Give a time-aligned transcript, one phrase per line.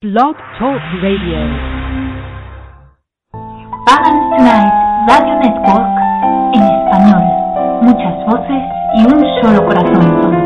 [0.00, 1.40] Blog Talk Radio.
[3.84, 4.72] Pagans Tonight
[5.08, 5.90] Radio Network
[6.54, 7.24] en español.
[7.82, 8.62] Muchas voces
[8.94, 10.37] y un solo corazón.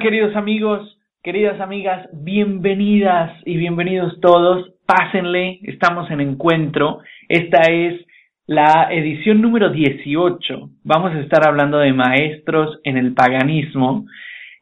[0.00, 2.08] Queridos amigos, queridas amigas?
[2.12, 4.72] Bienvenidas y bienvenidos todos.
[4.86, 7.00] Pásenle, estamos en encuentro.
[7.28, 8.00] Esta es
[8.46, 10.70] la edición número 18.
[10.84, 14.06] Vamos a estar hablando de maestros en el paganismo.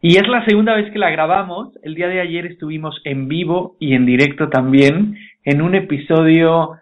[0.02, 1.79] Y es la segunda vez que la grabamos.
[1.85, 6.73] El día de ayer estuvimos en vivo y en directo también en un episodio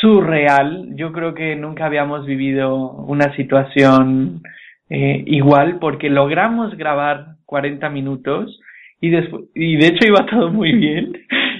[0.00, 0.96] surreal.
[0.96, 4.40] Yo creo que nunca habíamos vivido una situación
[4.88, 8.60] eh, igual porque logramos grabar 40 minutos
[9.00, 11.12] y después y de hecho iba todo muy bien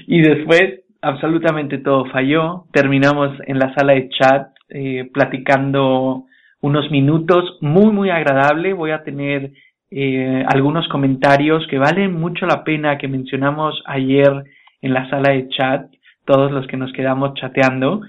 [0.07, 2.65] y después absolutamente todo falló.
[2.71, 6.25] Terminamos en la sala de chat eh, platicando
[6.61, 8.73] unos minutos muy muy agradable.
[8.73, 9.51] Voy a tener
[9.89, 14.43] eh, algunos comentarios que valen mucho la pena que mencionamos ayer
[14.81, 15.89] en la sala de chat
[16.25, 18.01] todos los que nos quedamos chateando.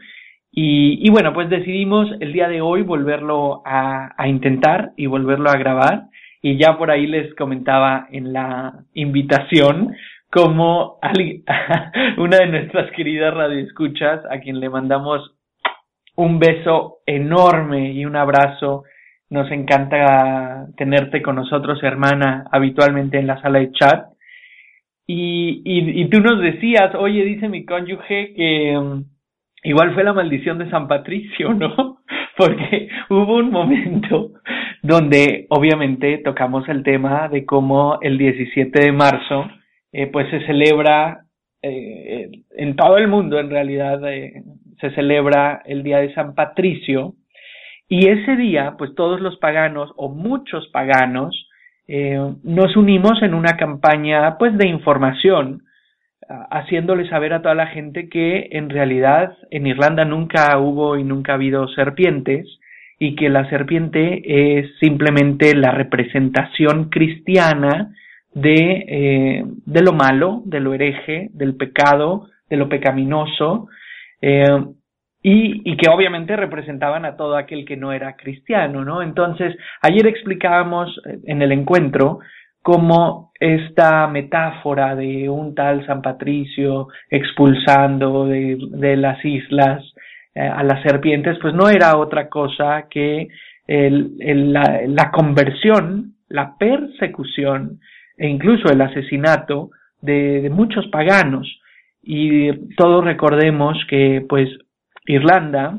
[0.50, 5.50] Y, y, bueno, pues decidimos el día de hoy volverlo a, a, intentar y volverlo
[5.50, 6.08] a grabar.
[6.42, 9.94] Y ya por ahí les comentaba en la invitación
[10.30, 10.98] como
[12.18, 15.34] una de nuestras queridas radioescuchas, a quien le mandamos
[16.16, 18.84] un beso enorme y un abrazo.
[19.30, 24.06] Nos encanta tenerte con nosotros, hermana, habitualmente en la sala de chat.
[25.06, 28.78] Y, y, y tú nos decías, oye, dice mi cónyuge que
[29.62, 31.98] igual fue la maldición de San Patricio, ¿no?
[32.38, 34.32] Porque hubo un momento
[34.82, 39.46] donde obviamente tocamos el tema de cómo el 17 de marzo
[39.92, 41.24] eh, pues se celebra
[41.60, 44.44] eh, en todo el mundo en realidad eh,
[44.80, 47.14] se celebra el día de San Patricio.
[47.88, 51.48] Y ese día pues todos los paganos o muchos paganos
[51.88, 55.62] eh, nos unimos en una campaña pues de información
[56.50, 61.32] haciéndole saber a toda la gente que en realidad en Irlanda nunca hubo y nunca
[61.32, 62.46] ha habido serpientes
[62.98, 67.94] y que la serpiente es simplemente la representación cristiana
[68.34, 73.68] de, eh, de lo malo, de lo hereje, del pecado, de lo pecaminoso,
[74.20, 74.64] eh,
[75.22, 79.02] y, y que obviamente representaban a todo aquel que no era cristiano, ¿no?
[79.02, 82.20] Entonces, ayer explicábamos en el encuentro
[82.68, 89.82] cómo esta metáfora de un tal San Patricio expulsando de, las islas
[90.34, 93.28] eh, a las serpientes, pues no era otra cosa que
[93.66, 97.80] la, conversión, la persecución
[98.18, 99.70] e incluso el asesinato
[100.02, 101.48] de, de muchos paganos.
[102.02, 104.50] Y todos recordemos que pues
[105.06, 105.78] Irlanda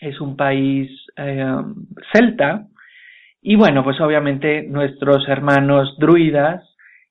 [0.00, 1.62] es un país eh,
[2.12, 2.66] celta,
[3.40, 6.64] y bueno, pues obviamente nuestros hermanos druidas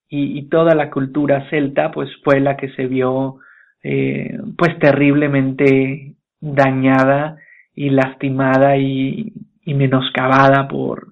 [0.10, 3.40] y, toda la cultura celta, pues fue la que se vio
[3.84, 7.38] eh, pues terriblemente dañada
[7.76, 9.34] y lastimada y,
[9.64, 11.10] y menoscabada por,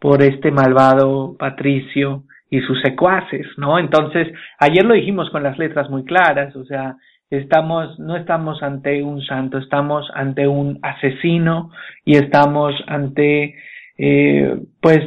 [0.00, 3.78] por este malvado patricio y sus secuaces, ¿no?
[3.78, 6.96] Entonces, ayer lo dijimos con las letras muy claras, o sea,
[7.30, 11.70] estamos, no estamos ante un santo, estamos ante un asesino
[12.04, 13.56] y estamos ante
[13.98, 15.00] eh, pues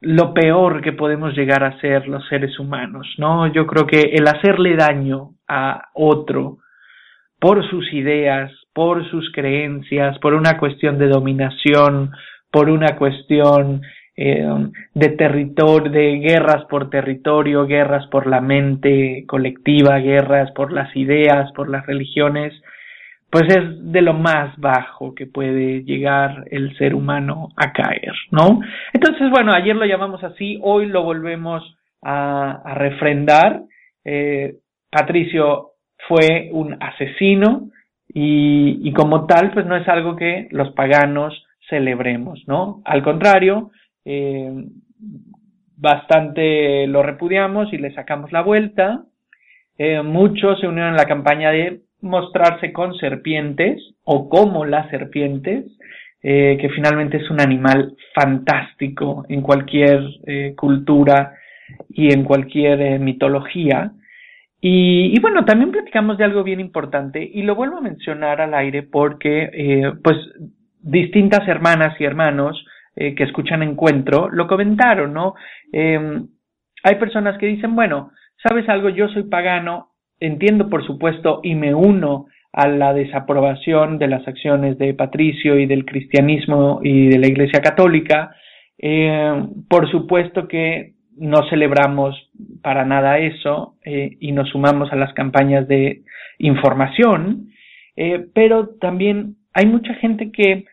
[0.00, 3.52] lo peor que podemos llegar a ser los seres humanos, ¿no?
[3.52, 6.58] Yo creo que el hacerle daño a otro
[7.40, 12.12] por sus ideas, por sus creencias, por una cuestión de dominación,
[12.50, 13.82] por una cuestión
[14.16, 14.46] eh,
[14.94, 21.50] de territorio, de guerras por territorio, guerras por la mente colectiva, guerras por las ideas,
[21.52, 22.52] por las religiones,
[23.30, 28.60] pues es de lo más bajo que puede llegar el ser humano a caer, ¿no?
[28.92, 31.62] Entonces, bueno, ayer lo llamamos así, hoy lo volvemos
[32.02, 33.62] a, a refrendar.
[34.04, 34.54] Eh,
[34.90, 35.72] Patricio
[36.08, 37.70] fue un asesino
[38.08, 42.80] y, y como tal, pues no es algo que los paganos celebremos, ¿no?
[42.84, 43.70] Al contrario,
[44.04, 44.50] eh,
[45.76, 49.02] bastante lo repudiamos y le sacamos la vuelta.
[49.76, 55.64] Eh, muchos se unieron a la campaña de mostrarse con serpientes o como las serpientes
[56.20, 61.32] eh, que finalmente es un animal fantástico en cualquier eh, cultura
[61.90, 63.92] y en cualquier eh, mitología.
[64.60, 68.52] Y, y, bueno, también platicamos de algo bien importante y lo vuelvo a mencionar al
[68.54, 70.16] aire porque, pues,
[70.80, 72.64] distintas hermanas y hermanos
[72.96, 75.36] que escuchan Encuentro lo comentaron, ¿no?
[75.72, 76.26] Em,
[76.82, 78.10] hay personas que dicen, bueno,
[78.42, 78.88] ¿sabes algo?
[78.88, 79.87] Yo soy pagano,
[80.20, 85.66] entiendo por supuesto y me uno a la desaprobación de las acciones de Patricio y
[85.66, 88.34] del cristianismo y de la Iglesia Católica.
[88.78, 92.16] Eh, por supuesto que no celebramos
[92.62, 96.02] para nada eso eh, y nos sumamos a las campañas de
[96.38, 97.48] información,
[97.96, 100.64] eh, pero también hay mucha gente que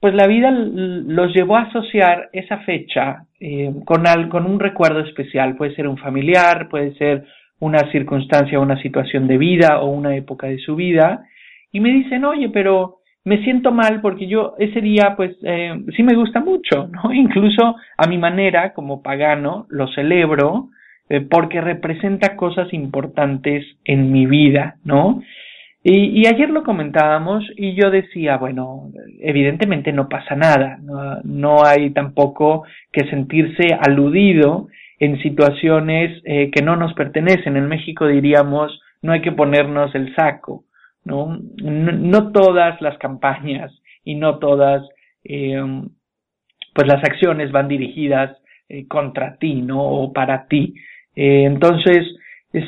[0.00, 3.24] pues la vida los llevó a asociar esa fecha
[3.86, 7.24] con, al, con un recuerdo especial, puede ser un familiar, puede ser
[7.64, 11.24] una circunstancia, una situación de vida o una época de su vida
[11.72, 16.02] y me dicen, oye, pero me siento mal porque yo ese día pues eh, sí
[16.02, 17.12] me gusta mucho, ¿no?
[17.24, 20.68] Incluso a mi manera como pagano lo celebro
[21.08, 25.22] eh, porque representa cosas importantes en mi vida, ¿no?
[25.86, 28.90] Y, ayer lo comentábamos y yo decía, bueno,
[29.20, 30.78] evidentemente no pasa nada,
[31.24, 34.68] no hay tampoco que sentirse aludido
[34.98, 37.56] en situaciones eh, que no nos pertenecen.
[37.56, 40.64] En México diríamos, no hay que ponernos el saco,
[41.04, 41.38] ¿no?
[41.62, 43.72] No, todas las campañas
[44.04, 44.86] y no todas,
[45.24, 45.62] eh,
[46.74, 48.36] pues las acciones van dirigidas
[48.68, 49.82] eh, contra ti, ¿no?
[49.82, 50.74] O para ti.
[51.16, 52.04] entonces,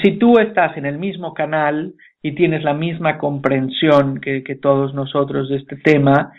[0.03, 4.95] si tú estás en el mismo canal y tienes la misma comprensión que, que todos
[4.95, 6.33] nosotros de este tema,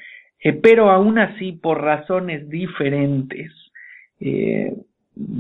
[0.62, 3.52] pero aún así por razones diferentes,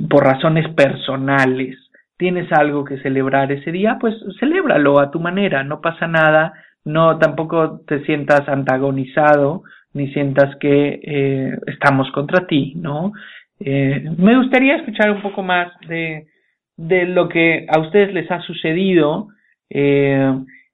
[0.09, 1.77] por razones personales,
[2.17, 6.53] tienes algo que celebrar ese día, pues celébralo a tu manera, no pasa nada,
[6.83, 9.63] no tampoco te sientas antagonizado
[9.93, 13.11] ni sientas que eh, estamos contra ti, ¿no?
[13.59, 16.27] Eh, me gustaría escuchar un poco más de,
[16.75, 19.29] de lo que a ustedes les ha sucedido
[19.69, 20.33] eh,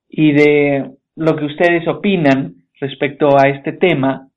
[0.09, 4.27] y de lo que ustedes opinan respecto a este tema.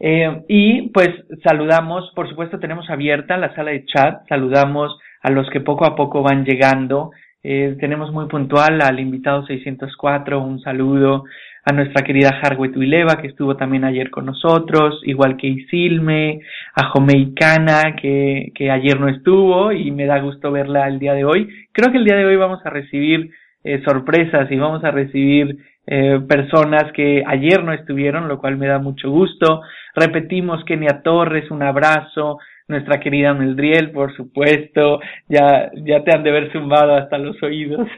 [0.00, 1.08] Eh, y pues
[1.42, 5.96] saludamos, por supuesto tenemos abierta la sala de chat, saludamos a los que poco a
[5.96, 7.10] poco van llegando.
[7.42, 11.24] Eh, tenemos muy puntual al invitado 604, un saludo
[11.64, 16.40] a nuestra querida Harwet Uileva, que estuvo también ayer con nosotros, igual que Isilme,
[16.74, 21.24] a Jomeicana, que, que ayer no estuvo y me da gusto verla el día de
[21.24, 21.48] hoy.
[21.72, 23.30] Creo que el día de hoy vamos a recibir
[23.64, 25.58] eh, sorpresas y vamos a recibir
[25.90, 29.62] eh, personas que ayer no estuvieron, lo cual me da mucho gusto.
[29.94, 32.38] Repetimos, Kenia Torres, un abrazo,
[32.68, 37.88] nuestra querida Meldriel, por supuesto, ya, ya te han de haber zumbado hasta los oídos,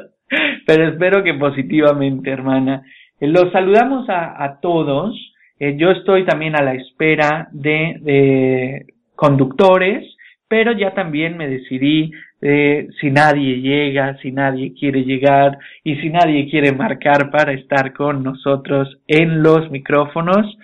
[0.66, 2.82] pero espero que positivamente, hermana.
[3.20, 5.14] Eh, los saludamos a, a todos.
[5.58, 10.04] Eh, yo estoy también a la espera de, de conductores,
[10.48, 12.12] pero ya también me decidí
[12.42, 17.92] eh, si nadie llega, si nadie quiere llegar y si nadie quiere marcar para estar
[17.94, 20.58] con nosotros en los micrófonos,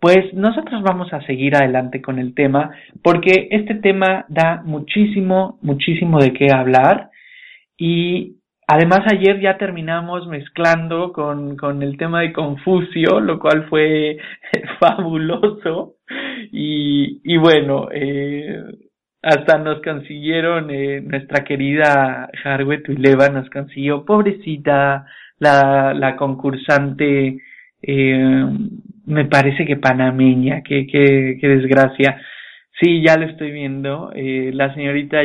[0.00, 2.70] pues nosotros vamos a seguir adelante con el tema
[3.02, 7.10] porque este tema da muchísimo, muchísimo de qué hablar.
[7.76, 8.36] Y
[8.68, 14.18] además ayer ya terminamos mezclando con, con el tema de Confucio, lo cual fue
[14.80, 15.94] fabuloso.
[16.52, 18.62] Y, y bueno, eh,
[19.26, 25.04] hasta nos consiguieron eh, nuestra querida Harwe Tuileva nos consiguió, pobrecita,
[25.40, 27.38] la, la concursante
[27.82, 28.46] eh,
[29.06, 32.20] me parece que panameña, qué, qué, qué desgracia.
[32.80, 34.12] Sí, ya lo estoy viendo.
[34.14, 35.18] Eh, la señorita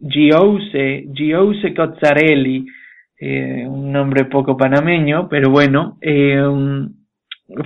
[0.00, 2.66] Giose, Giose Cozzarelli,
[3.20, 6.42] eh, un nombre poco panameño, pero bueno, eh,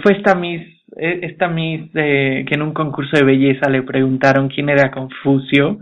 [0.03, 0.63] fue esta Miss,
[0.97, 5.79] esta Miss que en un concurso de belleza le preguntaron quién era Confucio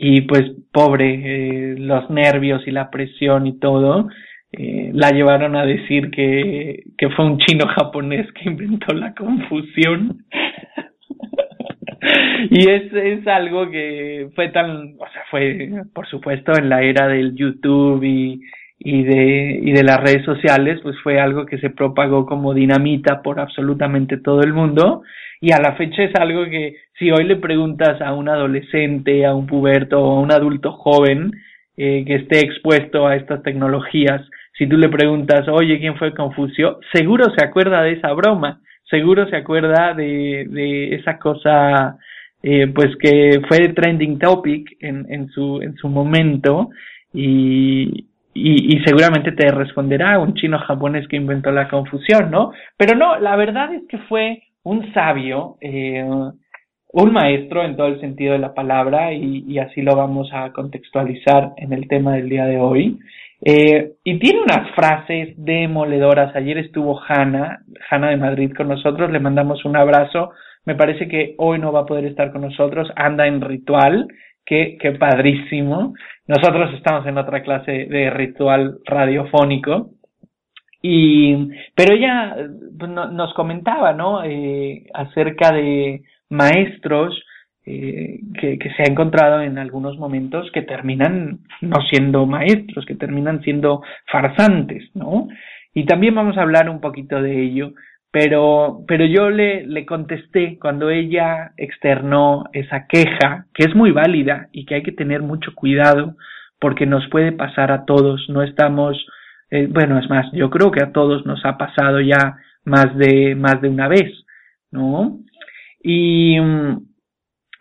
[0.00, 4.08] y pues pobre, los nervios y la presión y todo,
[4.52, 10.24] eh, la llevaron a decir que, que fue un chino japonés que inventó la confusión.
[12.50, 17.08] y es, es algo que fue tan, o sea, fue por supuesto en la era
[17.08, 18.40] del YouTube y,
[18.78, 23.22] y de, y de las redes sociales, pues fue algo que se propagó como dinamita
[23.22, 25.02] por absolutamente todo el mundo
[25.40, 29.34] y a la fecha es algo que si hoy le preguntas a un adolescente, a
[29.34, 31.32] un puberto o a un adulto joven
[31.76, 34.22] eh, que esté expuesto a estas tecnologías,
[34.56, 36.80] si tú le preguntas, oye, ¿quién fue Confucio?
[36.92, 41.96] Seguro se acuerda de esa broma, seguro se acuerda de, de esa cosa,
[42.42, 46.70] eh, pues que fue trending topic en, en, su, en su momento
[47.14, 48.07] y,
[48.40, 52.52] y, seguramente te responderá un chino japonés que inventó la confusión, ¿no?
[52.76, 56.04] Pero no, la verdad es que fue un sabio, eh,
[56.92, 61.52] un maestro en todo el sentido de la palabra y, así lo vamos a contextualizar
[61.56, 62.98] en el tema del día de hoy.
[63.40, 66.34] Eh, y tiene unas frases demoledoras.
[66.34, 70.30] Ayer estuvo Hanna, Hanna de Madrid con nosotros, le mandamos un abrazo.
[70.64, 74.08] Me parece que hoy no va a poder estar con nosotros, anda en ritual,
[74.48, 75.94] qué, padrísimo.
[76.26, 79.90] Nosotros estamos en otra clase de ritual radiofónico.
[80.80, 81.34] Y,
[81.74, 82.36] pero ella
[82.78, 84.24] pues, nos comentaba, ¿no?
[84.24, 87.20] Eh, acerca de maestros
[87.66, 92.94] eh, que, que, se ha encontrado en algunos momentos que terminan no siendo maestros, que
[92.94, 95.28] terminan siendo farsantes, ¿no?
[95.74, 97.72] Y también vamos a hablar un poquito de ello,
[98.20, 104.48] pero, pero yo le, le contesté cuando ella externó esa queja, que es muy válida
[104.50, 106.16] y que hay que tener mucho cuidado
[106.58, 109.06] porque nos puede pasar a todos, no estamos,
[109.52, 113.36] eh, bueno, es más, yo creo que a todos nos ha pasado ya más de,
[113.36, 114.10] más de una vez,
[114.72, 115.20] ¿no?
[115.80, 116.38] Y,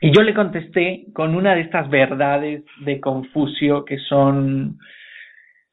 [0.02, 4.80] y yo le contesté con una de estas verdades de Confucio que son,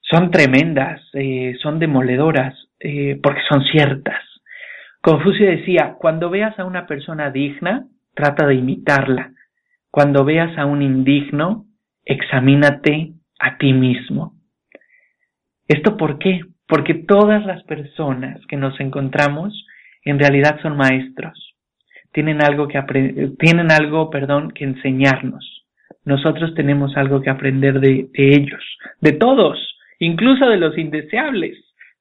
[0.02, 4.20] son tremendas, eh, son demoledoras, eh, porque son ciertas.
[5.04, 9.32] Confucio decía, cuando veas a una persona digna, trata de imitarla.
[9.90, 11.66] Cuando veas a un indigno,
[12.06, 14.32] examínate a ti mismo.
[15.68, 16.40] ¿Esto por qué?
[16.66, 19.66] Porque todas las personas que nos encontramos
[20.06, 21.54] en realidad son maestros.
[22.10, 22.82] Tienen algo que
[23.38, 25.66] tienen algo, perdón, que enseñarnos.
[26.06, 28.64] Nosotros tenemos algo que aprender de, ellos,
[29.02, 31.58] de todos, incluso de los indeseables.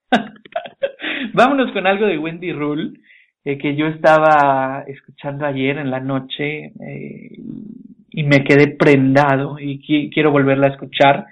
[1.33, 2.99] Vámonos con algo de Wendy Rule,
[3.45, 7.37] eh, que yo estaba escuchando ayer en la noche eh,
[8.09, 9.79] y me quedé prendado y
[10.11, 11.25] quiero volverla a escuchar.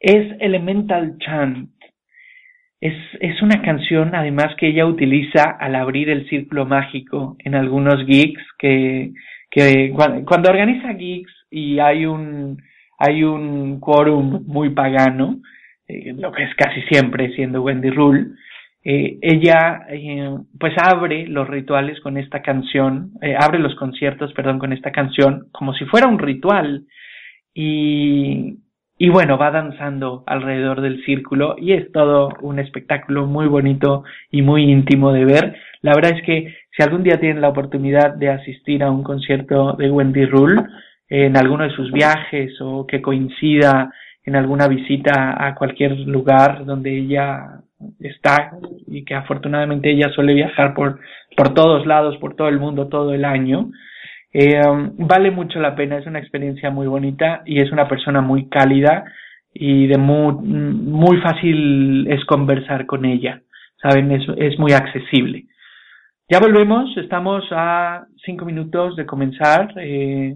[0.00, 1.70] Es Elemental Chant.
[2.80, 8.04] Es, es una canción además que ella utiliza al abrir el círculo mágico en algunos
[8.06, 9.12] gigs que,
[9.50, 12.60] que cuando, organiza gigs y hay un
[12.98, 15.40] hay un quórum muy pagano,
[15.88, 18.28] eh, lo que es casi siempre siendo Wendy Rule,
[18.84, 24.58] eh, ella eh, pues abre los rituales con esta canción, eh, abre los conciertos, perdón,
[24.58, 26.86] con esta canción como si fuera un ritual
[27.54, 28.56] y,
[28.98, 34.42] y bueno, va danzando alrededor del círculo y es todo un espectáculo muy bonito y
[34.42, 35.56] muy íntimo de ver.
[35.82, 39.74] La verdad es que si algún día tienen la oportunidad de asistir a un concierto
[39.74, 40.62] de Wendy Rule
[41.08, 43.92] en alguno de sus viajes o que coincida
[44.24, 47.60] en alguna visita a cualquier lugar donde ella
[48.00, 48.52] está
[48.86, 51.00] y que afortunadamente ella suele viajar por,
[51.36, 53.70] por todos lados, por todo el mundo, todo el año.
[54.32, 54.60] Eh,
[54.98, 59.04] vale mucho la pena, es una experiencia muy bonita y es una persona muy cálida
[59.52, 63.42] y de muy, muy fácil es conversar con ella,
[63.82, 64.10] ¿saben?
[64.12, 65.44] Es, es muy accesible.
[66.30, 69.74] Ya volvemos, estamos a cinco minutos de comenzar.
[69.76, 70.34] Eh,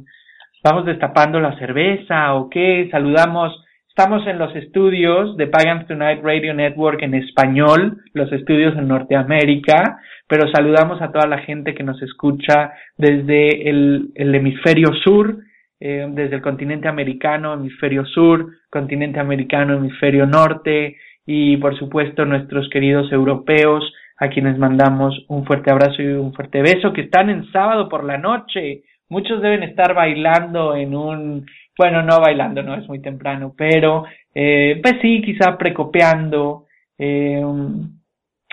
[0.62, 3.64] vamos destapando la cerveza o qué, saludamos
[3.98, 10.00] Estamos en los estudios de Pagans Tonight Radio Network en español, los estudios en Norteamérica,
[10.28, 15.38] pero saludamos a toda la gente que nos escucha desde el, hemisferio sur,
[15.80, 22.68] eh, desde el continente americano, hemisferio sur, continente americano, hemisferio norte, y por supuesto nuestros
[22.68, 27.50] queridos europeos, a quienes mandamos un fuerte abrazo y un fuerte beso, que están en
[27.50, 28.82] sábado por la noche.
[29.08, 31.46] Muchos deben estar bailando en un
[31.76, 34.04] bueno, no bailando, no es muy temprano, pero
[34.34, 36.66] eh, pues sí, quizá precopeando
[36.98, 37.42] eh,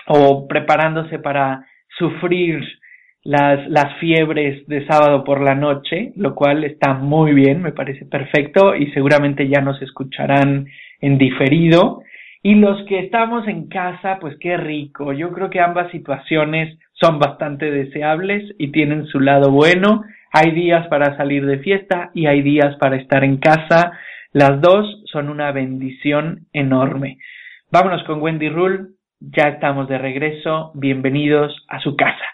[0.06, 1.66] o preparándose para
[1.98, 2.62] sufrir
[3.22, 8.04] las, las fiebres de sábado por la noche, lo cual está muy bien, me parece
[8.04, 10.66] perfecto y seguramente ya nos escucharán
[11.00, 12.02] en diferido.
[12.42, 15.14] Y los que estamos en casa, pues qué rico.
[15.14, 20.04] Yo creo que ambas situaciones son bastante deseables y tienen su lado bueno.
[20.36, 23.92] Hay días para salir de fiesta y hay días para estar en casa.
[24.32, 27.18] Las dos son una bendición enorme.
[27.70, 28.86] Vámonos con Wendy Rule.
[29.20, 30.72] Ya estamos de regreso.
[30.74, 32.24] Bienvenidos a su casa.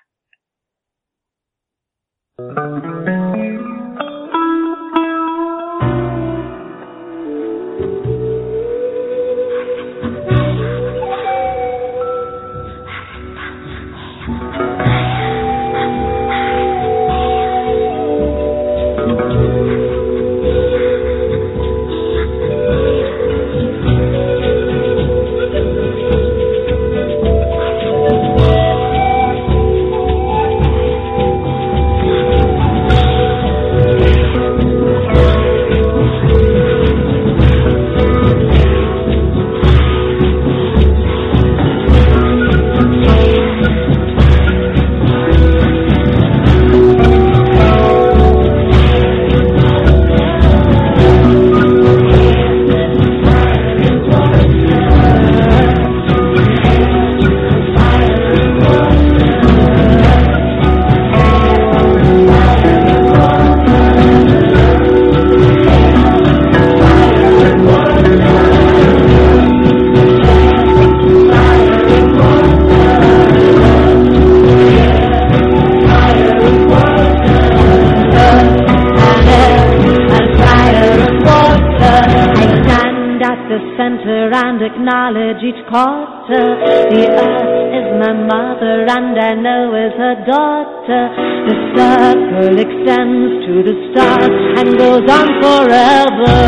[84.62, 86.56] Acknowledge each quarter.
[86.90, 91.11] The earth is my mother and I know is her daughter.
[91.49, 96.40] The circle extends to the stars and goes on forever.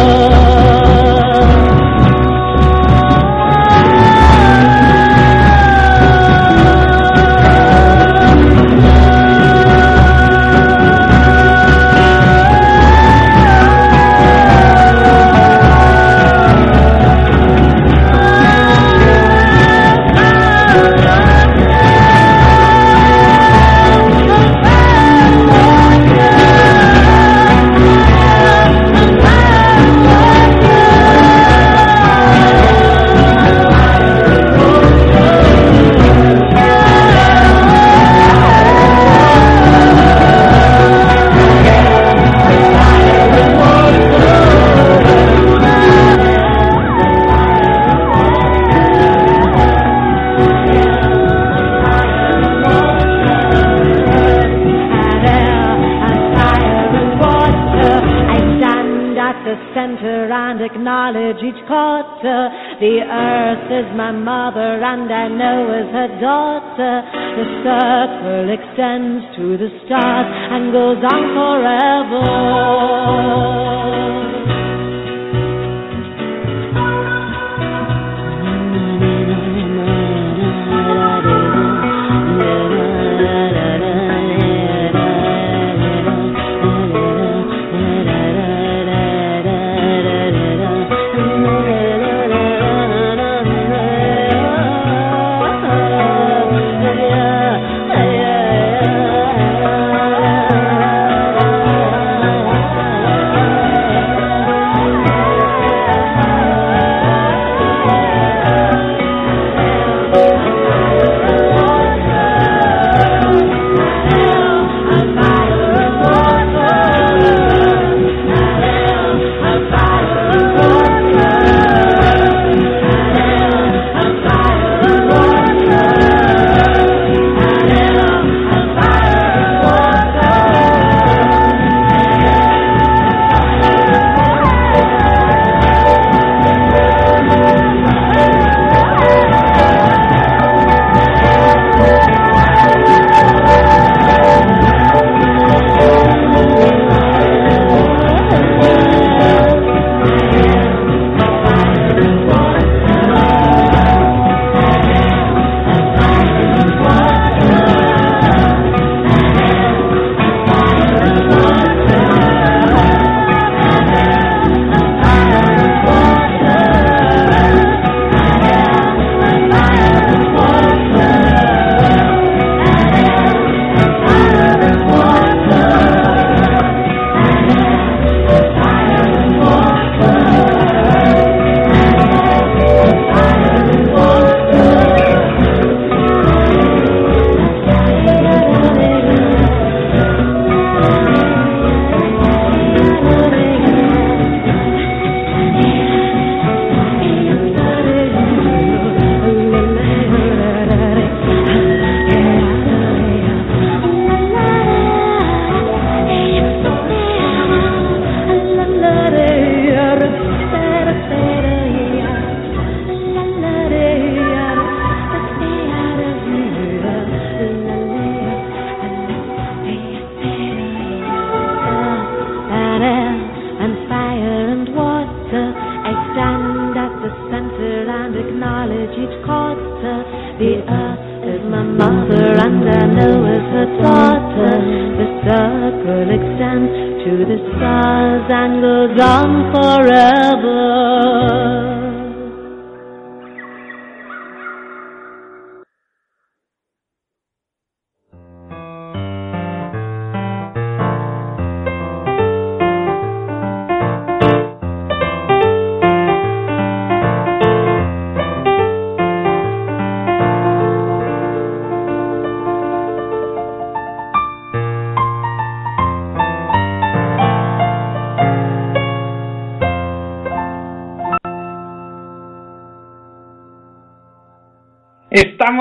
[62.82, 67.06] The earth is my mother and I know as her daughter.
[67.38, 73.91] The circle extends to the stars and goes on forever.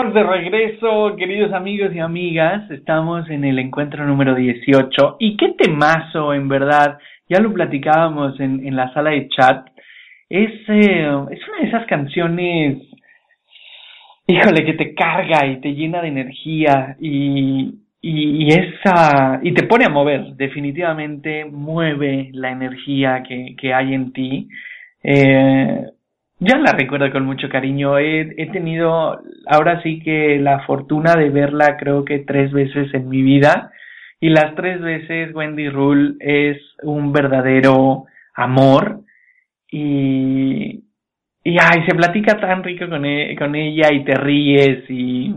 [0.01, 2.69] De regreso, queridos amigos y amigas.
[2.71, 5.17] Estamos en el encuentro número 18.
[5.19, 6.97] Y qué temazo, en verdad.
[7.29, 9.67] Ya lo platicábamos en, en la sala de chat.
[10.27, 12.79] es, eh, es una de esas canciones,
[14.25, 19.67] híjole, que te carga y te llena de energía y, y, y esa, y te
[19.67, 24.49] pone a mover, definitivamente mueve la energía que, que hay en ti.
[25.03, 25.85] Eh,
[26.41, 27.99] yo la recuerdo con mucho cariño.
[27.99, 33.07] He, he tenido ahora sí que la fortuna de verla creo que tres veces en
[33.07, 33.71] mi vida.
[34.19, 39.01] Y las tres veces Wendy Rule es un verdadero amor.
[39.69, 40.83] Y,
[41.43, 45.35] y ay, se platica tan rico con, e, con ella y te ríes y,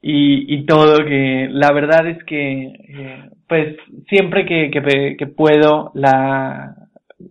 [0.00, 3.76] y, y todo que la verdad es que eh, pues
[4.08, 6.76] siempre que, que, que puedo la,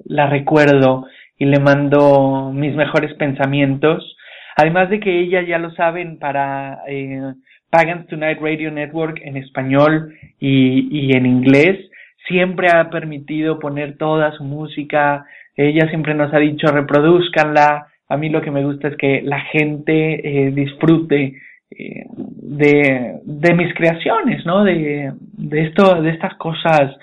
[0.03, 4.15] la recuerdo y le mando mis mejores pensamientos.
[4.55, 7.33] Además de que ella ya lo saben para eh,
[7.69, 11.89] Pagans Tonight Radio Network en español y, y en inglés,
[12.27, 15.25] siempre ha permitido poner toda su música.
[15.55, 17.87] Ella siempre nos ha dicho reproduzcanla.
[18.07, 21.33] A mí lo que me gusta es que la gente eh, disfrute
[21.71, 24.63] eh, de, de mis creaciones, ¿no?
[24.63, 26.95] De, de esto, de estas cosas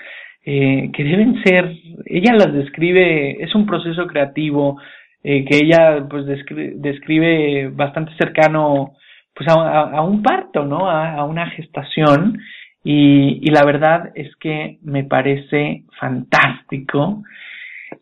[0.45, 1.73] eh, que deben ser,
[2.05, 4.77] ella las describe, es un proceso creativo
[5.23, 8.93] eh, que ella pues describe, bastante cercano
[9.33, 10.89] pues a, un parto, ¿no?
[10.89, 12.39] A, a una gestación.
[12.83, 17.23] Y, y, la verdad es que me parece fantástico.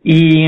[0.04, 0.47] Y,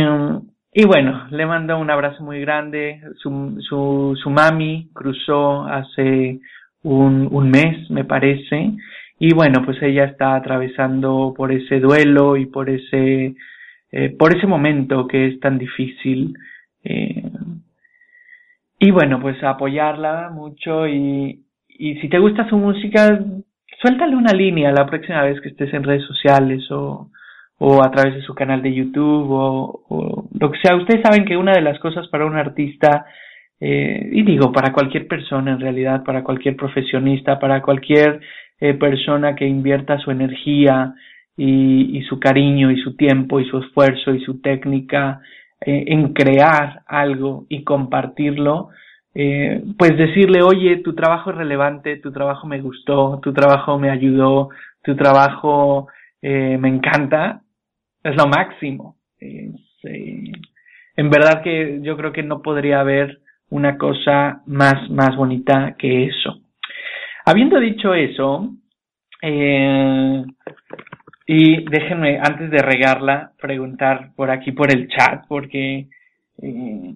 [0.74, 6.40] y bueno, le mando un abrazo muy grande, su, su, su mami cruzó hace
[6.82, 8.72] un, un mes, me parece,
[9.20, 13.36] y bueno, pues ella está atravesando por ese duelo y por ese,
[13.92, 16.38] eh, por ese momento que es tan difícil.
[16.84, 17.24] Eh,
[18.80, 23.24] y bueno, pues apoyarla mucho y, y si te gusta su música,
[23.82, 27.10] suéltale una línea la próxima vez que estés en redes sociales o,
[27.60, 30.76] o a través de su canal de YouTube o, o lo que sea.
[30.76, 33.06] Ustedes saben que una de las cosas para un artista,
[33.60, 38.20] eh, y digo para cualquier persona en realidad, para cualquier profesionista, para cualquier
[38.64, 40.94] eh, persona que invierta su energía
[41.36, 45.20] y, y, su cariño y su tiempo y su esfuerzo y su técnica
[45.66, 48.70] eh, en crear algo y compartirlo,
[49.14, 53.90] eh, pues decirle, oye, tu trabajo es relevante, tu trabajo me gustó, tu trabajo me
[53.90, 54.50] ayudó,
[54.82, 55.88] tu trabajo
[56.22, 57.42] eh, me encanta,
[58.02, 58.96] es lo máximo.
[59.20, 59.52] Eh,
[60.96, 66.06] en verdad que yo creo que no podría haber una cosa más, más bonita que
[66.06, 66.43] eso.
[67.26, 68.54] Habiendo dicho eso,
[69.22, 70.24] eh,
[71.26, 75.88] y déjenme, antes de regarla, preguntar por aquí por el chat, porque,
[76.42, 76.96] eh,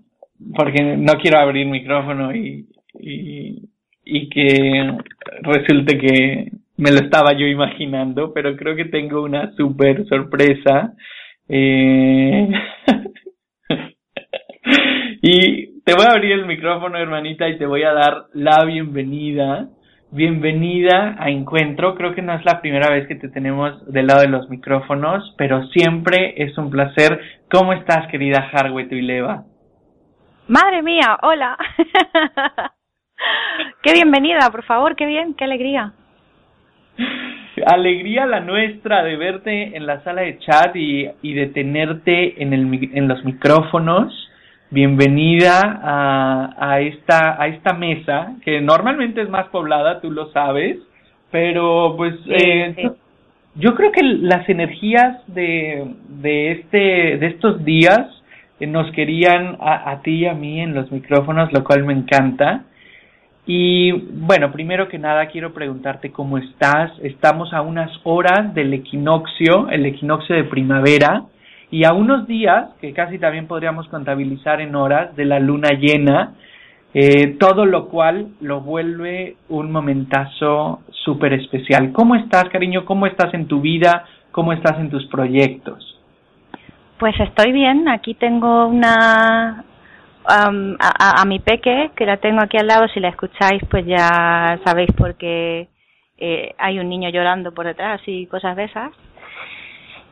[0.53, 2.67] porque no quiero abrir micrófono y,
[2.99, 3.69] y,
[4.03, 4.97] y que
[5.43, 10.93] resulte que me lo estaba yo imaginando, pero creo que tengo una super sorpresa.
[11.47, 12.49] Eh,
[15.21, 19.69] y te voy a abrir el micrófono, hermanita, y te voy a dar la bienvenida
[20.09, 21.93] Bienvenida a Encuentro.
[21.95, 25.35] Creo que no es la primera vez que te tenemos del lado de los micrófonos,
[25.37, 27.19] pero siempre es un placer.
[27.51, 29.43] ¿Cómo estás, querida Harwet Leva?
[30.47, 31.57] Madre mía, hola.
[33.83, 35.91] qué bienvenida, por favor, qué bien, qué alegría.
[37.65, 42.53] Alegría la nuestra de verte en la sala de chat y, y de tenerte en,
[42.53, 44.26] el, en los micrófonos
[44.69, 50.77] bienvenida a, a, esta, a esta mesa, que normalmente es más poblada, tú lo sabes,
[51.32, 52.89] pero pues sí, eh, sí.
[53.56, 58.08] yo creo que las energías de, de, este, de estos días
[58.60, 61.93] eh, nos querían a, a ti y a mí en los micrófonos, lo cual me
[61.93, 62.65] encanta.
[63.45, 66.91] Y bueno, primero que nada quiero preguntarte cómo estás.
[67.01, 71.23] Estamos a unas horas del equinoccio, el equinoccio de primavera
[71.69, 76.36] y a unos días, que casi también podríamos contabilizar en horas, de la luna llena,
[76.93, 81.91] eh, todo lo cual lo vuelve un momentazo súper especial.
[81.91, 82.86] ¿Cómo estás, cariño?
[82.86, 84.06] ¿Cómo estás en tu vida?
[84.32, 85.99] ¿Cómo estás en tus proyectos?
[86.97, 89.63] Pues estoy bien, aquí tengo una
[90.27, 93.86] um, a, a, mi peque, que la tengo aquí al lado, si la escucháis pues
[93.86, 95.67] ya sabéis porque
[96.17, 98.91] eh, hay un niño llorando por detrás y cosas de esas.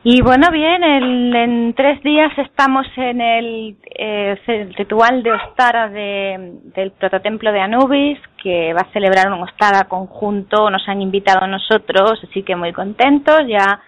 [0.08, 5.88] Y bueno, bien, el, en tres días estamos en el, eh, el ritual de Ostara
[5.88, 11.42] de, del prototemplo de Anubis, que va a celebrar un Ostara conjunto, nos han invitado
[11.42, 13.80] a nosotros, así que muy contentos, ya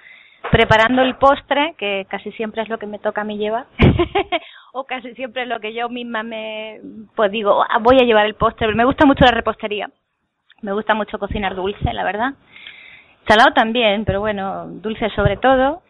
[0.50, 3.66] preparando el postre, que casi siempre es lo que me toca a mí llevar,
[4.72, 6.80] o casi siempre es lo que yo misma me,
[7.14, 9.88] pues digo, ah, voy a llevar el postre, me gusta mucho la repostería,
[10.62, 12.32] me gusta mucho cocinar dulce, la verdad.
[13.28, 15.82] Salado también, pero bueno, dulce sobre todo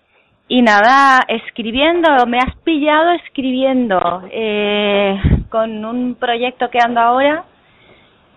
[0.49, 7.45] y nada, escribiendo, me has pillado escribiendo eh, con un proyecto que ando ahora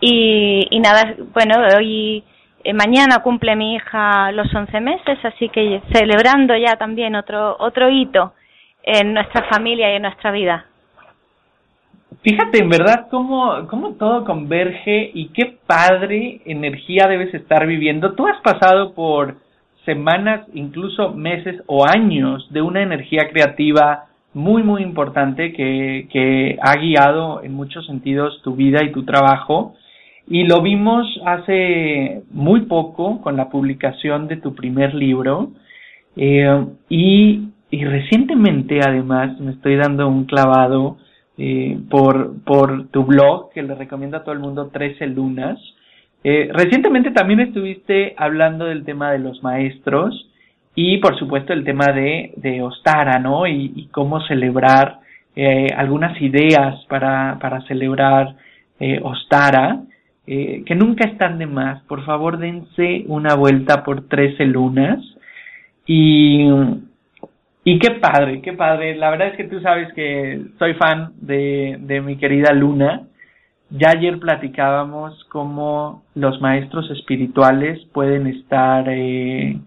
[0.02, 2.24] y, y nada, bueno, hoy
[2.63, 7.89] eh, mañana cumple mi hija los 11 meses, así que celebrando ya también otro otro
[7.89, 8.34] hito
[8.84, 10.65] en nuestra familia y en nuestra vida.
[12.24, 18.13] Fíjate en verdad cómo, cómo todo converge y qué padre energía debes estar viviendo.
[18.13, 19.38] Tú has pasado por
[19.85, 26.75] semanas, incluso meses o años de una energía creativa muy, muy importante que, que ha
[26.77, 29.75] guiado en muchos sentidos tu vida y tu trabajo.
[30.27, 35.51] Y lo vimos hace muy poco con la publicación de tu primer libro.
[36.15, 40.97] Eh, y, y recientemente, además, me estoy dando un clavado
[41.37, 45.59] eh, por, por tu blog, que le recomiendo a todo el mundo, 13 lunas.
[46.23, 50.29] Eh, recientemente también estuviste hablando del tema de los maestros
[50.75, 53.47] y por supuesto el tema de, de Ostara, ¿no?
[53.47, 54.99] Y, cómo celebrar
[55.36, 58.36] eh, algunas ideas para, para celebrar
[58.79, 59.81] eh, Ostara,
[60.27, 61.81] eh, que nunca están de más.
[61.84, 64.99] Por favor, dense una vuelta por 13 lunas
[65.86, 66.47] y
[67.63, 68.95] y qué padre, qué padre.
[68.95, 73.03] La verdad es que tú sabes que soy fan de, de mi querida Luna.
[73.71, 79.57] Ya ayer platicábamos cómo los maestros espirituales pueden estar eh,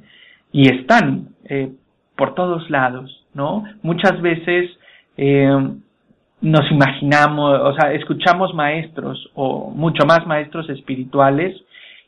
[0.52, 1.72] y están eh,
[2.16, 3.64] por todos lados, ¿no?
[3.82, 4.70] Muchas veces
[5.16, 5.68] eh,
[6.40, 11.56] nos imaginamos, o sea, escuchamos maestros o mucho más maestros espirituales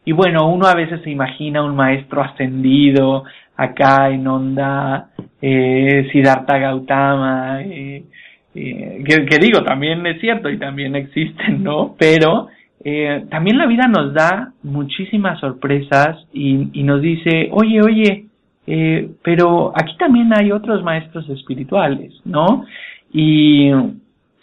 [0.05, 3.25] y bueno, uno a veces se imagina un maestro ascendido
[3.57, 5.09] acá en onda
[5.41, 8.05] eh, Siddhartha Gautama, eh,
[8.57, 11.95] eh, que, digo, también es cierto y también existen, ¿no?
[11.99, 12.49] Pero
[12.83, 18.27] eh, también la vida nos da muchísimas sorpresas y, nos dice, oye, oye,
[18.67, 22.65] eh, pero aquí también hay otros maestros espirituales, ¿no?
[23.13, 23.71] Y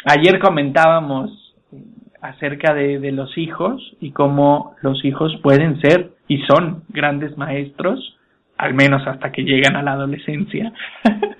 [0.06, 1.56] ayer comentábamos
[2.22, 8.18] acerca de, de los hijos y cómo los hijos pueden ser y son grandes maestros
[8.58, 10.72] al menos hasta que llegan a la adolescencia.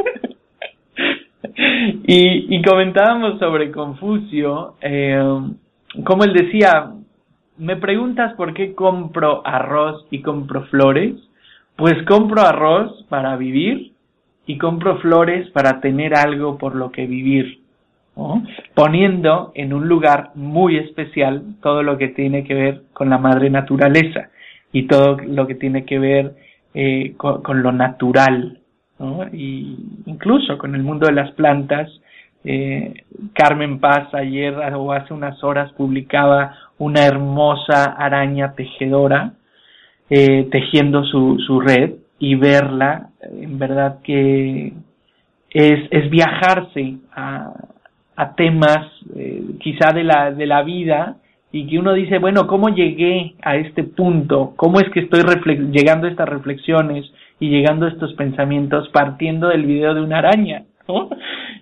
[2.08, 5.22] y, comentábamos sobre Confucio, eh,
[6.04, 6.92] como él decía,
[7.58, 11.16] me preguntas por qué compro arroz y compro flores,
[11.76, 13.92] pues compro arroz para vivir
[14.46, 17.60] y compro flores para tener algo por lo que vivir,
[18.74, 23.50] poniendo en un lugar muy especial todo lo que tiene que ver con la madre
[23.50, 24.30] naturaleza
[24.72, 26.36] y todo lo que tiene que ver
[26.74, 28.60] eh, con, lo natural,
[29.00, 29.26] ¿no?
[29.32, 31.90] y incluso con el mundo de las plantas.
[32.46, 39.32] Eh, Carmen Paz ayer o hace unas horas publicaba una hermosa araña tejedora
[40.10, 44.74] eh, tejiendo su, su red y verla, en verdad que
[45.50, 47.54] es, es viajarse a,
[48.16, 51.18] a temas eh, quizá de la, de la vida
[51.52, 54.54] y que uno dice, bueno, ¿cómo llegué a este punto?
[54.56, 55.22] ¿Cómo es que estoy
[55.72, 57.06] llegando a estas reflexiones
[57.44, 60.64] y llegando a estos pensamientos partiendo del video de una araña?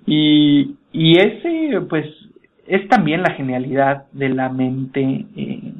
[0.05, 2.05] Y, y ese, pues,
[2.67, 5.73] es también la genialidad de la mente, eh,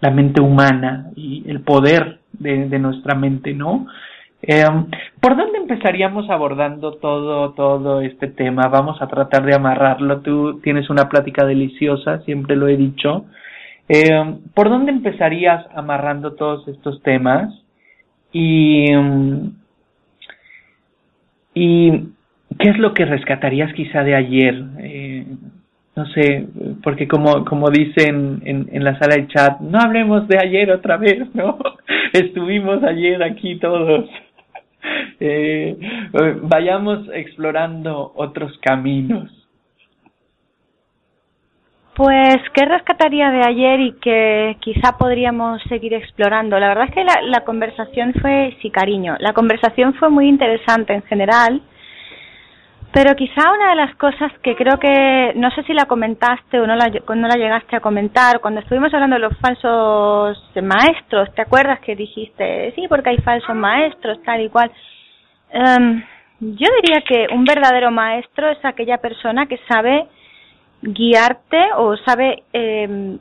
[0.00, 3.86] la mente humana y el poder de, nuestra mente, ¿no?
[4.42, 4.64] Eh,
[5.18, 8.68] ¿Por dónde empezaríamos abordando todo, todo este tema?
[8.68, 10.20] Vamos a tratar de amarrarlo.
[10.20, 13.24] Tú tienes una plática deliciosa, siempre lo he dicho.
[13.88, 17.64] Eh, ¿Por dónde empezarías amarrando todos estos temas?
[18.32, 18.92] Y,
[21.54, 21.90] y
[22.58, 24.62] ¿qué es lo que rescatarías quizá de ayer?
[24.80, 25.26] Eh,
[25.96, 26.46] no sé,
[26.82, 30.96] porque como, como dicen en, en la sala de chat, no hablemos de ayer otra
[30.96, 31.58] vez, ¿no?
[32.12, 34.08] Estuvimos ayer aquí todos.
[35.20, 35.76] Eh,
[36.42, 39.37] vayamos explorando otros caminos.
[41.98, 46.56] Pues, ¿qué rescataría de ayer y que quizá podríamos seguir explorando?
[46.60, 50.94] La verdad es que la, la, conversación fue, sí, cariño, la conversación fue muy interesante
[50.94, 51.60] en general,
[52.92, 56.68] pero quizá una de las cosas que creo que, no sé si la comentaste o
[56.68, 61.42] no la, no la llegaste a comentar, cuando estuvimos hablando de los falsos maestros, ¿te
[61.42, 64.70] acuerdas que dijiste, sí, porque hay falsos maestros, tal y cual?
[65.52, 66.00] Um,
[66.42, 70.06] yo diría que un verdadero maestro es aquella persona que sabe
[70.82, 73.18] guiarte o sabe eh,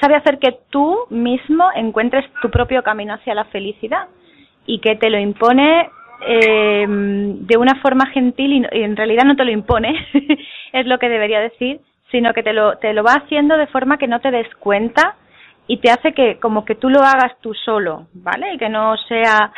[0.00, 4.08] sabe hacer que tú mismo encuentres tu propio camino hacia la felicidad
[4.66, 5.88] y que te lo impone
[6.26, 9.94] eh, de una forma gentil y, en realidad no te lo impone
[10.72, 11.80] es lo que debería decir
[12.10, 15.16] sino que te lo te lo va haciendo de forma que no te des cuenta
[15.68, 18.96] y te hace que como que tú lo hagas tú solo vale y que no
[19.08, 19.52] sea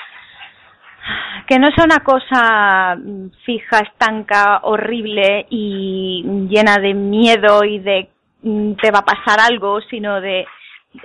[1.47, 8.09] que no sea una cosa mm, fija, estanca, horrible y llena de miedo y de
[8.43, 10.47] mm, te va a pasar algo, sino de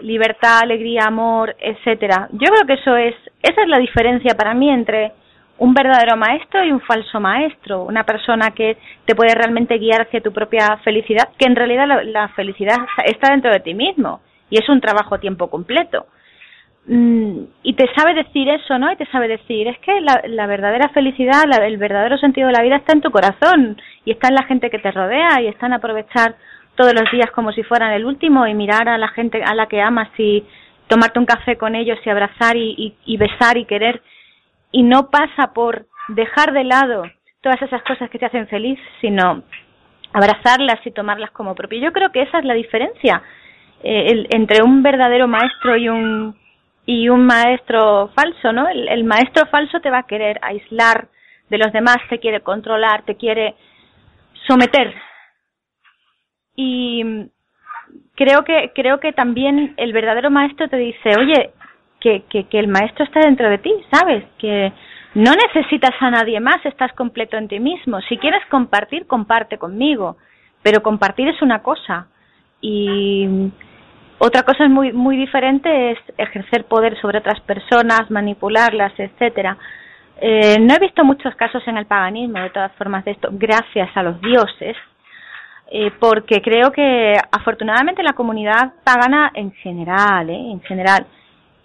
[0.01, 2.27] libertad, alegría, amor, etcétera.
[2.31, 5.11] Yo creo que eso es, esa es la diferencia para mí entre
[5.57, 10.21] un verdadero maestro y un falso maestro, una persona que te puede realmente guiar hacia
[10.21, 14.67] tu propia felicidad, que en realidad la, felicidad está dentro de ti mismo y es
[14.67, 16.07] un trabajo a tiempo completo.
[16.85, 18.91] Mm, y te sabe decir eso, ¿no?
[18.91, 22.75] Y te sabe decir, es que la, verdadera felicidad, el verdadero sentido de la vida
[22.75, 25.73] está en tu corazón y está en la gente que te rodea y está en
[25.73, 26.35] aprovechar
[26.75, 29.67] todos los días como si fueran el último y mirar a la gente a la
[29.67, 30.43] que amas y
[30.87, 34.01] tomarte un café con ellos y abrazar y, y besar y querer
[34.71, 37.03] y no pasa por dejar de lado
[37.41, 39.43] todas esas cosas que te hacen feliz, sino
[40.11, 41.79] abrazarlas y tomarlas como propio.
[41.79, 43.21] Yo creo que esa es la diferencia
[43.83, 46.35] eh, entre un verdadero maestro y un
[46.85, 48.67] y un maestro falso, ¿no?
[48.67, 51.07] El, maestro falso te va a querer aislar
[51.49, 53.55] de los demás, te quiere controlar, te quiere
[54.47, 54.93] someter.
[56.55, 57.29] Y
[58.15, 61.51] creo que creo que también el verdadero maestro te dice, oye,
[61.99, 64.25] que, que, que el maestro está dentro de ti, ¿sabes?
[64.37, 64.73] Que
[65.15, 68.01] no necesitas a nadie más, estás completo en ti mismo.
[68.01, 70.17] Si quieres compartir, comparte conmigo,
[70.61, 72.07] pero compartir es una cosa
[72.59, 73.51] y
[74.19, 79.57] otra cosa muy muy diferente es ejercer poder sobre otras personas, manipularlas, etcétera.
[80.21, 83.89] Eh, no he visto muchos casos en el paganismo, de todas formas, de esto, gracias
[83.95, 84.77] a los dioses,
[85.71, 91.05] eh, porque creo que afortunadamente la comunidad pagana en general, eh, en general,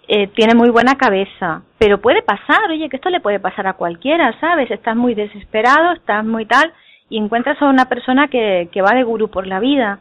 [0.07, 3.73] eh, tiene muy buena cabeza, pero puede pasar, oye, que esto le puede pasar a
[3.73, 4.71] cualquiera, ¿sabes?
[4.71, 6.73] Estás muy desesperado, estás muy tal,
[7.09, 9.99] y encuentras a una persona que, que va de gurú por la vida.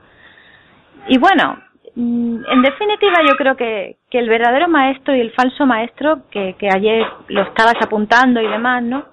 [1.08, 1.58] Y bueno,
[1.96, 7.06] en definitiva yo creo que, que el verdadero maestro y el falso maestro, que, ayer
[7.28, 9.04] lo estabas apuntando y demás, ¿no?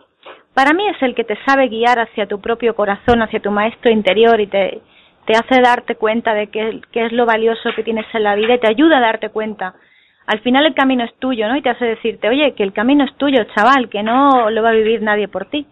[0.53, 3.91] Para mí es el que te sabe guiar hacia tu propio corazón, hacia tu maestro
[3.91, 4.81] interior y te,
[5.25, 8.59] te hace darte cuenta de qué es lo valioso que tienes en la vida y
[8.59, 9.75] te ayuda a darte cuenta
[10.27, 11.55] al final el camino es tuyo, ¿no?
[11.55, 14.69] Y te hace decirte, oye, que el camino es tuyo, chaval, que no lo va
[14.69, 15.65] a vivir nadie por ti.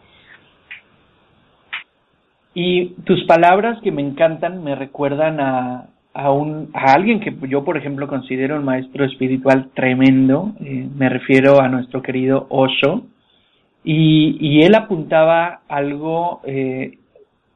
[2.54, 7.64] Y tus palabras que me encantan me recuerdan a, a, un, a alguien que yo,
[7.64, 10.54] por ejemplo, considero un maestro espiritual tremendo.
[10.64, 13.04] Eh, me refiero a nuestro querido Osho.
[13.84, 16.98] Y, y él apuntaba algo eh,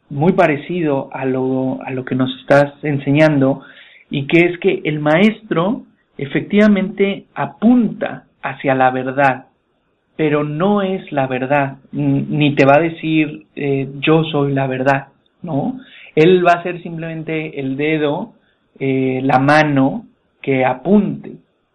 [0.10, 3.62] muy parecido a lo, a lo que nos estás enseñando,
[4.10, 5.84] y que es que el maestro
[6.18, 9.46] efectivamente apunta hacia la verdad,
[10.16, 15.08] pero no es la verdad, ni te va a decir eh, yo soy la verdad,
[15.44, 15.80] ¿no?
[16.16, 18.34] Él va a ser simplemente el dedo,
[18.80, 20.06] eh, la mano
[20.42, 21.34] que apunte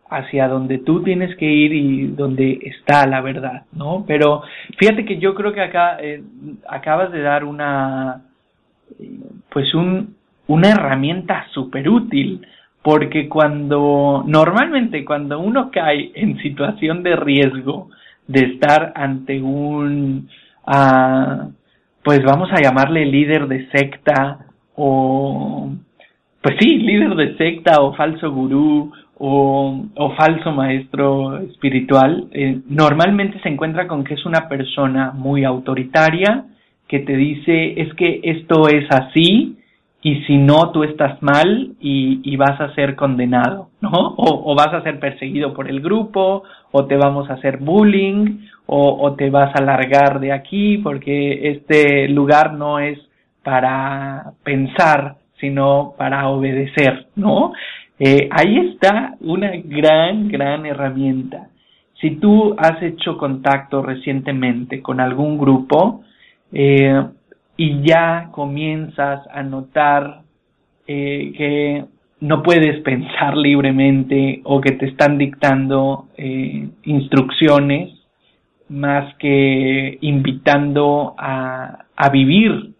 [0.09, 4.05] hacia donde tú tienes que ir y donde está la verdad, ¿no?
[4.07, 4.43] Pero
[4.79, 6.23] fíjate que yo creo que acá eh,
[6.69, 8.23] acabas de dar una,
[9.51, 10.15] pues un,
[10.47, 12.47] una herramienta súper útil
[12.83, 17.89] porque cuando normalmente cuando uno cae en situación de riesgo
[18.27, 20.29] de estar ante un
[20.67, 21.53] uh,
[22.03, 25.71] pues vamos a llamarle líder de secta o
[26.43, 33.41] pues sí líder de secta o falso gurú o, o falso maestro espiritual eh, normalmente
[33.41, 36.45] se encuentra con que es una persona muy autoritaria
[36.89, 39.57] que te dice es que esto es así
[40.05, 43.91] y si no, tú estás mal y, vas a ser condenado, ¿no?
[43.91, 48.41] O, o, vas a ser perseguido por el grupo, o te vamos a hacer bullying,
[48.67, 52.99] o, o te vas a largar de aquí porque este lugar no es
[53.45, 57.53] para pensar, sino para obedecer, ¿no?
[57.99, 61.49] Eh, ahí está una gran, gran herramienta.
[62.01, 66.05] Si tú has hecho contacto recientemente con algún grupo,
[66.53, 67.05] eh,
[67.57, 70.23] y ya comienzas a notar
[70.87, 71.85] eh, que
[72.21, 76.07] no puedes pensar libremente o que te están dictando
[76.85, 77.91] instrucciones
[78.69, 82.72] más que invitando a, a vivir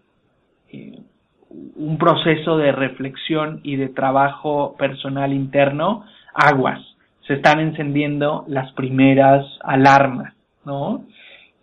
[1.75, 6.79] un proceso de reflexión y de trabajo personal interno, aguas,
[7.27, 10.33] se están encendiendo las primeras alarmas,
[10.65, 11.03] ¿no?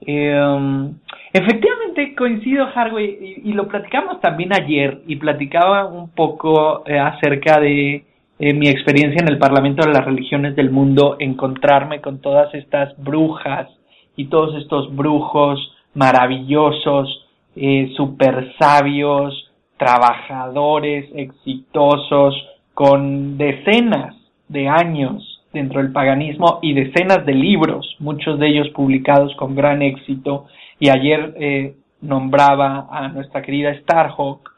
[0.01, 0.91] Eh,
[1.33, 8.05] efectivamente coincido, Harvey, y, lo platicamos también ayer, y platicaba un poco eh, acerca de
[8.39, 12.97] eh, mi experiencia en el Parlamento de las Religiones del Mundo, encontrarme con todas estas
[12.97, 13.69] brujas
[14.17, 17.27] y todos estos brujos maravillosos,
[17.57, 19.50] eh, super sabios,
[19.81, 22.35] trabajadores exitosos,
[22.75, 24.15] con decenas
[24.47, 29.81] de años dentro del paganismo y decenas de libros, muchos de ellos publicados con gran
[29.81, 30.47] éxito.
[30.79, 34.51] Y ayer eh, nombraba a nuestra querida Starhawk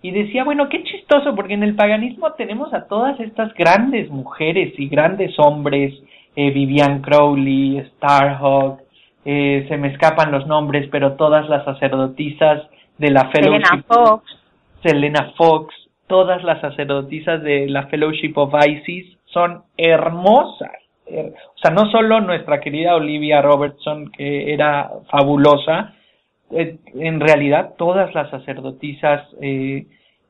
[0.00, 4.72] y decía, bueno, qué chistoso, porque en el paganismo tenemos a todas estas grandes mujeres
[4.78, 5.94] y grandes hombres,
[6.34, 8.80] eh, Vivian Crowley, Starhawk,
[9.26, 12.62] eh, se me escapan los nombres, pero todas las sacerdotisas
[12.96, 13.84] de la Fellowship.
[13.86, 14.41] Fox.
[14.82, 15.74] Selena Fox,
[16.06, 20.72] todas las sacerdotisas de la Fellowship of Isis son hermosas.
[21.06, 25.94] O sea, no solo nuestra querida Olivia Robertson, que era fabulosa,
[26.50, 29.86] eh, en realidad todas las sacerdotisas eh,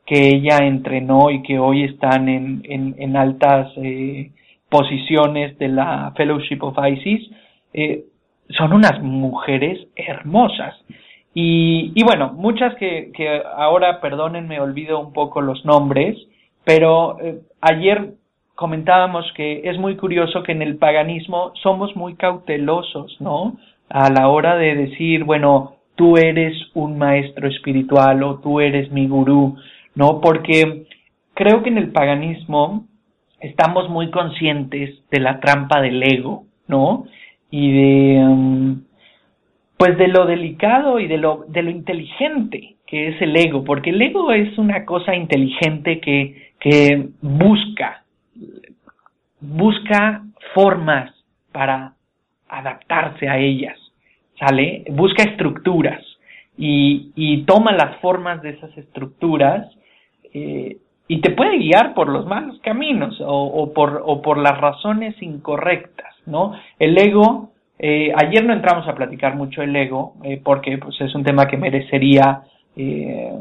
[0.06, 4.30] que ella entrenó y que hoy están en, en, altas eh,
[4.68, 7.30] posiciones de la Fellowship of Isis,
[8.50, 10.74] son unas mujeres hermosas.
[11.34, 16.16] Y, y bueno, muchas que, que ahora, perdónenme, olvido un poco los nombres,
[16.64, 18.14] pero eh, ayer
[18.54, 23.56] comentábamos que es muy curioso que en el paganismo somos muy cautelosos, ¿no?
[23.88, 29.08] A la hora de decir, bueno, tú eres un maestro espiritual o tú eres mi
[29.08, 29.56] gurú,
[29.94, 30.20] ¿no?
[30.20, 30.86] Porque
[31.34, 32.86] creo que en el paganismo
[33.40, 37.06] estamos muy conscientes de la trampa del ego, ¿no?
[37.50, 38.82] Y de, um,
[39.82, 43.90] pues de lo delicado y de lo, de lo inteligente que es el ego, porque
[43.90, 48.04] el ego es una cosa inteligente que, que busca,
[49.40, 50.22] busca
[50.54, 51.12] formas
[51.50, 51.94] para
[52.48, 53.76] adaptarse a ellas,
[54.38, 54.84] ¿sale?
[54.90, 56.00] Busca estructuras
[56.56, 59.66] y, y toma las formas de esas estructuras
[60.32, 60.76] eh,
[61.08, 65.20] y te puede guiar por los malos caminos o, o, por, o por las razones
[65.20, 66.52] incorrectas, ¿no?
[66.78, 67.51] El ego,
[67.84, 71.48] eh, ayer no entramos a platicar mucho el ego eh, porque pues, es un tema
[71.48, 72.42] que merecería
[72.76, 73.32] eh,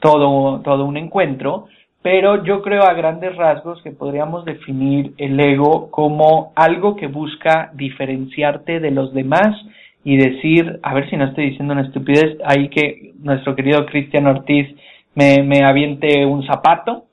[0.00, 1.68] todo, todo un encuentro,
[2.02, 7.70] pero yo creo a grandes rasgos que podríamos definir el ego como algo que busca
[7.74, 9.56] diferenciarte de los demás
[10.02, 14.26] y decir, a ver si no estoy diciendo una estupidez, ahí que nuestro querido Cristian
[14.26, 14.74] Ortiz
[15.14, 17.04] me, me aviente un zapato,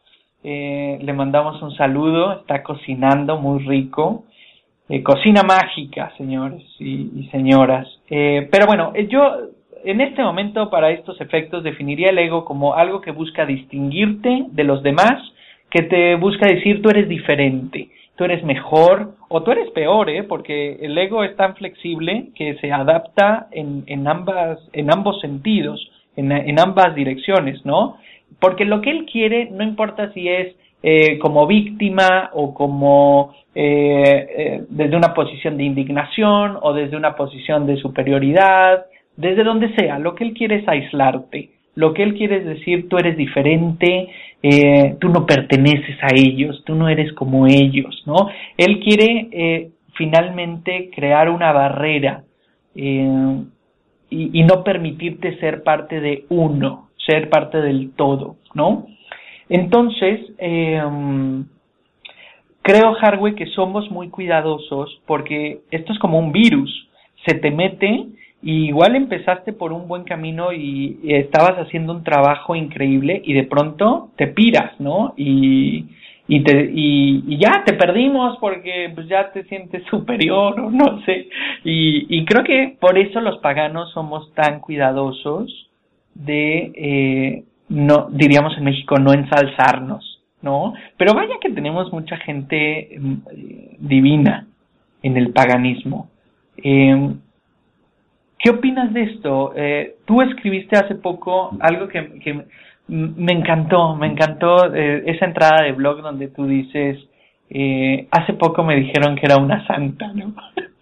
[0.43, 4.25] eh, le mandamos un saludo, está cocinando muy rico,
[4.87, 7.87] eh, cocina mágica, señores y, señoras.
[8.09, 9.49] Eh, pero bueno, eh, yo
[9.83, 14.63] en este momento para estos efectos definiría el ego como algo que busca distinguirte de
[14.63, 15.21] los demás,
[15.69, 20.23] que te busca decir tú eres diferente, tú eres mejor o tú eres peor, ¿eh?
[20.23, 25.91] porque el ego es tan flexible que se adapta en, en, ambas, en ambos sentidos,
[26.15, 27.97] en, en ambas direcciones, ¿no?
[28.39, 34.27] Porque lo que él quiere, no importa si es eh, como víctima o como eh,
[34.37, 39.97] eh, desde una posición de indignación o desde una posición de superioridad, desde donde sea,
[39.97, 44.09] lo que él quiere es aislarte, lo que él quiere es decir tú eres diferente,
[44.43, 48.29] eh, tú no perteneces a ellos, tú no eres como ellos, ¿no?
[48.57, 52.23] Él quiere eh, finalmente crear una barrera
[52.75, 52.99] y,
[54.09, 58.87] y no permitirte ser parte de uno, ser parte del todo, ¿no?
[59.49, 60.81] Entonces, eh,
[62.61, 66.89] creo, Harvey, que somos muy cuidadosos porque esto es como un virus,
[67.25, 68.07] se te mete
[68.41, 73.43] y igual empezaste por un buen camino y, estabas haciendo un trabajo increíble y de
[73.43, 75.13] pronto te piras, ¿no?
[75.15, 75.85] Y,
[76.27, 81.27] y te y, ya te perdimos porque pues ya te sientes superior o no sé
[81.63, 85.69] y, y creo que por eso los paganos somos tan cuidadosos
[86.15, 92.95] de eh, no diríamos en México no ensalzarnos no pero vaya que tenemos mucha gente
[92.95, 94.47] eh, divina
[95.01, 96.09] en el paganismo
[96.57, 97.15] eh,
[98.45, 99.53] ¿Qué opinas de esto?
[99.55, 102.45] Eh, tú escribiste hace poco algo que, que
[102.87, 106.99] me encantó, me encantó eh, esa entrada de blog donde tú dices,
[107.49, 110.33] eh, hace poco me dijeron que era una santa, ¿no?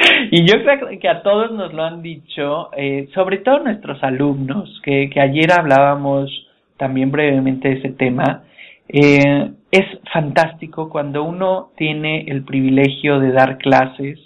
[0.30, 4.80] y yo creo que a todos nos lo han dicho, eh, sobre todo nuestros alumnos,
[4.84, 6.30] que, que ayer hablábamos
[6.76, 8.44] también brevemente de ese tema.
[8.88, 14.18] Eh, es fantástico cuando uno tiene el privilegio de dar clases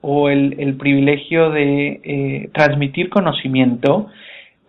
[0.00, 4.08] o el, el privilegio de eh, transmitir conocimiento,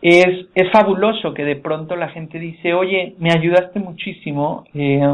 [0.01, 5.11] es, es fabuloso que de pronto la gente dice, oye, me ayudaste muchísimo, he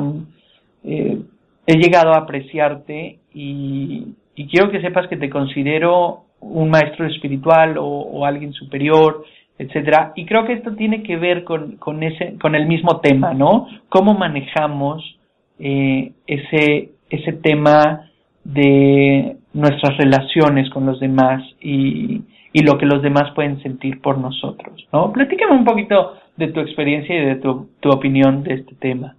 [1.68, 8.26] llegado a apreciarte y, y, quiero que sepas que te considero un maestro espiritual o,
[8.26, 9.24] alguien superior,
[9.58, 10.14] etcétera.
[10.16, 13.68] Y creo que esto tiene que ver con, con ese, con el mismo tema, ¿no?
[13.90, 15.18] Cómo manejamos
[15.60, 18.10] eh, ese, ese tema
[18.44, 24.18] de nuestras relaciones con los demás y, y lo que los demás pueden sentir por
[24.18, 25.12] nosotros, ¿no?
[25.12, 29.16] Platícame un poquito de tu experiencia y de tu, tu opinión de este tema.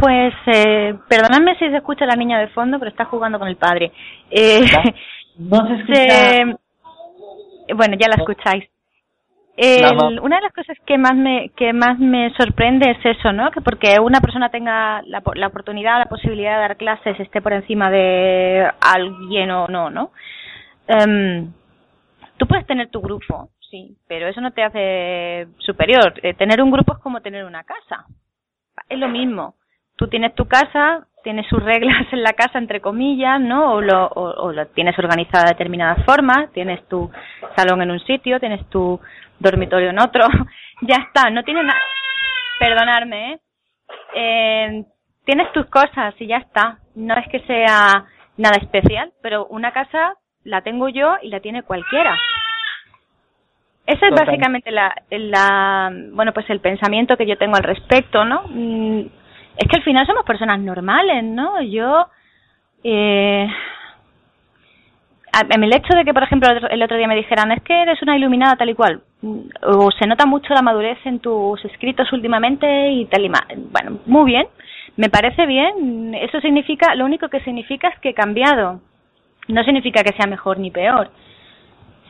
[0.00, 3.56] Pues, eh, perdonadme si se escucha la niña de fondo, pero está jugando con el
[3.56, 3.92] padre.
[4.30, 4.60] Eh,
[5.38, 6.58] no se escucha.
[7.74, 8.64] bueno, ya la escucháis.
[10.22, 13.50] una de las cosas que más me que más me sorprende es eso, ¿no?
[13.50, 17.52] Que porque una persona tenga la, la oportunidad, la posibilidad de dar clases, esté por
[17.52, 20.12] encima de alguien o no, ¿no?
[20.88, 21.52] Um,
[22.38, 26.14] tú puedes tener tu grupo, sí, pero eso no te hace superior.
[26.22, 28.06] Eh, tener un grupo es como tener una casa.
[28.88, 29.54] Es lo mismo.
[30.00, 33.74] Tú tienes tu casa, tienes sus reglas en la casa, entre comillas, ¿no?
[33.74, 37.10] O lo, o, lo tienes organizada de determinadas formas, tienes tu
[37.54, 38.98] salón en un sitio, tienes tu
[39.38, 40.26] dormitorio en otro.
[40.88, 41.82] ya está, no tiene nada.
[42.58, 43.40] Perdonarme, ¿eh?
[44.14, 44.84] ¿eh?
[45.26, 46.78] Tienes tus cosas y ya está.
[46.94, 48.06] No es que sea
[48.38, 52.16] nada especial, pero una casa la tengo yo y la tiene cualquiera.
[53.86, 58.44] Ese es básicamente la, la, bueno, pues el pensamiento que yo tengo al respecto, ¿no?
[59.60, 61.60] Es que al final somos personas normales, ¿no?
[61.60, 62.06] Yo,
[62.82, 63.46] eh,
[65.50, 68.16] el hecho de que, por ejemplo, el otro día me dijeran, es que eres una
[68.16, 72.90] iluminada tal y cual, mm, o se nota mucho la madurez en tus escritos últimamente
[72.90, 73.44] y tal y más.
[73.70, 74.46] Bueno, muy bien,
[74.96, 76.14] me parece bien.
[76.14, 78.80] Eso significa, lo único que significa es que he cambiado.
[79.48, 81.10] No significa que sea mejor ni peor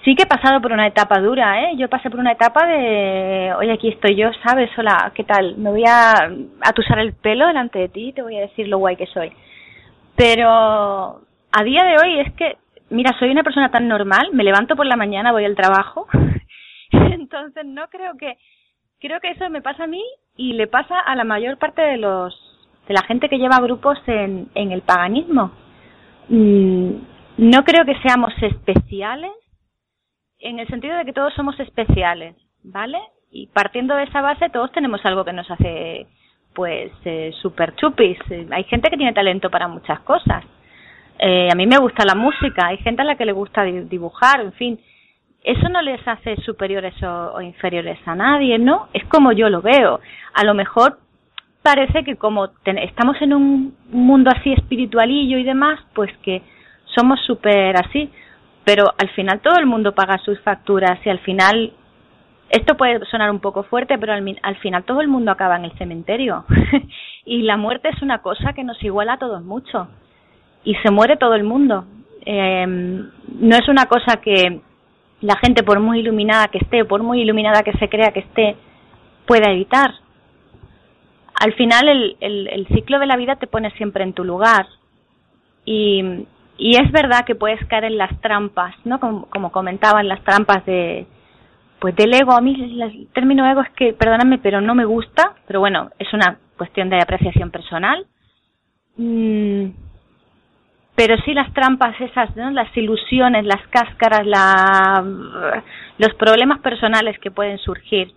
[0.04, 1.76] sí que he pasado por una etapa dura, ¿eh?
[1.76, 4.70] Yo pasé por una etapa de, oye, aquí estoy yo, ¿sabes?
[4.78, 5.56] Hola, ¿qué tal?
[5.56, 6.30] Me voy a
[6.62, 9.32] atusar el pelo delante de ti y te voy a decir lo guay que soy.
[10.16, 12.56] Pero a día de hoy es que,
[12.90, 16.06] mira, soy una persona tan normal, me levanto por la mañana, voy al trabajo,
[16.92, 18.38] entonces no creo que,
[19.00, 20.02] creo que eso me pasa a mí
[20.36, 22.34] y le pasa a la mayor parte de los,
[22.88, 25.52] de la gente que lleva grupos en, en el paganismo.
[26.28, 26.90] Mm,
[27.38, 29.32] no creo que seamos especiales
[30.40, 32.98] en el sentido de que todos somos especiales, ¿vale?
[33.30, 36.06] Y partiendo de esa base, todos tenemos algo que nos hace,
[36.54, 38.18] pues, eh, super chupis.
[38.30, 40.44] Eh, hay gente que tiene talento para muchas cosas.
[41.18, 44.40] Eh, a mí me gusta la música, hay gente a la que le gusta dibujar,
[44.40, 44.80] en fin.
[45.44, 48.88] Eso no les hace superiores o, inferiores a nadie, ¿no?
[48.92, 50.00] Es como yo lo veo.
[50.34, 50.98] A lo mejor
[51.62, 56.42] parece que como estamos en un mundo así espiritualillo y demás, pues que
[56.96, 58.10] somos súper así
[58.64, 61.72] pero al final todo el mundo paga sus facturas y al final
[62.50, 65.78] esto puede sonar un poco fuerte, pero al, final todo el mundo acaba en el
[65.78, 66.44] cementerio.
[67.24, 69.88] y la muerte es una cosa que nos iguala a todos mucho.
[70.64, 71.84] Y se muere todo el mundo.
[72.26, 73.08] Em,
[73.38, 74.60] no es una cosa que
[75.20, 78.56] la gente, por muy iluminada que esté, por muy iluminada que se crea que esté,
[79.26, 79.94] pueda evitar.
[81.40, 84.66] Al final el, el, el ciclo de la vida te pone siempre en tu lugar.
[85.64, 86.26] Y,
[86.60, 89.00] y es verdad que puedes caer en las trampas, ¿no?
[89.00, 91.06] Como, como comentaba, en las trampas de,
[91.80, 92.32] pues del ego.
[92.32, 96.12] A mí el término ego es que, perdóname, pero no me gusta, pero bueno, es
[96.12, 98.06] una cuestión de apreciación personal.
[98.98, 99.70] Mm,
[100.94, 102.50] pero sí las trampas esas, ¿no?
[102.50, 105.02] Las ilusiones, las cáscaras, la,
[105.96, 108.12] los problemas personales que pueden surgir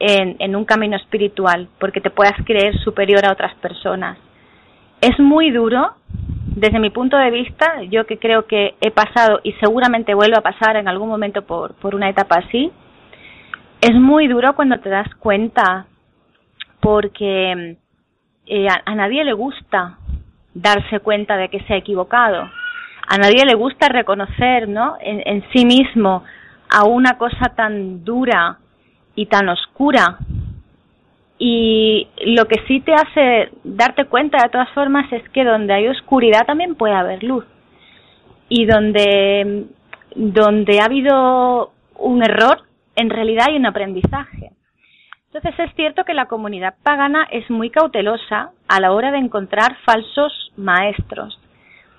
[0.00, 4.18] en, en un camino espiritual, porque te puedas creer superior a otras personas.
[5.00, 5.94] Es muy duro,
[6.56, 10.42] desde mi punto de vista, yo que creo que he pasado y seguramente vuelvo a
[10.42, 12.72] pasar en algún momento por, por una etapa así,
[13.80, 15.86] es muy duro cuando te das cuenta
[16.80, 17.76] porque
[18.46, 19.98] eh, a, nadie le gusta
[20.52, 22.50] darse cuenta de que se ha equivocado.
[23.06, 24.96] A nadie le gusta reconocer ¿no?
[25.00, 26.24] en, en sí mismo
[26.68, 28.58] a una cosa tan dura
[29.14, 30.18] y tan oscura
[31.42, 35.88] y lo que sí te hace darte cuenta de todas formas es que donde hay
[35.88, 37.46] oscuridad también puede haber luz.
[38.50, 39.64] Y donde,
[40.14, 42.64] donde ha habido un error,
[42.94, 44.50] en realidad hay un aprendizaje.
[45.32, 49.78] Entonces es cierto que la comunidad pagana es muy cautelosa a la hora de encontrar
[49.86, 51.40] falsos maestros,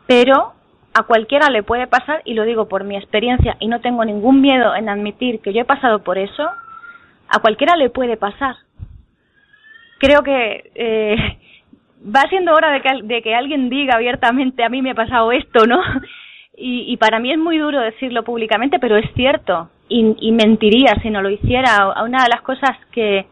[0.05, 0.53] pero
[0.93, 4.39] a cualquiera le puede pasar, y lo digo por mi experiencia, y no tengo ningún
[4.39, 6.47] miedo en admitir que yo he pasado por eso,
[7.27, 8.57] a cualquiera le puede pasar
[10.01, 11.15] creo que eh,
[12.15, 15.31] va siendo hora de que, de que alguien diga abiertamente a mí me ha pasado
[15.31, 15.81] esto, ¿no?
[16.63, 19.71] Y, para mí es muy duro decirlo públicamente, pero es cierto.
[19.89, 21.91] Y, mentiría si no lo hiciera.
[22.03, 23.25] Una de las cosas que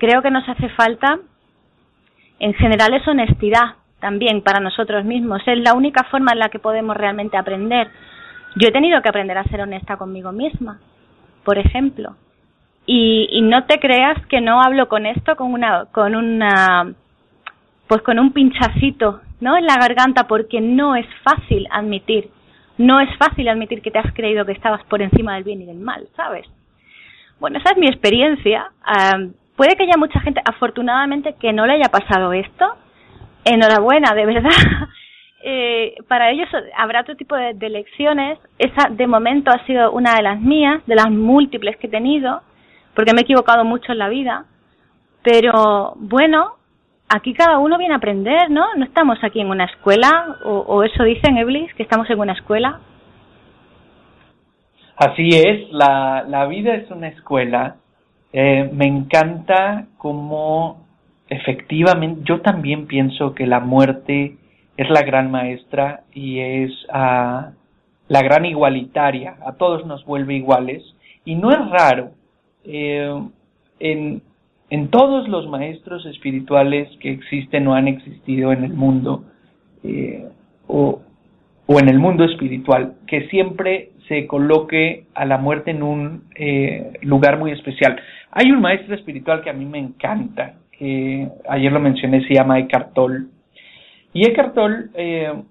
[0.00, 1.20] creo que nos hace falta
[2.40, 5.42] en general es honestidad también para nosotros mismos.
[5.46, 7.88] Es la única forma en la que podemos realmente aprender.
[8.56, 10.80] Yo he tenido que aprender a ser honesta conmigo misma,
[11.44, 12.16] por ejemplo.
[12.86, 16.92] Y, y no te creas que no hablo con esto con una, con una,
[17.86, 19.56] pues con un pinchacito, ¿no?
[19.56, 22.30] En la garganta porque no es fácil admitir,
[22.78, 25.66] no es fácil admitir que te has creído que estabas por encima del bien y
[25.66, 26.46] del mal, ¿sabes?
[27.40, 28.70] Bueno, esa es mi experiencia.
[29.56, 32.76] puede que haya mucha gente, afortunadamente, que no le haya pasado esto.
[33.44, 34.50] Enhorabuena, de verdad.
[35.42, 38.38] Eh, para ellos habrá otro tipo de, lecciones.
[38.58, 42.42] Esa, de momento, ha sido una de las mías, de las múltiples que he tenido,
[42.94, 44.46] porque me he equivocado mucho en la vida.
[45.22, 46.54] Pero bueno,
[47.08, 48.74] aquí cada uno viene a aprender, ¿no?
[48.76, 52.80] No estamos aquí en una escuela, o, eso dicen, Eblis, que estamos en una escuela.
[54.96, 57.76] Así es, la, la vida es una escuela.
[58.32, 60.86] Eh, me encanta cómo
[61.30, 64.36] efectivamente, yo también pienso que la muerte
[64.76, 67.52] es la gran maestra y es uh,
[68.08, 70.82] la gran igualitaria, a todos nos vuelve iguales
[71.24, 72.10] y no es raro.
[72.64, 73.22] Eh,
[73.78, 74.22] en,
[74.90, 79.24] todos los maestros espirituales que existen o han existido en el mundo,
[79.82, 80.26] eh,
[80.66, 81.00] o,
[81.66, 86.92] o en el mundo espiritual, que siempre se coloque a la muerte en un eh,
[87.02, 88.00] lugar muy especial.
[88.30, 90.54] Hay un maestro espiritual que a mí me encanta,
[91.48, 93.26] ayer lo mencioné, se llama Eckhart Tolle.
[94.12, 95.44] Y Eckhart Tolle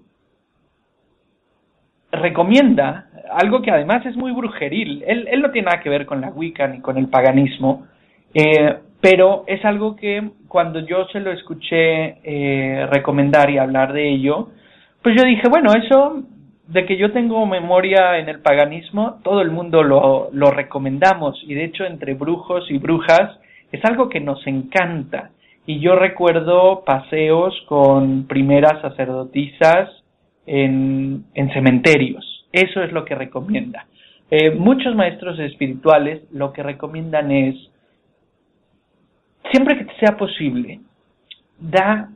[2.12, 5.04] recomienda algo que además es muy brujeril.
[5.06, 7.86] Él, él, no tiene nada que ver con la Wicca ni con el paganismo,
[8.34, 14.08] eh, pero es algo que cuando yo se lo escuché eh, recomendar y hablar de
[14.08, 14.50] ello,
[15.02, 16.22] pues yo dije, bueno, eso
[16.68, 21.54] de que yo tengo memoria en el paganismo, todo el mundo lo, lo recomendamos y
[21.54, 23.38] de hecho entre brujos y brujas
[23.72, 25.30] es algo que nos encanta.
[25.66, 29.90] Y yo recuerdo paseos con primeras sacerdotisas
[30.46, 32.29] en, en cementerios.
[32.52, 33.86] Eso es lo que recomienda.
[34.30, 37.56] Eh, muchos maestros espirituales lo que recomiendan es,
[39.50, 40.80] siempre que sea posible,
[41.58, 42.10] da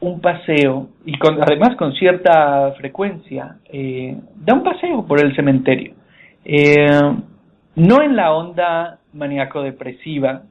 [0.00, 5.94] un paseo, y con, además con cierta frecuencia, eh, da un paseo por el cementerio.
[6.44, 7.00] Eh,
[7.76, 10.42] no en la onda maníaco-depresiva,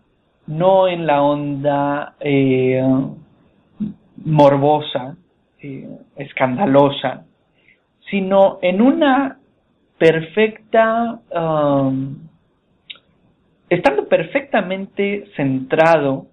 [0.47, 2.15] no en la onda
[4.23, 5.17] morbosa,
[6.15, 7.25] escandalosa,
[8.09, 9.37] sino en una
[9.97, 12.15] perfecta, um,
[13.69, 16.27] estando perfectamente centrado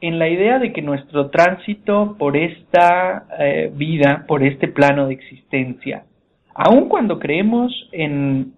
[0.00, 5.14] en la idea de que nuestro tránsito por esta eh, vida, por este plano de
[5.14, 6.04] existencia,
[6.54, 8.52] aun cuando creemos en,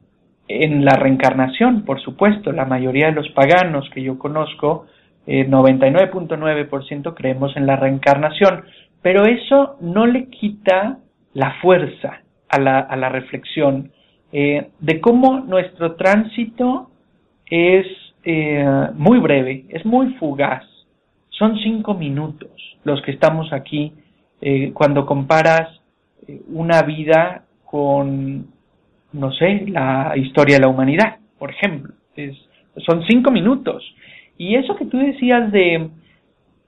[0.48, 4.86] en la reencarnación, por supuesto, la mayoría de los paganos que yo conozco,
[5.26, 8.64] eh, 99.9% creemos en la reencarnación,
[9.02, 10.98] pero eso no le quita
[11.34, 13.92] la fuerza a la, a la reflexión
[14.32, 16.90] eh, de cómo nuestro tránsito
[17.46, 17.86] es
[18.24, 20.64] eh, muy breve, es muy fugaz,
[21.30, 22.51] son cinco minutos
[22.84, 23.92] los que estamos aquí
[24.40, 25.80] eh, cuando comparas
[26.26, 28.46] eh, una vida con,
[29.12, 31.94] no sé, la historia de la humanidad, por ejemplo.
[32.16, 32.36] Es,
[32.86, 33.84] son cinco minutos.
[34.36, 35.88] Y eso que tú decías de,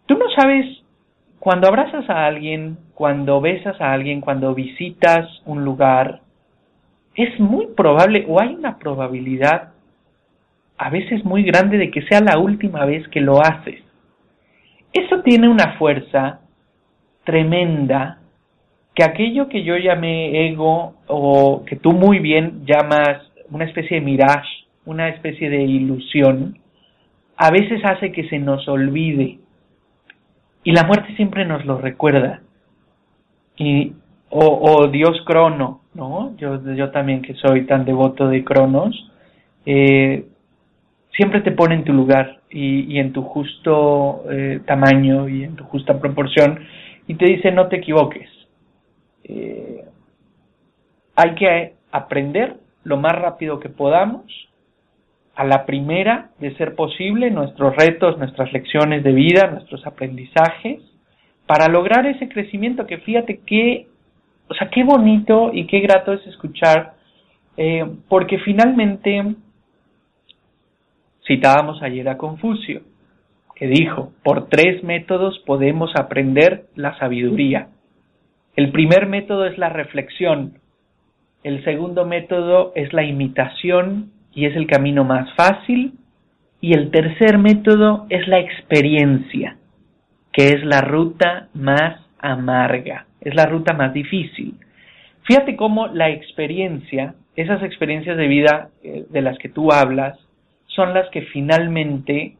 [0.06, 0.66] tú no sabes,
[1.40, 6.20] cuando abrazas a alguien, cuando besas a alguien, cuando visitas un lugar,
[7.14, 9.72] es muy probable o hay una probabilidad
[10.76, 13.82] a veces muy grande de que sea la última vez que lo haces.
[14.92, 16.40] Eso tiene una fuerza
[17.24, 18.18] tremenda
[18.94, 24.04] que aquello que yo llamé ego o que tú muy bien llamas una especie de
[24.04, 26.58] mirage, una especie de ilusión,
[27.36, 29.38] a veces hace que se nos olvide.
[30.64, 32.42] Y la muerte siempre nos lo recuerda.
[33.56, 33.94] Y,
[34.30, 36.36] o, Dios Crono, ¿no?
[36.36, 39.10] Yo, yo también que soy tan devoto de Cronos,
[39.66, 40.24] eh,
[41.16, 45.56] siempre te pone en tu lugar y, y en tu justo eh, tamaño y en
[45.56, 46.60] tu justa proporción
[47.06, 48.28] y te dice no te equivoques.
[49.24, 49.84] Eh,
[51.16, 54.24] hay que aprender lo más rápido que podamos,
[55.34, 60.80] a la primera, de ser posible, nuestros retos, nuestras lecciones de vida, nuestros aprendizajes,
[61.46, 63.86] para lograr ese crecimiento que fíjate qué,
[64.48, 66.94] o sea, qué bonito y qué grato es escuchar,
[67.56, 69.34] eh, porque finalmente
[71.30, 72.82] Citábamos ayer a Confucio,
[73.54, 77.68] que dijo, por tres métodos podemos aprender la sabiduría.
[78.56, 80.58] El primer método es la reflexión,
[81.44, 85.94] el segundo método es la imitación y es el camino más fácil,
[86.60, 89.56] y el tercer método es la experiencia,
[90.32, 94.54] que es la ruta más amarga, es la ruta más difícil.
[95.22, 100.18] Fíjate cómo la experiencia, esas experiencias de vida eh, de las que tú hablas,
[100.66, 102.36] son las que finalmente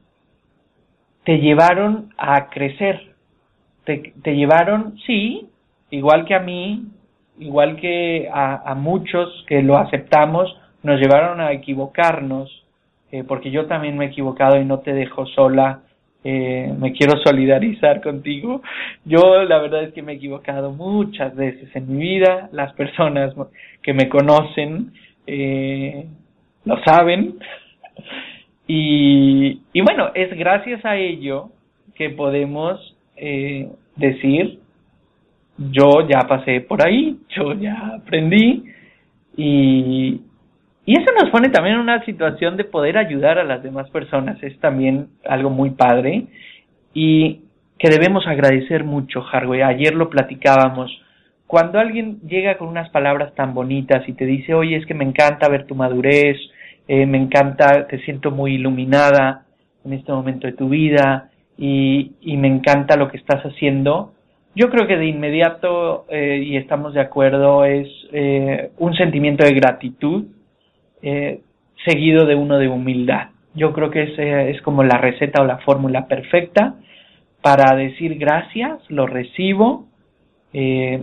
[1.25, 3.15] te llevaron a crecer,
[3.85, 5.49] te, llevaron, sí,
[5.91, 6.87] igual que a mí,
[7.39, 12.65] igual que a, muchos que lo aceptamos, nos llevaron a equivocarnos,
[13.13, 15.81] eh, porque yo también me he equivocado y no te dejo sola
[16.23, 18.61] eh, me quiero solidarizar contigo.
[19.07, 22.51] Yo la verdad es que me he equivocado muchas veces en mi vida.
[22.53, 23.35] Las personas
[23.83, 24.93] que me conocen
[25.27, 26.05] eh,
[26.67, 27.39] lo saben.
[28.67, 31.49] Y, y bueno, es gracias a ello
[31.95, 32.95] que podemos
[33.97, 34.61] decir,
[35.59, 38.65] yo ya pasé por ahí, yo ya aprendí
[39.37, 40.21] y,
[40.91, 44.43] y eso nos pone también en una situación de poder ayudar a las demás personas.
[44.43, 46.25] Es también algo muy padre
[46.93, 47.43] y
[47.79, 49.63] que debemos agradecer mucho, Harway.
[49.63, 50.91] Ayer lo platicábamos.
[51.47, 55.05] Cuando alguien llega con unas palabras tan bonitas y te dice, oye, es que me
[55.05, 56.39] encanta ver tu madurez,
[56.89, 59.45] eh, me encanta, te siento muy iluminada
[59.85, 64.15] en este momento de tu vida y, y me encanta lo que estás haciendo,
[64.57, 69.55] yo creo que de inmediato, eh, y estamos de acuerdo, es eh, un sentimiento de
[69.55, 70.25] gratitud
[71.03, 71.41] eh,
[71.85, 73.29] seguido de uno de humildad.
[73.55, 76.77] Yo creo que es, es como la receta o la fórmula perfecta
[77.43, 79.87] para decir gracias, lo recibo,
[80.53, 81.03] eh,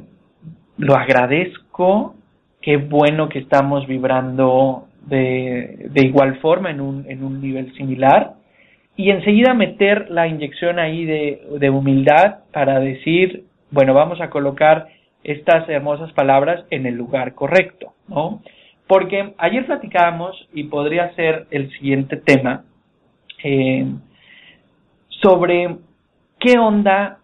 [0.77, 2.15] lo agradezco,
[2.61, 8.33] qué bueno que estamos vibrando de, de igual forma en un, en un nivel similar
[8.95, 14.87] y enseguida meter la inyección ahí de, de humildad para decir, bueno, vamos a colocar
[15.23, 18.41] estas hermosas palabras en el lugar correcto, ¿no?
[18.87, 22.63] Porque ayer platicábamos, y podría ser el siguiente tema,
[23.43, 23.85] eh,
[25.21, 25.77] sobre
[26.39, 27.19] qué onda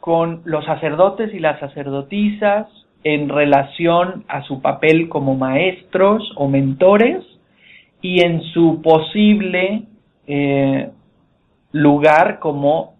[0.00, 2.66] con los sacerdotes y las sacerdotisas
[3.04, 7.24] en relación a su papel como maestros o mentores
[8.00, 9.84] y en su posible
[10.26, 10.90] eh,
[11.72, 12.94] lugar como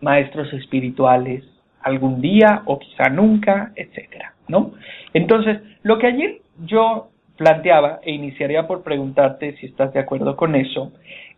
[0.00, 1.44] maestros espirituales
[1.82, 4.72] algún día o quizá nunca, etcétera, ¿no?
[5.14, 10.54] Entonces, lo que ayer yo planteaba e iniciaría por preguntarte si estás de acuerdo con
[10.54, 10.92] eso,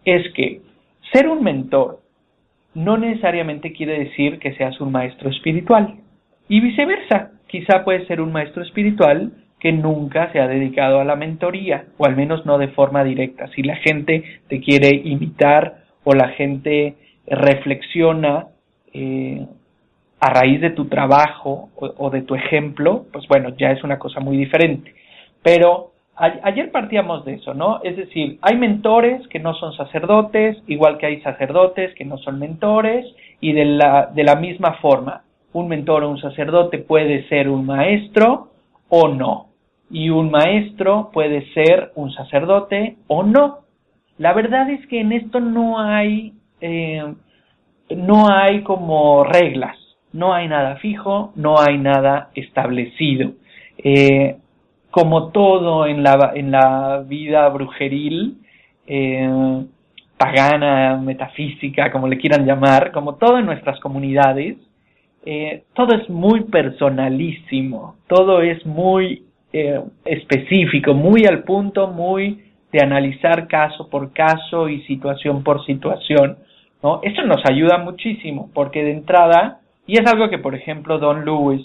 [0.05, 0.61] es que
[1.13, 2.01] ser un mentor
[2.75, 5.95] no necesariamente quiere decir que seas un maestro espiritual
[6.49, 11.17] y viceversa, quizá puedes ser un maestro espiritual que nunca se ha dedicado a la
[11.17, 13.47] mentoría, o al menos no de forma directa.
[13.55, 16.97] Si la gente te quiere imitar o la gente
[17.27, 18.49] reflexiona
[18.93, 19.47] eh,
[20.21, 24.21] a raíz de tu trabajo o, de tu ejemplo, pues bueno, ya es una cosa
[24.21, 24.95] muy diferente.
[25.45, 27.81] Pero ayer partíamos de eso, ¿no?
[27.85, 32.41] Es decir, hay mentores que no son sacerdotes, igual que hay sacerdotes que no son
[32.41, 33.07] mentores,
[33.41, 35.23] y de la, de la misma forma,
[35.53, 38.49] un mentor o un sacerdote puede ser un maestro
[38.89, 39.51] o no,
[39.89, 43.61] y un maestro puede ser un sacerdote o no.
[44.19, 47.05] La verdad es que en esto no hay, eh,
[47.91, 49.77] no hay como reglas
[50.15, 53.33] no hay nada fijo, no hay nada establecido.
[53.77, 54.37] Eh,
[54.95, 58.39] como todo en la, en la vida brujeril,
[58.87, 59.65] eh,
[60.17, 64.57] pagana, metafísica, como le quieran llamar, como todo en nuestras comunidades,
[65.27, 69.25] eh, todo es muy personalísimo, todo es muy
[70.05, 76.39] específico, muy al punto, muy de analizar caso por caso y situación por situación.
[76.83, 77.01] ¿no?
[77.03, 81.65] Eso nos ayuda muchísimo, porque de entrada y es algo que, por ejemplo, Don Lewis,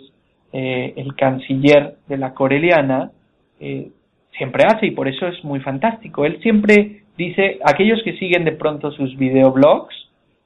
[0.52, 3.12] eh, el canciller de la Coreliana,
[3.60, 3.90] eh,
[4.38, 6.26] siempre hace y por eso es muy fantástico.
[6.26, 9.96] Él siempre dice, aquellos que siguen de pronto sus videoblogs,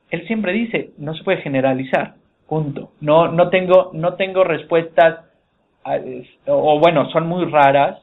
[0.09, 2.15] él siempre dice, no se puede generalizar,
[2.47, 2.91] punto.
[3.01, 5.25] No, no tengo, no tengo respuestas,
[6.45, 7.99] o bueno, son muy raras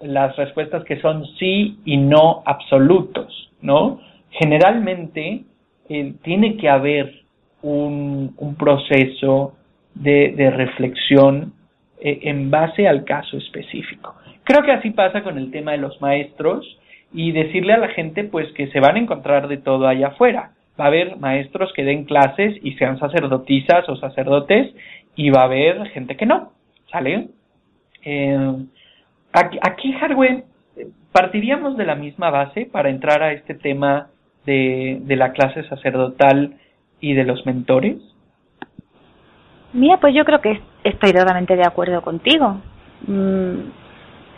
[0.00, 4.00] las respuestas que son sí y no absolutos, ¿no?
[4.30, 5.42] Generalmente
[5.88, 7.22] eh, tiene que haber
[7.62, 9.54] un, un proceso
[9.94, 11.52] de, de reflexión
[12.00, 14.14] eh, en base al caso específico.
[14.48, 16.66] Creo que así pasa con el tema de los maestros
[17.12, 20.52] y decirle a la gente pues que se van a encontrar de todo allá afuera.
[20.80, 24.74] Va a haber maestros que den clases y sean sacerdotisas o sacerdotes
[25.14, 26.52] y va a haber gente que no,
[26.90, 27.28] ¿sale?
[28.02, 28.56] Eh,
[29.34, 29.94] aquí, aquí,
[31.12, 34.08] partiríamos de la misma base para entrar a este tema
[34.46, 36.54] de, de la clase sacerdotal
[37.00, 37.96] y de los mentores?
[39.74, 42.62] Mira, pues yo creo que estoy totalmente de acuerdo contigo.
[43.06, 43.87] Mm,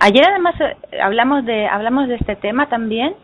[0.00, 3.14] ayer además eh, hablamos de hablamos de este tema también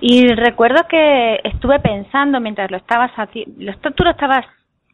[0.00, 3.10] y recuerdo que estuve pensando mientras lo estabas
[3.94, 4.44] tú lo estabas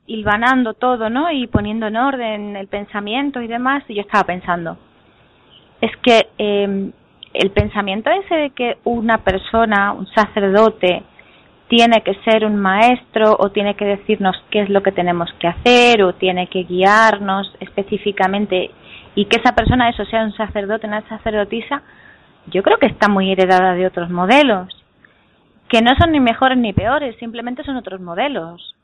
[0.07, 1.31] hilvanando todo, ¿no?
[1.31, 4.77] Y poniendo en orden el pensamiento y demás y yo estaba pensando
[5.81, 6.91] es que eh,
[7.35, 11.03] el pensamiento ese de que una persona, un sacerdote,
[11.69, 15.49] tiene que ser un maestro o tiene que decirnos qué es lo que tenemos que
[15.49, 18.71] hacer o tiene que guiarnos específicamente
[19.15, 21.83] y que esa persona, eso sea un sacerdote, una sacerdotisa,
[22.47, 24.69] yo creo que está muy heredada de otros modelos
[25.73, 28.75] que no son ni mejores ni peores, simplemente son otros modelos.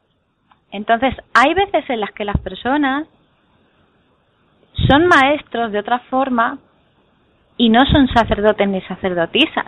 [0.70, 3.06] Entonces, hay veces en las que las personas
[4.88, 6.58] son maestros de otra forma
[7.58, 9.66] y no son sacerdotes ni sacerdotisas.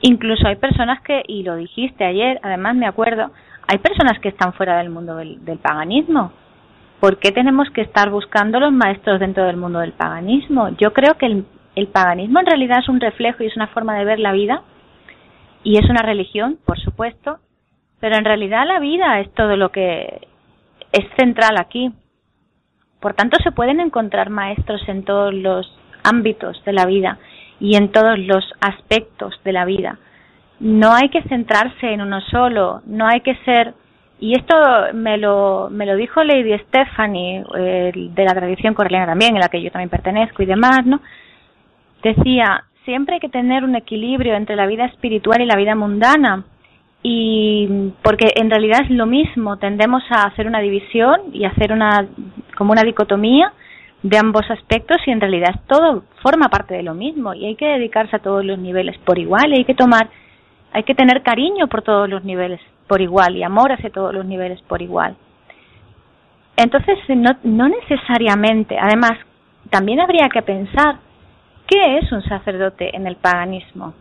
[0.00, 3.30] Incluso hay personas que, y lo dijiste ayer, además me acuerdo,
[3.68, 6.32] hay personas que están fuera del mundo del, paganismo.
[7.00, 10.68] ¿Por qué tenemos que estar buscando los maestros dentro del mundo del paganismo?
[10.78, 13.98] Yo creo que el, el paganismo en realidad es un reflejo y es una forma
[13.98, 14.62] de ver la vida
[15.64, 17.38] y es una religión, por supuesto,
[18.00, 20.28] pero en realidad la vida es todo lo que
[20.92, 21.90] es central aquí.
[23.00, 25.74] Por tanto, se pueden encontrar maestros en todos los
[26.04, 27.18] ámbitos de la vida
[27.60, 29.98] y en todos los aspectos de la vida.
[30.58, 33.74] No hay que centrarse en uno solo, no hay que ser
[34.20, 34.54] y esto
[34.92, 39.48] me lo, me lo dijo Lady Stephanie, eh, de la tradición correliana también, en la
[39.48, 41.00] que yo también pertenezco y demás, ¿no?
[42.02, 46.44] Decía, siempre hay que tener un equilibrio entre la vida espiritual y la vida mundana.
[47.02, 52.06] Y porque en realidad es lo mismo, tendemos a hacer una división y hacer una
[52.58, 53.54] como una dicotomía
[54.02, 57.66] de ambos aspectos y en realidad todo forma parte de lo mismo y hay que
[57.66, 60.10] dedicarse a todos los niveles por igual y hay que tomar
[60.72, 62.60] hay que tener cariño por todos los niveles
[62.90, 65.16] por igual y amor hacia todos los niveles por igual.
[66.56, 69.12] Entonces, no, no necesariamente, además,
[69.70, 70.96] también habría que pensar
[71.70, 73.94] ¿Qué es un sacerdote en el paganismo?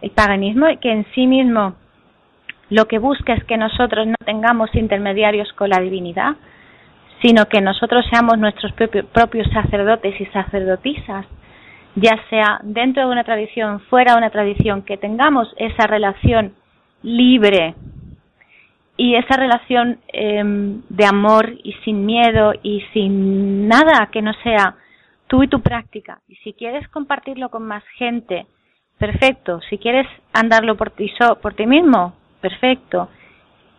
[0.00, 1.74] El paganismo que en sí mismo
[2.70, 6.36] lo que busca es que nosotros no tengamos intermediarios con la divinidad,
[7.20, 11.26] sino que nosotros seamos nuestros propios sacerdotes y sacerdotisas,
[11.94, 16.54] ya sea dentro de una tradición, fuera de una tradición, que tengamos esa relación
[17.02, 17.74] libre
[18.96, 24.76] y esa relación em, de amor y sin miedo y sin nada que no sea
[25.26, 26.20] tú y tu práctica.
[26.28, 28.46] Y si quieres compartirlo con más gente,
[28.98, 29.60] perfecto.
[29.68, 33.08] Si quieres andarlo por ti, por ti mismo, perfecto.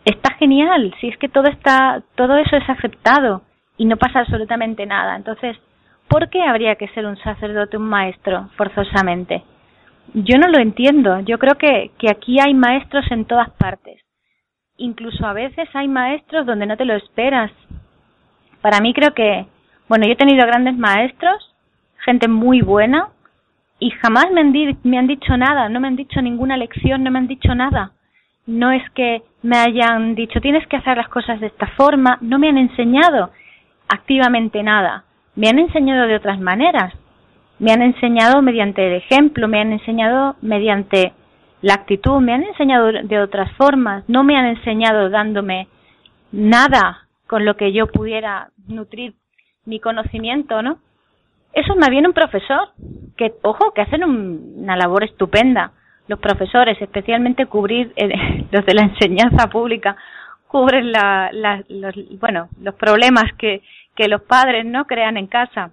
[0.04, 0.94] Está genial.
[1.00, 3.44] Si es que todo está, todo eso es aceptado
[3.78, 5.16] y no pasa absolutamente nada.
[5.16, 5.58] Entonces,
[6.10, 9.44] ¿por qué habría que ser un sacerdote, un maestro, forzosamente?
[10.14, 11.22] Yo no lo entiendo.
[11.22, 14.05] Yo creo que, que aquí hay maestros en todas partes.
[14.78, 17.52] Incluso a veces hay maestros donde no te lo esperas.
[18.62, 19.46] Para mí creo que
[19.88, 21.54] bueno, yo he tenido grandes maestros,
[22.04, 23.10] gente muy buena,
[23.80, 24.54] y jamás me han,
[24.84, 27.92] me han dicho nada, no me han dicho ninguna lección, no me han dicho nada.
[28.48, 32.40] No es que me hayan dicho tienes que hacer las cosas de esta forma, no
[32.40, 33.32] me han enseñado
[33.88, 35.04] activamente nada.
[35.36, 36.94] Me han enseñado de otras maneras.
[37.60, 41.14] Me han enseñado mediante el ejemplo, me han enseñado mediante
[41.66, 45.68] la actitud, me han enseñado de otras formas, no me han enseñado dándome
[46.32, 49.16] nada con lo que yo pudiera nutrir
[49.66, 50.78] mi conocimiento, ¿no?
[51.54, 52.70] Eso me viene un profesor,
[53.18, 55.72] que, ojo, que hacen una labor estupenda.
[56.08, 59.98] Los profesores, especialmente cubrir, eh, los de la enseñanza pública,
[60.46, 61.32] cubren la,
[61.68, 63.64] los, bueno, los problemas que,
[63.96, 65.72] que los padres no crean en casa.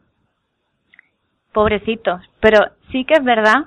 [1.53, 2.23] Pobrecitos.
[2.41, 3.67] Pero sí que es verdad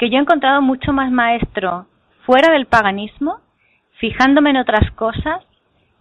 [0.00, 1.86] que yo he encontrado mucho más maestro
[2.24, 3.40] fuera del paganismo,
[3.98, 5.44] fijándome en otras cosas,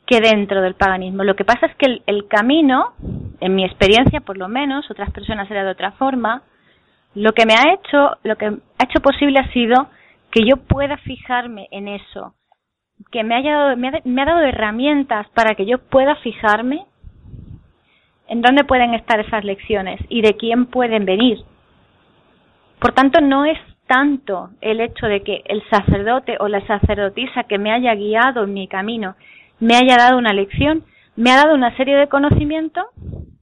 [0.07, 1.25] que dentro del paganismo.
[1.25, 2.93] Lo que pasa es que el, camino,
[3.41, 6.43] en mi experiencia por lo menos, otras personas será de otra forma,
[7.13, 9.89] lo que me ha hecho, lo que ha hecho posible ha sido
[10.31, 12.35] que yo pueda fijarme en eso,
[13.11, 16.85] que me haya dado, me ha, me ha dado herramientas para que yo pueda fijarme
[18.29, 21.39] en dónde pueden estar esas lecciones y de quién pueden venir.
[22.79, 23.59] Por tanto, no es
[23.89, 28.53] tanto el hecho de que el sacerdote o la sacerdotisa que me haya guiado en
[28.53, 29.15] mi camino
[29.59, 30.83] me haya dado una lección,
[31.15, 32.85] me ha dado una serie de conocimientos,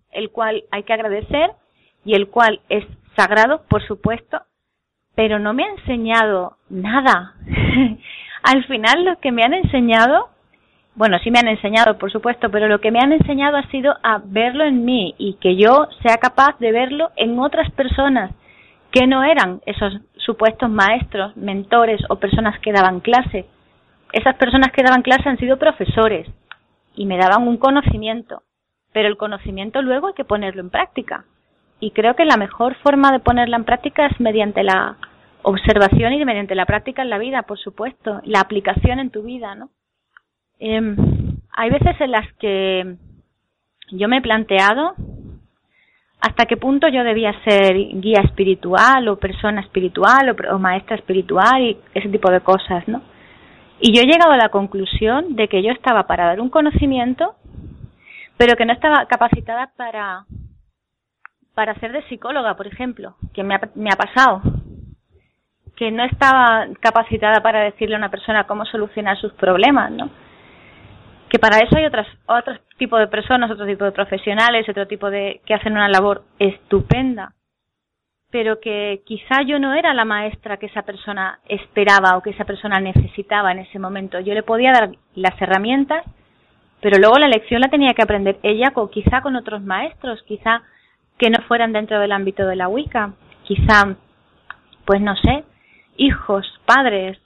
[0.10, 1.52] el cual hay que agradecer
[2.06, 2.86] y el cual es
[3.18, 4.42] sagrado, por supuesto,
[5.16, 7.34] pero no me ha enseñado nada.
[8.44, 10.30] Al final lo que me han enseñado,
[10.96, 13.94] bueno, sí me han enseñado, por supuesto, pero lo que me han enseñado ha sido
[14.02, 18.32] a verlo en mí y que yo sea capaz de verlo en otras personas
[18.92, 23.46] que no eran esos supuestos maestros, mentores o personas que daban clase,
[24.12, 26.28] esas personas que daban clase han sido profesores
[26.96, 28.44] y me daban un conocimiento,
[28.92, 31.26] pero el conocimiento luego hay que ponerlo en práctica.
[31.80, 34.98] Y creo que la mejor forma de ponerla en práctica es mediante la
[35.44, 39.56] observación y mediante la práctica en la vida, por supuesto, la aplicación en tu vida,
[39.56, 39.70] ¿no?
[40.60, 40.96] Eh,
[41.52, 42.98] hay veces en las que
[43.92, 44.94] yo me he planteado
[46.20, 51.78] hasta qué punto yo debía ser guía espiritual o persona espiritual o, maestra espiritual y
[51.94, 53.02] ese tipo de cosas, ¿no?
[53.80, 57.36] Y yo he llegado a la conclusión de que yo estaba para dar un conocimiento,
[58.36, 60.26] pero que no estaba capacitada para,
[61.54, 64.42] para ser de psicóloga, por ejemplo, que me ha, me ha pasado.
[65.76, 70.10] que no estaba capacitada para decirle a una persona cómo solucionar sus problemas, ¿no?
[71.30, 75.10] Que para eso hay otras, otro tipo de personas, otro tipo de profesionales, otro tipo
[75.10, 77.34] de que hacen una labor estupenda,
[78.32, 82.46] pero que quizá yo no era la maestra que esa persona esperaba o que esa
[82.46, 84.20] persona necesitaba en ese momento.
[84.20, 86.04] Yo le podía dar las herramientas,
[86.82, 90.62] pero luego la lección la tenía que aprender ella, o quizá con otros maestros, quizá
[91.18, 93.14] que no fueran dentro del ámbito de la Wicca,
[93.44, 93.96] quizá,
[94.86, 95.44] pues no sé,
[95.98, 97.18] hijos, padres,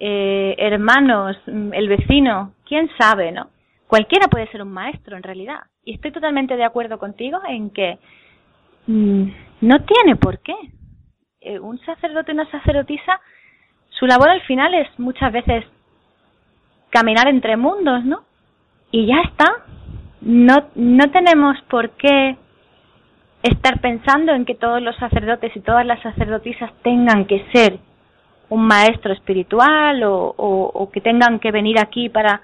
[0.00, 3.48] eh, hermanos, mm, el vecino, quién sabe, ¿no?
[3.86, 5.60] Cualquiera puede ser un maestro en realidad.
[5.84, 7.98] Y estoy totalmente de acuerdo contigo en que
[8.86, 9.28] mm,
[9.62, 10.54] no tiene por qué.
[11.40, 13.20] Eh, un sacerdote y una sacerdotisa,
[13.88, 15.64] su labor al final es muchas veces
[16.90, 18.24] caminar entre mundos, ¿no?
[18.90, 19.46] Y ya está.
[20.20, 22.36] No, no tenemos por qué
[23.42, 27.78] estar pensando en que todos los sacerdotes y todas las sacerdotisas tengan que ser
[28.48, 32.40] un maestro espiritual o, o, que tengan que venir aquí para,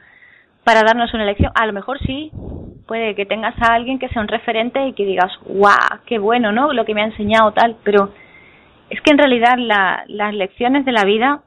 [0.64, 1.52] para darnos una lección.
[1.54, 2.32] A lo mejor sí,
[2.86, 6.52] puede que tengas a alguien que sea un referente y que digas, guau, qué bueno,
[6.52, 6.72] ¿no?
[6.72, 8.12] Lo que me ha enseñado tal, pero
[8.90, 11.42] es que en realidad la, las lecciones de la vida,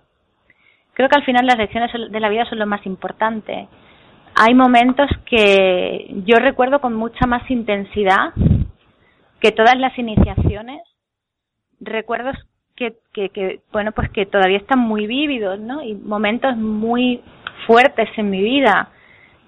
[0.94, 3.68] creo que al final las lecciones de la vida son lo más importante.
[4.36, 8.34] Hay momentos que yo recuerdo con mucha más intensidad
[9.40, 10.82] que todas las iniciaciones,
[11.80, 12.36] recuerdos
[12.76, 15.82] que, que, que, bueno, pues que todavía están muy vívidos, ¿no?
[15.82, 17.22] Y momentos muy
[17.66, 18.92] fuertes en mi vida,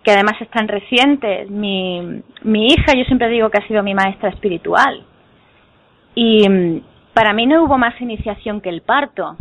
[0.03, 1.49] que además están recientes.
[1.49, 5.05] Mi, mi hija, yo siempre digo que ha sido mi maestra espiritual.
[6.15, 6.81] Y mm,
[7.13, 9.35] para mí no hubo más iniciación que el parto.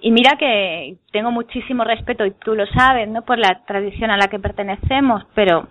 [0.00, 3.22] Y mira que tengo muchísimo respeto, y tú lo sabes, ¿no?
[3.22, 5.66] Por la tradición a la que pertenecemos, pero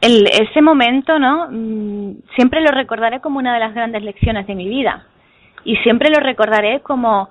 [0.00, 1.48] el, ese momento, ¿no?
[1.50, 5.06] Mm, siempre lo recordaré como una de las grandes lecciones de mi vida
[5.64, 7.30] y siempre lo recordaré como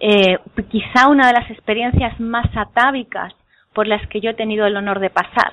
[0.00, 3.32] eh, quizá una de las experiencias más atávicas
[3.74, 5.52] por las que yo he tenido el honor de pasar.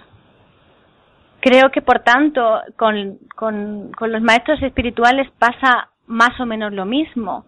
[1.39, 6.85] Creo que, por tanto, con, con, con los maestros espirituales pasa más o menos lo
[6.85, 7.45] mismo.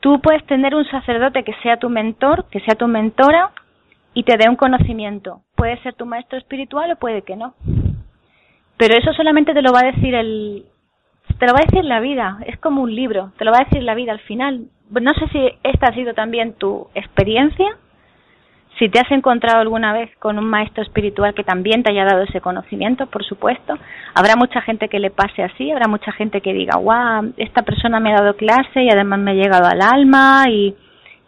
[0.00, 3.52] Tú puedes tener un sacerdote que sea tu mentor, que sea tu mentora,
[4.14, 5.42] y te dé un conocimiento.
[5.54, 7.54] Puede ser tu maestro espiritual o puede que no.
[8.76, 10.66] Pero eso solamente te lo va a decir el
[11.38, 13.64] te lo va a decir la vida, es como un libro, te lo va a
[13.64, 14.66] decir la vida al final.
[14.90, 17.76] No sé si esta ha sido también tu experiencia,
[18.78, 22.22] si te has encontrado alguna vez con un maestro espiritual que también te haya dado
[22.22, 23.74] ese conocimiento, por supuesto.
[24.14, 27.98] Habrá mucha gente que le pase así, habrá mucha gente que diga, wow, esta persona
[27.98, 30.76] me ha dado clase y además me ha llegado al alma y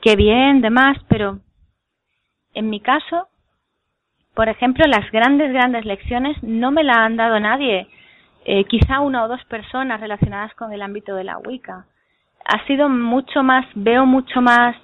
[0.01, 1.39] qué bien, demás, pero
[2.55, 3.29] en mi caso,
[4.35, 7.89] por ejemplo, las grandes, grandes lecciones no me la han dado nadie,
[8.45, 11.87] eh, quizá una o dos personas relacionadas con el ámbito de la Wicca.
[12.45, 14.77] Ha sido mucho más, veo mucho más,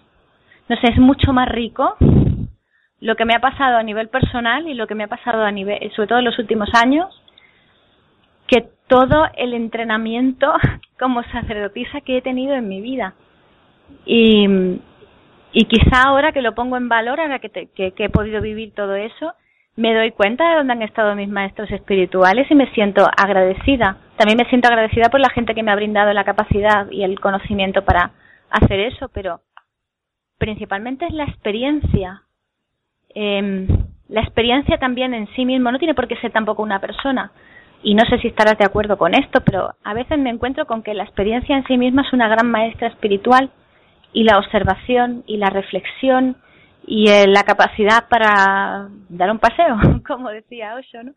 [0.69, 1.97] no sé, es mucho más rico
[3.01, 5.51] lo que me ha pasado a nivel personal y lo que me ha pasado a
[5.51, 7.07] nivel, sobre todo en los últimos años,
[8.47, 10.53] que todo el entrenamiento
[10.99, 13.15] como sacerdotisa que he tenido en mi vida.
[14.05, 14.47] Y,
[15.53, 18.95] y quizá ahora que lo pongo en valor, ahora que, que, he podido vivir todo
[18.95, 19.35] eso,
[19.77, 23.99] me doy cuenta de dónde han estado mis maestros espirituales y me siento agradecida.
[24.17, 27.21] También me siento agradecida por la gente que me ha brindado la capacidad y el
[27.21, 28.13] conocimiento para
[28.51, 29.41] hacer eso, pero
[30.39, 32.23] principalmente es la experiencia.
[33.19, 33.67] Eh,
[34.09, 37.33] la experiencia también en sí mismo no tiene por qué ser tampoco una persona.
[37.83, 40.83] Y no sé si estarás de acuerdo con esto, pero a veces me encuentro con
[40.83, 43.51] que la experiencia en sí misma es una gran maestra espiritual
[44.13, 46.37] y la observación y la reflexión
[46.87, 51.13] y eh, la capacidad para dar un paseo, como decía Osho, ¿no?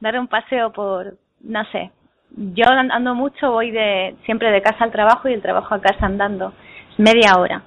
[0.00, 1.90] Dar un paseo por, no sé,
[2.36, 6.06] yo ando mucho, voy de siempre de casa al trabajo y del trabajo a casa
[6.06, 6.52] andando,
[6.98, 7.62] media hora.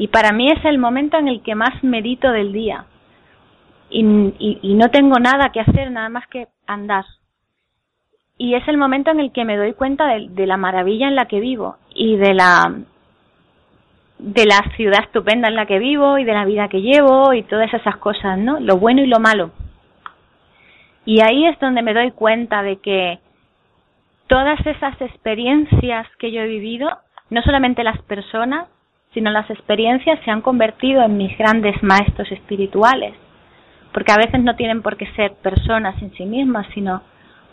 [0.00, 2.86] Y para mí es el momento en el que más medito del día.
[3.90, 4.00] Y,
[4.62, 7.04] y, no tengo nada que hacer, nada más que andar.
[8.38, 11.26] Y es el momento en el que me doy cuenta de la maravilla en la
[11.26, 12.78] que vivo y de la
[14.18, 17.42] de la ciudad estupenda en la que vivo y de la vida que llevo y
[17.42, 18.58] todas esas cosas, ¿no?
[18.58, 19.50] Lo bueno y lo malo.
[21.04, 23.18] Y ahí es donde me doy cuenta de que
[24.28, 26.88] todas esas experiencias que yo he vivido,
[27.28, 28.66] no solamente las personas,
[29.12, 33.14] sino las experiencias se han convertido en mis grandes maestros espirituales,
[33.92, 37.02] porque a veces no tienen por qué ser personas en sí mismas, sino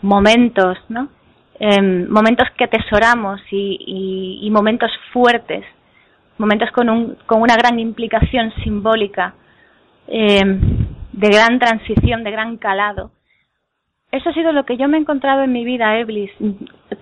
[0.02, 1.08] momentos, ¿no?
[1.60, 5.64] Em, momentos que atesoramos y, y momentos fuertes
[6.38, 9.34] momentos con, un, con una gran implicación simbólica,
[10.06, 10.42] eh,
[11.12, 13.10] de gran transición, de gran calado.
[14.10, 16.30] Eso ha sido lo que yo me he encontrado en mi vida, Eblis.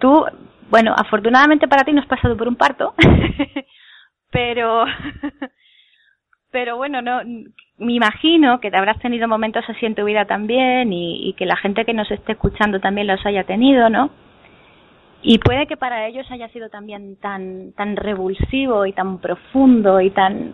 [0.00, 0.24] Tú
[0.68, 2.94] bueno, afortunadamente para ti no has pasado por un parto,
[4.36, 4.84] pero
[6.52, 7.22] pero bueno, no
[7.78, 11.56] me imagino que te habrás tenido momentos así en tu vida también y, que la
[11.56, 14.10] gente que nos esté escuchando también los haya tenido, ¿no?
[15.22, 20.10] Y puede que para ellos haya sido también tan tan revulsivo y tan profundo y
[20.10, 20.52] tan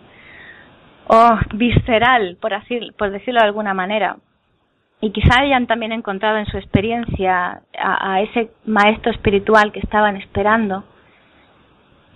[1.07, 4.15] oh, visceral, por así por decirlo de alguna manera.
[5.01, 10.85] Y quizá hayan también encontrado en su experiencia a ese maestro espiritual que estaban esperando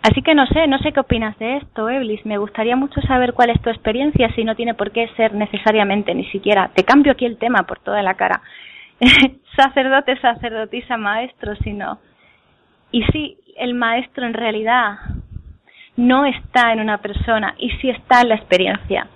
[0.02, 2.26] Así que no sé, no sé qué opinas de esto, Eblis.
[2.26, 6.14] Me gustaría mucho saber cuál es tu experiencia, si no tiene por qué ser necesariamente
[6.14, 6.70] ni siquiera.
[6.74, 8.42] Te cambio aquí el tema por toda la cara.
[9.56, 12.00] Sacerdote, sacerdotisa, maestro, sino.
[12.92, 14.98] Y si el maestro en realidad
[15.98, 19.08] no está en una persona y si está en la experiencia.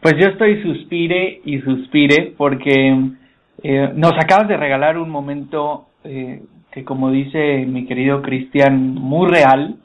[0.00, 2.94] Pues yo estoy suspire y suspire porque
[3.62, 6.42] eh, nos acabas de regalar un momento eh,
[6.76, 9.76] que como dice mi querido Cristian, muy real.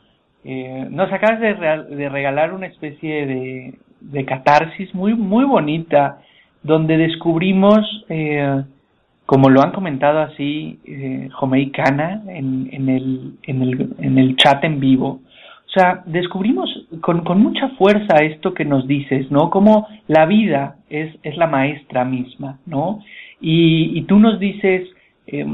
[0.43, 6.19] Eh, nos acabas de, regalar una especie de, de, catarsis muy, muy bonita,
[6.61, 7.79] donde descubrimos,
[8.09, 8.61] eh,
[9.25, 14.35] como lo han comentado así eh, Jomei Kana en, en, el, en, el, en el
[14.35, 15.21] chat en vivo,
[15.65, 16.69] o sea, descubrimos
[16.99, 19.49] con, con, mucha fuerza esto que nos dices, ¿no?
[19.49, 22.99] Como la vida es, es la maestra misma, ¿no?
[23.39, 24.89] Y, y tú nos dices,
[25.27, 25.45] eh,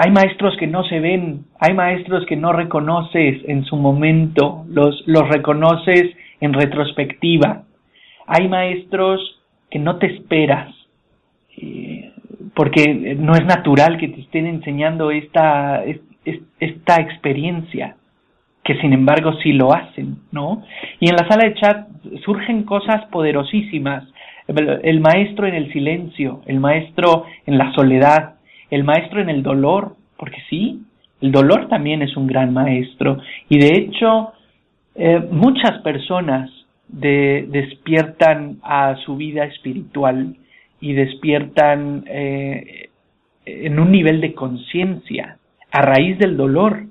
[0.00, 5.02] hay maestros que no se ven, hay maestros que no reconoces en su momento, los,
[5.06, 7.64] los reconoces en retrospectiva.
[8.28, 10.72] Hay maestros que no te esperas,
[11.56, 12.12] eh,
[12.54, 15.82] porque no es natural que te estén enseñando esta,
[16.60, 17.96] esta experiencia,
[18.62, 20.62] que sin embargo sí lo hacen, ¿no?
[21.00, 21.88] Y en la sala de chat
[22.24, 24.04] surgen cosas poderosísimas.
[24.46, 28.37] El maestro en el silencio, el maestro en la soledad,
[28.70, 30.82] el maestro en el dolor, porque sí,
[31.20, 33.18] el dolor también es un gran maestro.
[33.48, 34.32] Y de hecho,
[34.94, 36.50] eh, muchas personas
[36.88, 40.36] de, despiertan a su vida espiritual
[40.80, 42.90] y despiertan eh,
[43.44, 45.38] en un nivel de conciencia
[45.70, 46.84] a raíz del dolor.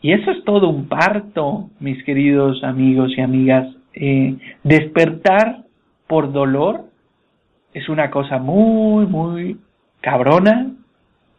[0.00, 3.68] Y eso es todo un parto, mis queridos amigos y amigas.
[3.94, 5.64] Eh, despertar
[6.06, 6.86] por dolor
[7.72, 9.58] es una cosa muy, muy
[10.00, 10.72] cabrona,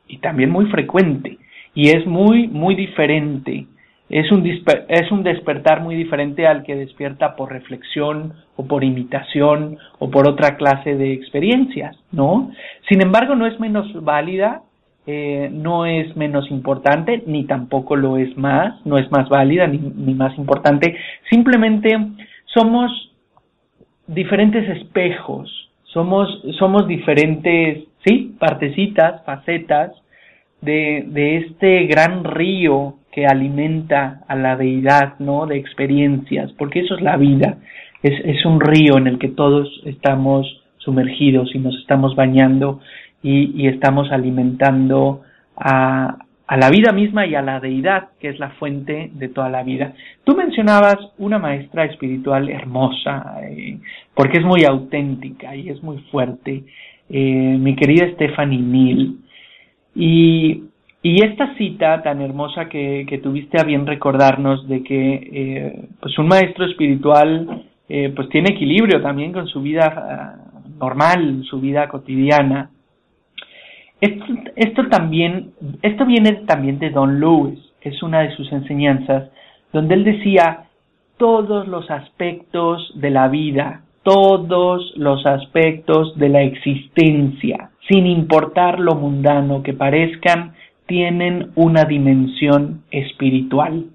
[0.08, 1.38] y también muy frecuente
[1.74, 3.68] y es muy muy diferente.
[4.10, 9.78] Es un es un despertar muy diferente al que despierta por reflexión o por imitación
[10.00, 12.52] o por otra clase de experiencias no
[12.88, 14.62] sin embargo no es menos válida
[15.08, 19.78] eh, no es menos importante ni tampoco lo es más no es más válida ni,
[19.78, 20.96] ni más importante.
[21.30, 21.90] Simplemente
[22.46, 23.12] somos
[24.08, 25.63] diferentes espejos
[25.94, 26.28] somos
[26.60, 29.92] somos diferentes sí partecitas facetas
[30.62, 35.46] de, de este gran río que alimenta a la deidad, ¿no?
[35.46, 37.58] De experiencias, porque eso es la vida,
[38.02, 40.48] es, es un río en el que todos estamos
[40.78, 42.80] sumergidos y nos estamos bañando
[43.22, 45.22] y, y estamos alimentando
[45.56, 46.18] a,
[46.48, 49.64] a la vida misma y a la deidad, que es la fuente de toda la
[49.64, 49.94] vida.
[50.24, 53.78] Tú mencionabas una maestra espiritual hermosa, eh,
[54.14, 56.64] porque es muy auténtica y es muy fuerte,
[57.10, 59.16] eh, mi querida Stephanie Neal.
[59.96, 60.64] Y,
[61.02, 66.18] y esta cita tan hermosa que, que, tuviste a bien recordarnos de que eh, pues
[66.18, 67.66] un maestro espiritual
[68.16, 72.72] pues tiene equilibrio también con su vida uh, normal, su vida cotidiana.
[74.56, 79.30] Esto, también, esto viene también de Don Lewis, es una de sus enseñanzas,
[79.72, 80.66] donde él decía
[81.18, 88.96] todos los aspectos de la vida, todos los aspectos de la existencia sin importar lo
[88.96, 90.54] mundano que parezcan,
[90.86, 93.86] tienen una dimensión espiritual.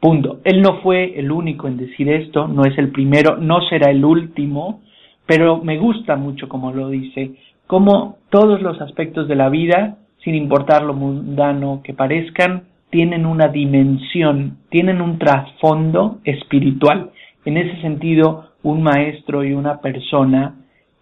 [0.00, 0.40] Punto.
[0.44, 4.04] Él no fue el único en decir esto, no es el primero, no será el
[4.04, 4.80] último,
[5.26, 7.32] pero me gusta mucho como lo dice,
[7.68, 13.48] como todos los aspectos de la vida, sin importar lo mundano que parezcan, tienen una
[13.48, 17.10] dimensión, tienen un trasfondo espiritual.
[17.44, 20.54] En ese sentido, un maestro y una persona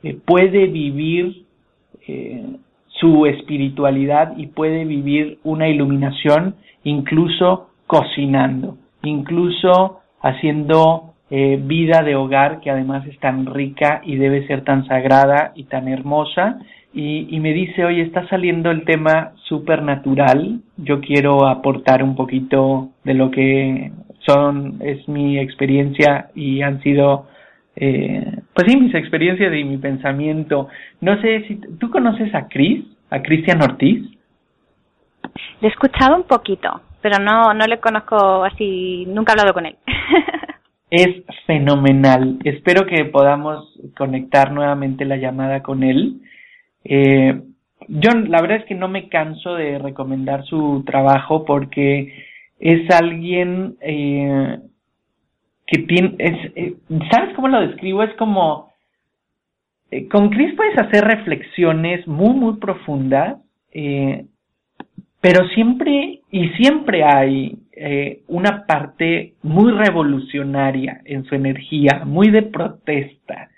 [0.03, 1.45] eh, puede vivir
[2.09, 2.45] eh,
[2.89, 12.61] su espiritualidad y puede vivir una iluminación incluso cocinando, incluso haciendo eh, vida de hogar
[12.61, 16.59] que además es tan rica y debe ser tan sagrada y tan hermosa.
[16.93, 22.91] Y, y me dice, oye, está saliendo el tema supernatural, yo quiero aportar un poquito
[23.05, 23.93] de lo que
[24.27, 27.27] son, es mi experiencia y han sido
[27.77, 28.25] eh,
[28.55, 30.69] pues sí, mis experiencias y mi pensamiento.
[31.01, 34.03] No sé si tú conoces a Chris, a Cristian Ortiz.
[35.61, 39.67] Le he escuchado un poquito, pero no, no le conozco así, nunca he hablado con
[39.67, 39.77] él.
[40.91, 42.39] es fenomenal.
[42.45, 46.21] Espero que podamos conectar nuevamente la llamada con él.
[46.85, 47.43] Eh,
[47.89, 52.13] yo la verdad es que no me canso de recomendar su trabajo porque
[52.59, 54.59] es alguien eh,
[55.67, 56.75] que tiene, eh,
[57.11, 58.03] ¿sabes cómo lo describo?
[58.03, 58.73] Es como,
[59.91, 63.39] eh, con Chris puedes hacer reflexiones muy, muy profundas,
[65.21, 72.43] pero siempre y siempre hay eh, una parte muy revolucionaria en su energía, muy de
[72.43, 73.51] protesta.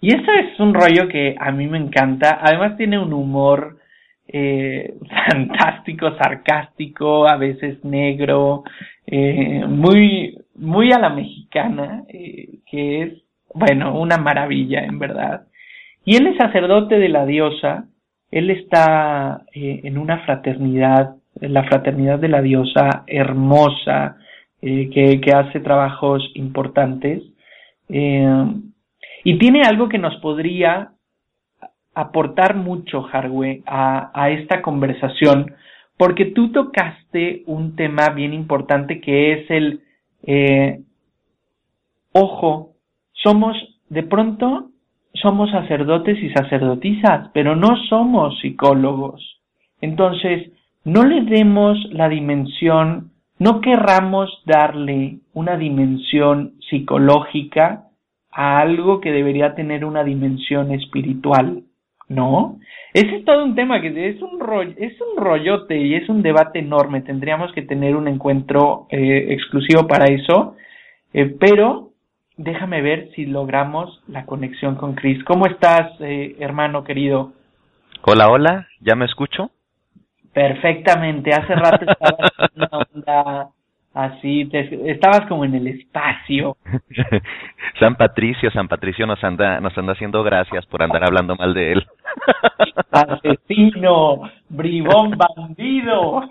[0.00, 2.38] Y eso es un rollo que a mí me encanta.
[2.42, 3.78] Además tiene un humor
[4.28, 4.94] eh,
[5.30, 8.64] fantástico, sarcástico, a veces negro,
[9.06, 13.12] eh, muy, muy a la mexicana, eh, que es,
[13.54, 15.46] bueno, una maravilla en verdad.
[16.04, 17.86] Y él es sacerdote de la diosa,
[18.30, 21.16] él está eh, en una fraternidad,
[21.48, 24.16] la fraternidad de la diosa hermosa,
[24.60, 27.22] eh, que, que, hace trabajos importantes.
[27.88, 28.46] Eh,
[29.24, 30.92] y tiene algo que nos podría
[31.94, 35.54] aportar mucho, Harwe, a, a esta conversación,
[35.98, 39.82] porque tú tocaste un tema bien importante que es el,
[40.24, 40.80] eh,
[42.12, 42.72] ojo,
[43.12, 43.56] somos,
[43.88, 44.70] de pronto,
[45.14, 49.40] somos sacerdotes y sacerdotisas, pero no somos psicólogos.
[49.80, 50.50] Entonces,
[50.84, 57.84] no le demos la dimensión, no querramos darle una dimensión psicológica
[58.30, 61.62] a algo que debería tener una dimensión espiritual.
[62.12, 62.58] ¿no?
[62.92, 66.22] Ese es todo un tema que es un rollo, es un rollote y es un
[66.22, 67.00] debate enorme.
[67.00, 70.56] Tendríamos que tener un encuentro eh, exclusivo para eso,
[71.12, 71.90] eh, pero
[72.36, 75.22] déjame ver si logramos la conexión con Chris.
[75.24, 77.32] ¿Cómo estás, eh, hermano querido?
[78.02, 79.50] Hola, hola, ¿ya me escucho?
[80.32, 81.30] Perfectamente.
[81.30, 83.52] Hace rato estabas en una onda
[83.94, 86.56] Así, te, estabas como en el espacio.
[87.78, 91.72] San Patricio, San Patricio nos anda, nos anda haciendo gracias por andar hablando mal de
[91.72, 91.86] él.
[92.90, 96.22] Asesino, bribón, bandido.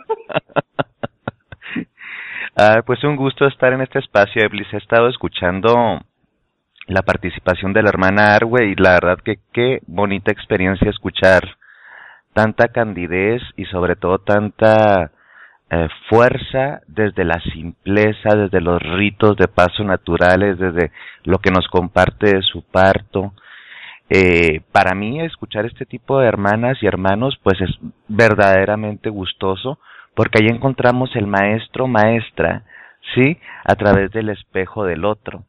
[2.58, 4.74] Ah, pues un gusto estar en este espacio, Eblis.
[4.74, 6.02] He estado escuchando
[6.88, 11.44] la participación de la hermana Arwe y la verdad que qué bonita experiencia escuchar
[12.34, 15.12] tanta candidez y sobre todo tanta
[15.70, 20.92] eh, fuerza desde la simpleza, desde los ritos de paso naturales, desde
[21.24, 23.34] lo que nos comparte de su parto.
[24.10, 27.70] Eh, para mí escuchar este tipo de hermanas y hermanos pues es
[28.10, 29.80] verdaderamente gustoso
[30.16, 32.64] porque ahí encontramos el maestro maestra,
[33.16, 33.38] ¿sí?
[33.64, 35.46] A través del espejo del otro.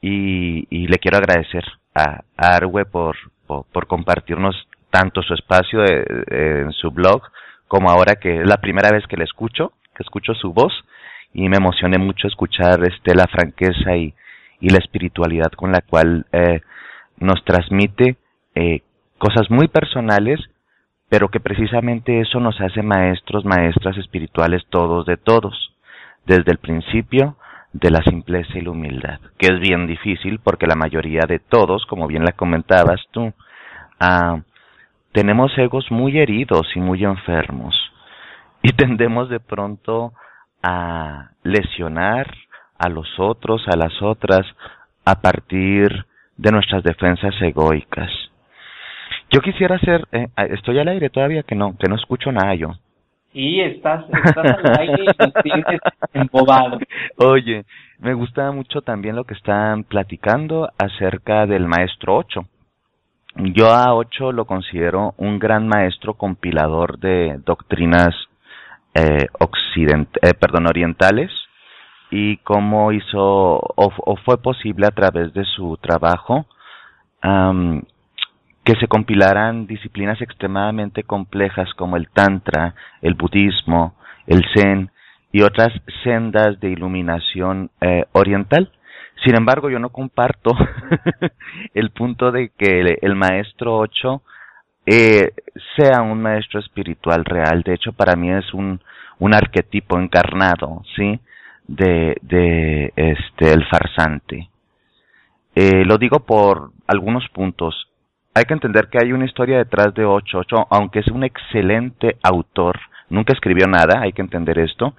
[0.00, 1.64] Y, y le quiero agradecer
[1.94, 3.16] a, a Arwe por,
[3.46, 7.20] por, por, compartirnos tanto su espacio de, de, en su blog
[7.66, 10.72] como ahora que es la primera vez que le escucho, que escucho su voz
[11.32, 14.14] y me emocioné mucho escuchar este la franqueza y,
[14.60, 16.60] y la espiritualidad con la cual eh,
[17.18, 18.16] nos transmite
[18.54, 18.82] eh,
[19.18, 20.38] cosas muy personales,
[21.08, 25.74] pero que precisamente eso nos hace maestros, maestras espirituales todos de todos,
[26.26, 27.36] desde el principio
[27.72, 31.84] de la simpleza y la humildad, que es bien difícil porque la mayoría de todos,
[31.86, 33.32] como bien la comentabas tú,
[33.98, 34.38] ah,
[35.14, 37.74] tenemos egos muy heridos y muy enfermos
[38.62, 40.12] y tendemos de pronto
[40.62, 42.26] a lesionar
[42.78, 44.42] a los otros, a las otras,
[45.04, 46.04] a partir
[46.36, 48.10] de nuestras defensas egoicas.
[49.30, 52.72] Yo quisiera hacer, eh, estoy al aire todavía que no, que no escucho nada yo.
[53.32, 55.80] Sí, estás, estás al aire y sigues
[56.12, 56.78] embobado.
[57.18, 57.64] Oye,
[57.98, 62.46] me gusta mucho también lo que están platicando acerca del maestro ocho.
[63.36, 68.14] Yo a Ocho lo considero un gran maestro compilador de doctrinas
[68.94, 71.30] eh, eh, perdón, orientales
[72.10, 76.46] y cómo hizo o, o, fue posible a través de su trabajo
[77.24, 77.82] um,
[78.62, 83.96] que se compilaran disciplinas extremadamente complejas como el tantra, el budismo,
[84.28, 84.90] el zen
[85.32, 85.72] y otras
[86.04, 88.70] sendas de iluminación eh, oriental
[89.24, 90.52] sin embargo, yo no comparto
[91.74, 94.22] el punto de que el, maestro 8
[94.86, 95.30] eh,
[95.76, 97.62] sea un maestro espiritual real.
[97.62, 98.80] De hecho, para mí es un,
[99.18, 101.18] un arquetipo encarnado, ¿sí?
[101.66, 104.50] De, de este, el farsante.
[105.54, 107.88] Eh, lo digo por algunos puntos.
[108.34, 110.38] Hay que entender que hay una historia detrás de Ocho.
[110.38, 112.78] Ocho, aunque es un excelente autor,
[113.08, 114.94] nunca escribió nada, hay que entender esto.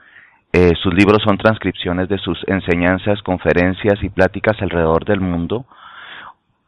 [0.57, 5.65] Eh, sus libros son transcripciones de sus enseñanzas, conferencias y pláticas alrededor del mundo.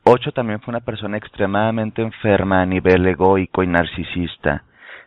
[0.04, 4.66] Ocho también fue una persona extremadamente enferma a nivel egoico y narcisista.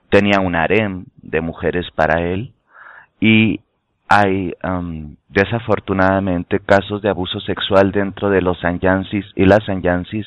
[0.08, 2.54] tenía un harem de mujeres para él
[3.20, 3.60] y
[4.08, 10.26] hay um, desafortunadamente casos de abuso sexual dentro de los sanyansis y las sanyansis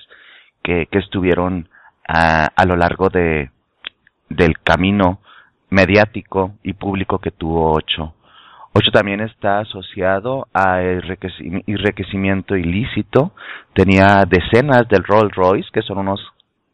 [0.61, 1.69] que, que estuvieron
[2.07, 3.49] a, a lo largo de,
[4.29, 5.21] del camino
[5.71, 8.13] mediático y público que tuvo Ocho.
[8.75, 13.33] Ocho también está asociado a enriquecimiento ilícito.
[13.73, 16.19] Tenía decenas del Rolls Royce, que son unos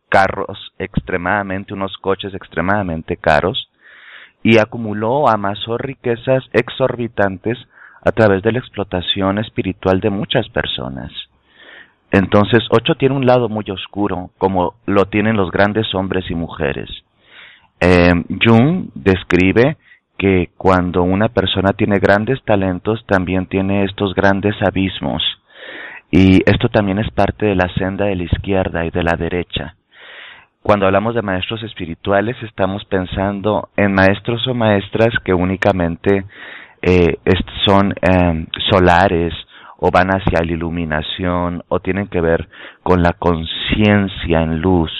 [0.07, 3.69] carros extremadamente, unos coches extremadamente caros
[4.43, 7.57] y acumuló, amasó riquezas exorbitantes
[8.03, 11.11] a través de la explotación espiritual de muchas personas.
[12.11, 16.89] Entonces, Ocho tiene un lado muy oscuro, como lo tienen los grandes hombres y mujeres.
[17.81, 18.13] Eh,
[18.43, 19.77] Jung describe
[20.19, 25.23] que cuando una persona tiene grandes talentos, también tiene estos grandes abismos.
[26.11, 29.75] Y esto también es parte de la senda de la izquierda y de la derecha.
[30.61, 36.25] Cuando hablamos de maestros espirituales, estamos pensando en maestros o maestras que únicamente
[36.81, 37.17] eh,
[37.65, 39.33] son em, solares
[39.77, 42.49] o van hacia la iluminación o tienen que ver
[42.83, 44.91] con la conciencia en luz.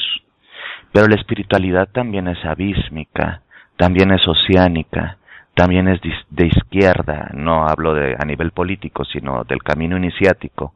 [0.94, 3.42] Pero la espiritualidad también es abísmica,
[3.80, 5.18] también es oceánica,
[5.56, 10.74] también es de izquierda, no hablo de a nivel político, sino del camino iniciático.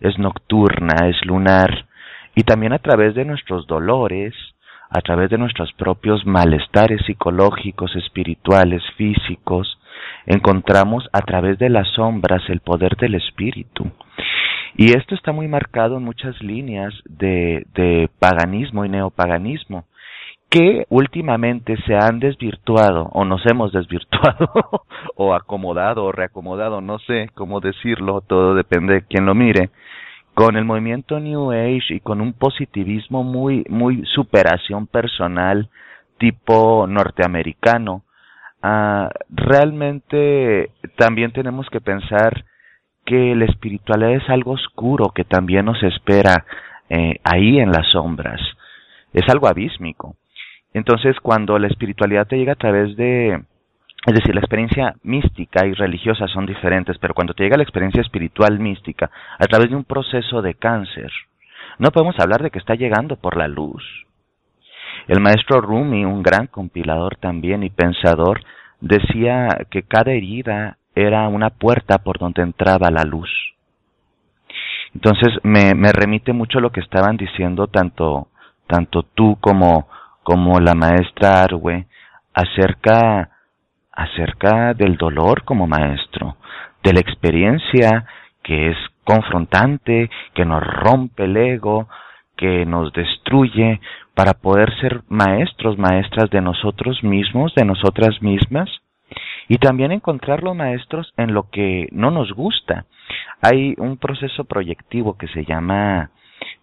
[0.00, 1.86] Es nocturna, es lunar,
[2.34, 4.34] y también a través de nuestros dolores,
[4.90, 9.78] a través de nuestros propios malestares psicológicos, espirituales, físicos,
[10.26, 13.90] encontramos a través de las sombras el poder del espíritu.
[14.76, 19.86] Y esto está muy marcado en muchas líneas de, de paganismo y neopaganismo
[20.52, 24.52] que últimamente se han desvirtuado o nos hemos desvirtuado
[25.16, 29.70] o acomodado o reacomodado, no sé cómo decirlo, todo depende de quién lo mire,
[30.34, 35.70] con el movimiento New Age y con un positivismo muy, muy superación personal
[36.18, 38.02] tipo norteamericano,
[38.62, 42.44] uh, realmente también tenemos que pensar
[43.06, 46.44] que la espiritualidad es algo oscuro que también nos espera
[46.90, 48.40] eh, ahí en las sombras.
[49.14, 50.14] Es algo abísmico.
[50.74, 53.42] Entonces, cuando la espiritualidad te llega a través de,
[54.06, 58.00] es decir, la experiencia mística y religiosa son diferentes, pero cuando te llega la experiencia
[58.00, 61.10] espiritual mística a través de un proceso de cáncer,
[61.78, 63.84] no podemos hablar de que está llegando por la luz.
[65.08, 68.42] El maestro Rumi, un gran compilador también y pensador,
[68.80, 73.30] decía que cada herida era una puerta por donde entraba la luz.
[74.94, 78.28] Entonces me, remite mucho lo que estaban diciendo tanto,
[78.66, 79.88] tanto tú como,
[80.22, 81.86] como la maestra Arwe
[82.34, 83.30] acerca
[83.92, 86.36] acerca del dolor como maestro,
[86.82, 88.06] de la experiencia
[88.42, 91.88] que es confrontante, que nos rompe el ego,
[92.36, 93.80] que nos destruye
[94.14, 98.68] para poder ser maestros, maestras de nosotros mismos, de nosotras mismas,
[99.48, 102.86] y también encontrar los maestros en lo que no nos gusta.
[103.42, 106.10] Hay un proceso proyectivo que se llama,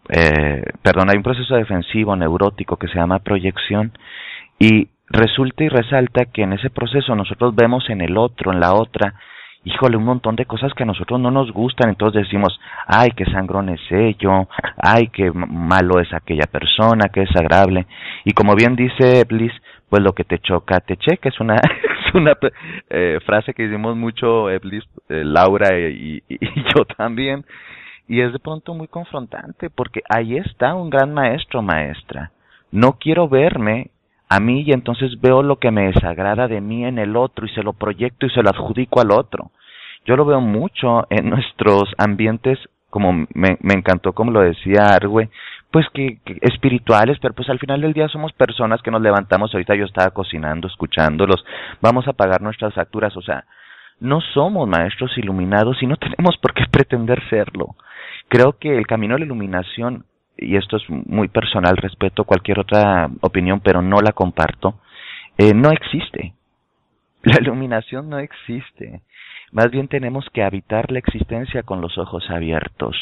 [0.10, 3.92] eh, perdón, hay un proceso defensivo neurótico que se llama proyección
[4.60, 8.74] y resulta y resalta que en ese proceso nosotros vemos en el otro, en la
[8.74, 9.16] otra,
[9.64, 13.26] híjole, un montón de cosas que a nosotros no nos gustan, entonces decimos, ay, qué
[13.26, 14.48] sangrón es ello,
[14.78, 17.86] ay, qué malo es aquella persona, qué desagradable.
[18.26, 19.54] Y como bien dice Bliss,
[19.90, 21.56] pues lo que te choca, te checa, es una,
[22.08, 22.38] es una
[22.90, 26.38] eh, frase que hicimos mucho Eblis, eh, Laura y, y
[26.76, 27.44] yo también,
[28.10, 32.32] y es de pronto muy confrontante, porque ahí está un gran maestro, maestra.
[32.72, 33.92] No quiero verme
[34.28, 37.50] a mí y entonces veo lo que me desagrada de mí en el otro y
[37.50, 39.52] se lo proyecto y se lo adjudico al otro.
[40.06, 42.58] Yo lo veo mucho en nuestros ambientes,
[42.90, 45.30] como me, me encantó como lo decía Arwe,
[45.70, 49.76] pues que, espirituales, pero pues al final del día somos personas que nos levantamos, ahorita
[49.76, 51.46] yo estaba cocinando, escuchándolos,
[51.80, 53.46] vamos a pagar nuestras facturas, o sea,
[54.00, 57.76] no somos maestros iluminados y no tenemos por qué pretender serlo.
[58.30, 60.06] Creo que el camino a la iluminación
[60.42, 64.80] y esto es muy personal, respeto cualquier otra opinión, pero no la comparto,
[65.38, 66.34] eh, no existe.
[67.24, 69.02] La iluminación no existe.
[69.52, 72.96] Más bien tenemos que habitar la existencia con los ojos abiertos.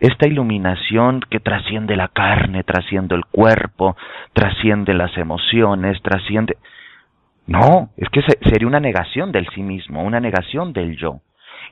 [0.00, 3.96] Esta iluminación que trasciende la carne, trasciende el cuerpo,
[4.32, 6.56] trasciende las emociones, trasciende...
[7.46, 11.20] No, es que sería una negación del sí mismo, una negación del yo.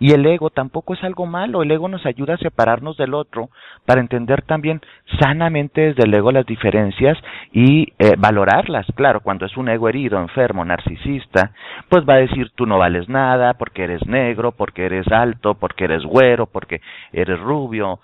[0.00, 3.50] Y el ego tampoco es algo malo, el ego nos ayuda a separarnos del otro
[3.86, 4.80] para entender también
[5.20, 7.18] sanamente desde el ego las diferencias
[7.52, 8.86] y eh, valorarlas.
[8.94, 11.52] Claro, cuando es un ego herido, enfermo, narcisista,
[11.88, 15.84] pues va a decir tú no vales nada porque eres negro, porque eres alto, porque
[15.84, 16.80] eres güero, porque
[17.12, 18.00] eres rubio.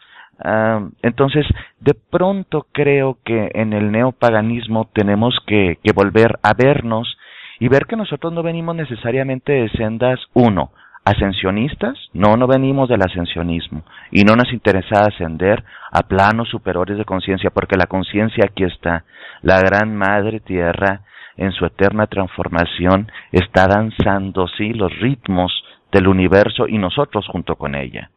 [1.03, 1.47] Entonces,
[1.81, 7.19] de pronto creo que en el neopaganismo tenemos que, que volver a vernos
[7.59, 10.71] y ver que nosotros no venimos necesariamente de sendas, uno,
[11.05, 17.05] ascensionistas, no, no venimos del ascensionismo y no nos interesa ascender a planos superiores de
[17.05, 19.05] conciencia porque la conciencia aquí está,
[19.43, 21.03] la gran madre tierra
[21.37, 25.53] en su eterna transformación está danzando, sí, los ritmos
[25.91, 28.11] del universo y nosotros junto con ella.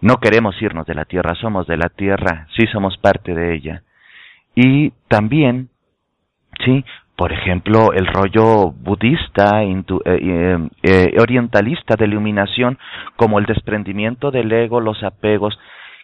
[0.00, 3.82] No queremos irnos de la tierra, somos de la tierra, sí somos parte de ella.
[4.54, 5.70] Y también,
[6.64, 6.84] sí,
[7.16, 12.78] por ejemplo, el rollo budista, eh, eh, eh, orientalista de iluminación,
[13.16, 15.58] como el desprendimiento del ego, los apegos.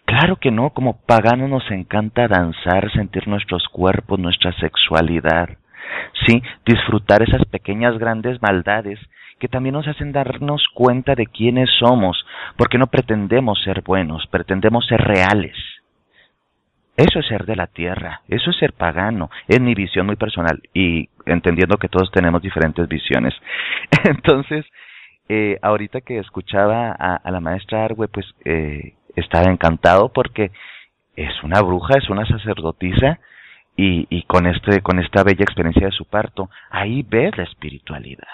[0.05, 5.49] Claro que no, como pagano nos encanta danzar, sentir nuestros cuerpos, nuestra sexualidad,
[6.25, 8.99] sí, disfrutar esas pequeñas grandes maldades
[9.39, 12.25] que también nos hacen darnos cuenta de quiénes somos,
[12.57, 15.55] porque no pretendemos ser buenos, pretendemos ser reales.
[16.95, 20.61] Eso es ser de la tierra, eso es ser pagano, es mi visión muy personal
[20.73, 23.33] y entendiendo que todos tenemos diferentes visiones.
[24.03, 24.65] Entonces,
[25.27, 30.51] eh, ahorita que escuchaba a, la maestra Arwe, pues eh, estaba encantado porque
[31.15, 33.19] es una bruja, es una sacerdotisa
[33.75, 38.27] y, y con este, con esta bella experiencia de su parto, ahí ves la espiritualidad.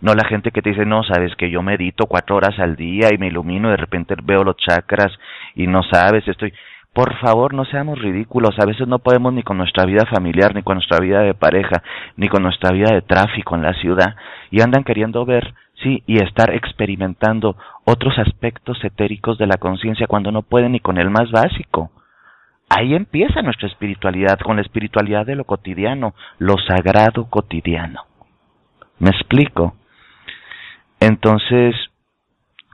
[0.00, 3.08] No la gente que te dice, no, sabes que yo medito cuatro horas al día
[3.12, 5.12] y me ilumino de repente veo los chakras
[5.54, 6.52] y no sabes, estoy...
[6.98, 8.58] Por favor, no seamos ridículos.
[8.58, 11.80] A veces no podemos ni con nuestra vida familiar, ni con nuestra vida de pareja,
[12.16, 14.16] ni con nuestra vida de tráfico en la ciudad.
[14.50, 20.32] Y andan queriendo ver, sí, y estar experimentando otros aspectos etéricos de la conciencia cuando
[20.32, 21.92] no pueden ni con el más básico.
[22.68, 28.06] Ahí empieza nuestra espiritualidad, con la espiritualidad de lo cotidiano, lo sagrado cotidiano.
[28.98, 29.76] ¿Me explico?
[30.98, 31.76] Entonces,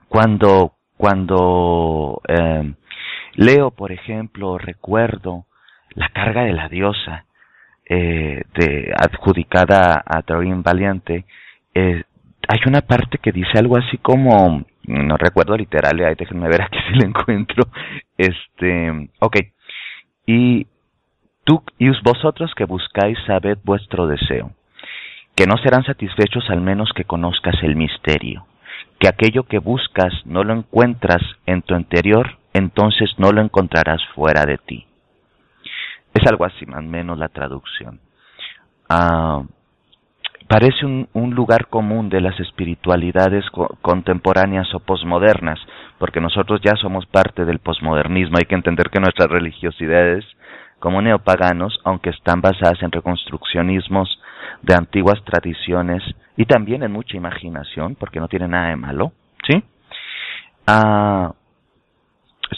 [0.09, 2.73] cuando, cuando eh,
[3.37, 5.47] leo, por ejemplo, recuerdo
[5.91, 7.27] la carga de la diosa,
[7.89, 11.25] eh, de, adjudicada a Doreen Valiente,
[11.75, 12.03] eh,
[12.49, 16.79] hay una parte que dice algo así como, no recuerdo literal, ahí déjenme ver aquí
[16.89, 17.65] si lo encuentro,
[18.17, 19.37] este, ok,
[20.27, 20.67] y
[21.45, 24.53] tú y vosotros que buscáis sabed vuestro deseo
[25.35, 28.47] que no serán satisfechos al menos que conozcas el misterio,
[29.01, 34.47] que aquello que buscas no lo encuentras en tu interior, entonces no lo encontrarás fuera
[34.47, 34.87] de ti.
[36.15, 38.01] Es algo así más o menos la traducción.
[38.89, 39.43] Ah,
[40.49, 43.45] parece un, lugar común de las espiritualidades
[43.83, 45.59] contemporáneas o posmodernas,
[45.99, 48.39] porque nosotros ya somos parte del posmodernismo.
[48.39, 50.25] Hay que entender que nuestras religiosidades,
[50.79, 54.21] como neopaganos, aunque están basadas en reconstruccionismos
[54.63, 56.03] de antiguas tradiciones
[56.37, 59.13] y también en mucha imaginación, porque no tiene nada de malo,
[59.49, 59.65] ¿sí?
[60.69, 61.33] Ah,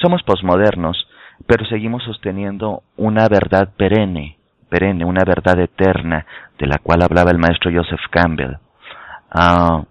[0.01, 1.09] somos posmodernos,
[1.47, 4.37] pero seguimos sosteniendo una verdad perenne,
[4.69, 6.27] perenne, una verdad eterna,
[6.59, 8.57] de la cual hablaba el maestro Joseph Campbell.
[9.31, 9.85] Ah,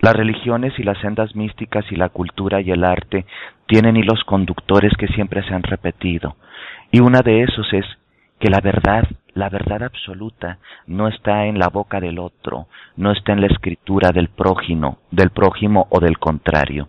[0.00, 3.26] las religiones y las sendas místicas y la cultura y el arte
[3.66, 6.36] tienen hilos conductores que siempre se han repetido,
[6.90, 7.86] y una de esos es
[8.38, 9.04] que la verdad,
[9.34, 12.66] la verdad absoluta, no está en la boca del otro,
[12.96, 16.88] no está en la escritura del prójimo, del prójimo o del contrario,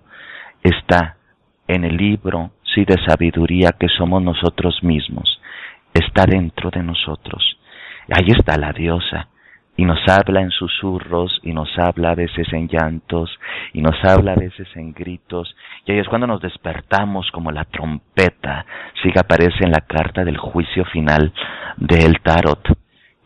[0.63, 1.17] está
[1.75, 5.41] en el libro, sí, de sabiduría que somos nosotros mismos,
[5.93, 7.57] está dentro de nosotros.
[8.09, 9.29] Ahí está la diosa,
[9.75, 13.31] y nos habla en susurros y nos habla a veces en llantos
[13.73, 15.55] y nos habla a veces en gritos.
[15.85, 18.65] Y ahí es cuando nos despertamos como la trompeta.
[19.01, 21.33] Si que aparece en la carta del juicio final
[21.77, 22.61] del tarot.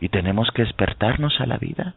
[0.00, 1.94] Y tenemos que despertarnos a la vida.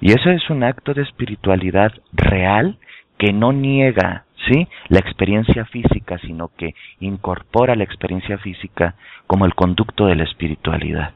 [0.00, 2.78] Y eso es un acto de espiritualidad real
[3.18, 8.94] que no niega sí la experiencia física sino que incorpora la experiencia física
[9.26, 11.12] como el conducto de la espiritualidad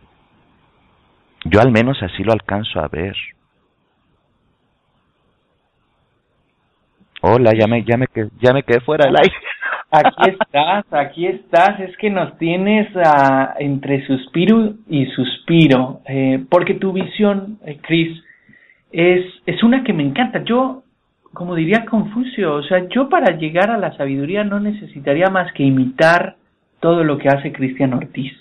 [1.45, 3.17] yo al menos así lo alcanzo a ver.
[7.23, 8.07] Hola, ya me, ya me,
[8.41, 9.35] ya me quedé fuera del aire.
[9.93, 11.81] Aquí estás, aquí estás.
[11.81, 16.01] Es que nos tienes uh, entre suspiro y suspiro.
[16.07, 17.81] Eh, porque tu visión, eh,
[18.93, 20.45] es, es una que me encanta.
[20.45, 20.85] Yo,
[21.33, 25.63] como diría Confucio, o sea, yo para llegar a la sabiduría no necesitaría más que
[25.63, 26.37] imitar
[26.81, 28.33] todo lo que hace Cristian Ortiz.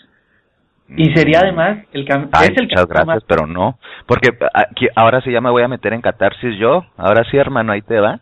[0.98, 2.32] Y sería además el camino.
[2.32, 3.78] muchas gracias, pero no.
[4.08, 6.84] Porque aquí, ahora sí ya me voy a meter en catarsis yo.
[6.98, 8.22] Ahora sí, hermano, ahí te va.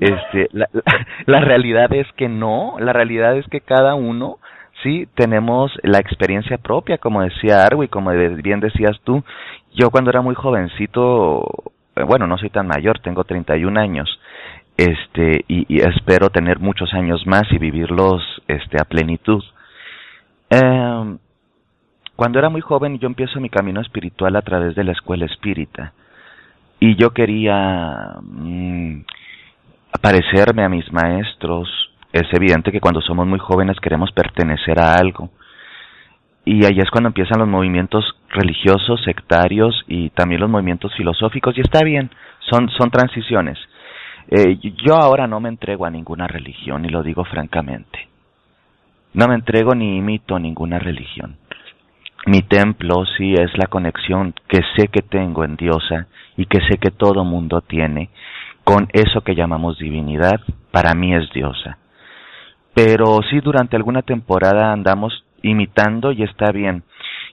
[0.00, 0.68] Este, la,
[1.26, 2.76] la, realidad es que no.
[2.78, 4.38] La realidad es que cada uno,
[4.82, 9.22] sí, tenemos la experiencia propia, como decía Arwi, como bien decías tú.
[9.74, 11.44] Yo cuando era muy jovencito,
[12.06, 14.08] bueno, no soy tan mayor, tengo 31 años.
[14.76, 19.42] este y, espero tener muchos años más y vivirlos este a plenitud.
[20.50, 21.16] Eh,
[22.16, 25.92] cuando era muy joven yo empiezo mi camino espiritual a través de la escuela espírita
[26.80, 29.02] y yo quería mm,
[30.00, 31.68] parecerme a mis maestros.
[32.12, 35.30] Es evidente que cuando somos muy jóvenes queremos pertenecer a algo.
[36.50, 41.58] Y ahí es cuando empiezan los movimientos religiosos, sectarios y también los movimientos filosóficos.
[41.58, 42.08] Y está bien,
[42.48, 43.58] son, son transiciones.
[44.30, 48.08] Eh, yo ahora no me entrego a ninguna religión, y lo digo francamente.
[49.12, 51.36] No me entrego ni imito ninguna religión.
[52.24, 56.06] Mi templo sí es la conexión que sé que tengo en Diosa
[56.38, 58.08] y que sé que todo mundo tiene
[58.64, 61.76] con eso que llamamos divinidad, para mí es diosa.
[62.74, 66.82] Pero sí durante alguna temporada andamos imitando y está bien.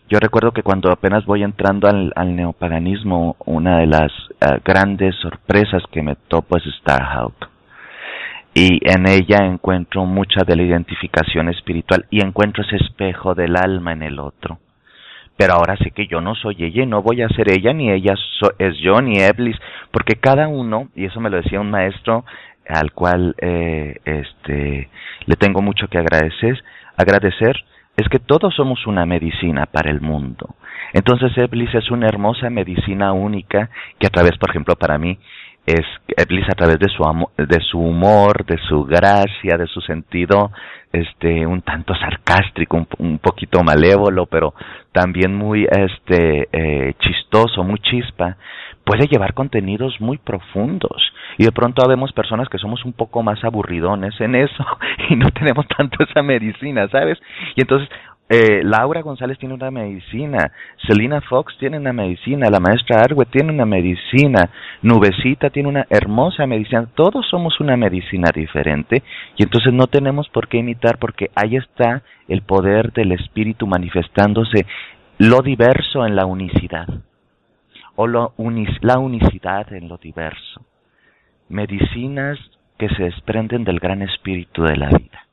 [0.08, 4.12] Yo recuerdo que cuando apenas voy entrando al, neopaganismo, una de las
[4.42, 7.50] eh, grandes sorpresas que me topo es Starhawk.
[8.54, 13.94] Y en ella encuentro mucha de la identificación espiritual y encuentro ese espejo del alma
[13.94, 14.60] en el otro
[15.38, 17.92] pero ahora sé que yo no soy ella y no voy a ser ella, ni
[17.92, 18.14] ella
[18.60, 19.58] es yo, ni Eblis,
[19.92, 22.26] porque cada uno, y eso me lo decía un maestro
[22.68, 24.90] al cual eh, este,
[25.26, 26.64] le tengo mucho que agradecer,
[26.96, 27.56] agradecer,
[27.98, 30.56] es que todos somos una medicina para el mundo.
[30.94, 33.70] Entonces Eblis es una hermosa medicina única
[34.00, 35.18] que a través, por ejemplo, para mí,
[35.66, 35.86] es
[36.16, 37.04] Eblis a través de su
[37.38, 40.52] de su humor, de su gracia, de su sentido
[40.96, 44.54] este un tanto sarcástico, un, poquito malévolo, pero
[44.92, 48.38] también muy este eh, chistoso, muy chispa,
[48.86, 51.12] puede llevar contenidos muy profundos.
[51.38, 54.66] Y de pronto vemos personas que somos un poco más aburridones en eso
[55.10, 57.18] y no tenemos tanto esa medicina, ¿sabes?
[57.56, 57.90] Y entonces
[58.30, 60.52] eh, Laura González tiene una medicina,
[60.88, 64.50] Selina Fox tiene una medicina, la maestra Arwe tiene una medicina,
[64.82, 69.04] Nubecita tiene una hermosa medicina, todos somos una medicina diferente
[69.38, 74.66] y entonces no tenemos por qué imitar porque ahí está el poder del espíritu manifestándose
[75.20, 76.88] lo diverso en la unicidad
[77.96, 78.34] o lo
[78.82, 80.62] la unicidad en lo diverso.
[81.50, 82.40] Medicinas
[82.78, 85.26] que se desprenden del gran espíritu de la vida.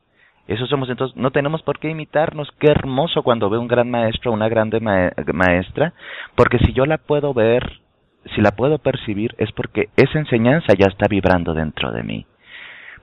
[0.48, 2.50] Eso somos entonces, no tenemos por qué imitarnos.
[2.58, 5.92] Qué hermoso cuando veo un gran maestro una grande maestra,
[6.34, 7.80] porque si yo la puedo ver,
[8.34, 12.26] si la puedo percibir, es porque esa enseñanza ya está vibrando dentro de mí.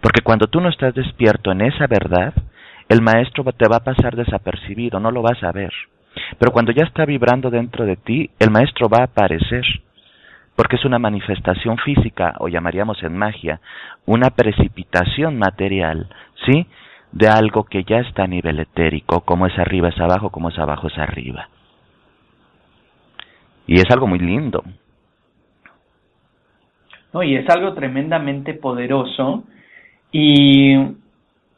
[0.02, 2.34] Porque cuando tú no estás despierto en esa verdad,
[2.88, 5.74] el maestro te va a pasar desapercibido, no lo vas a ver.
[6.38, 9.64] Pero cuando ya está vibrando dentro de ti, el maestro va a aparecer
[10.56, 13.62] porque es una manifestación física, o llamaríamos en magia,
[14.06, 16.10] una precipitación material,
[16.46, 16.68] ¿sí?
[17.14, 20.60] de algo que ya está a nivel etérico, como es arriba es abajo, como es
[20.60, 21.48] abajo es arriba.
[23.68, 24.64] Y es algo muy lindo.
[27.14, 29.46] No, y es algo tremendamente poderoso
[30.12, 30.76] y,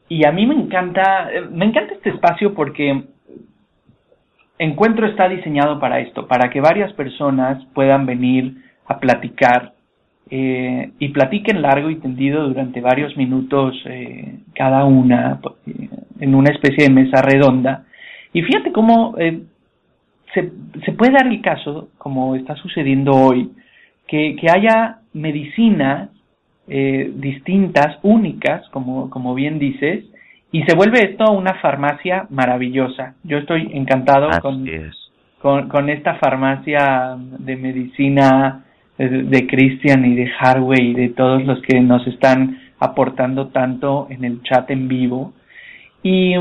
[0.08, 3.06] y a mí me encanta, me encanta este espacio porque
[4.64, 9.74] Encuentro está diseñado para esto, para que varias personas puedan venir a platicar
[10.30, 15.90] eh, y platiquen largo y tendido durante varios minutos eh, cada una eh,
[16.20, 17.86] en una especie de mesa redonda.
[18.34, 19.16] Y fíjate cómo
[20.32, 20.52] se,
[20.86, 23.50] se, puede dar el caso, como está sucediendo hoy,
[24.08, 26.12] que, que haya medicinas
[26.68, 30.06] distintas, únicas, como, como bien dices,
[30.52, 33.16] y se vuelve esto una farmacia maravillosa.
[33.24, 34.68] Yo estoy encantado con,
[35.40, 38.66] con, con, esta farmacia de medicina
[38.98, 44.26] de Christian y de Harway y de todos los que nos están aportando tanto en
[44.26, 45.34] el chat en vivo.
[46.04, 46.34] Y,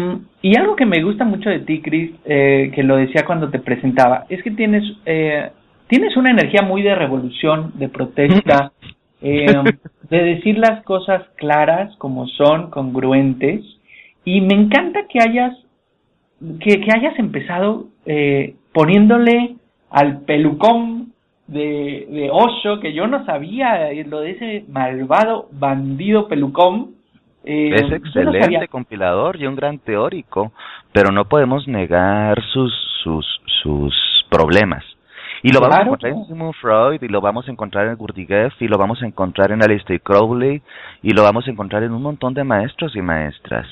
[0.43, 3.59] y algo que me gusta mucho de ti, Chris, eh, que lo decía cuando te
[3.59, 5.51] presentaba, es que tienes, eh,
[5.87, 8.73] tienes una energía muy de revolución, de protesta,
[9.23, 9.63] eh,
[10.09, 13.63] de decir las cosas claras como son, congruentes,
[14.25, 15.57] y me encanta que hayas,
[16.61, 19.57] que, que hayas empezado eh, poniéndole
[19.91, 21.13] al pelucón
[21.47, 26.93] de, de Osho, que yo no sabía eh, lo de ese malvado bandido pelucón.
[27.45, 30.53] Eh, es excelente compilador y un gran teórico,
[30.93, 32.73] pero no podemos negar sus,
[33.03, 33.27] sus,
[33.63, 33.95] sus
[34.29, 34.85] problemas.
[35.43, 38.61] Y lo vamos a encontrar en Sigmund Freud, y lo vamos a encontrar en Gurdjieff,
[38.61, 40.61] y lo vamos a encontrar en Aleister Crowley,
[41.03, 43.67] y lo vamos a encontrar en un montón de maestros y maestras.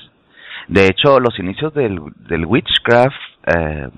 [0.69, 3.17] De hecho, los inicios del, del witchcraft
[3.47, 3.89] eh,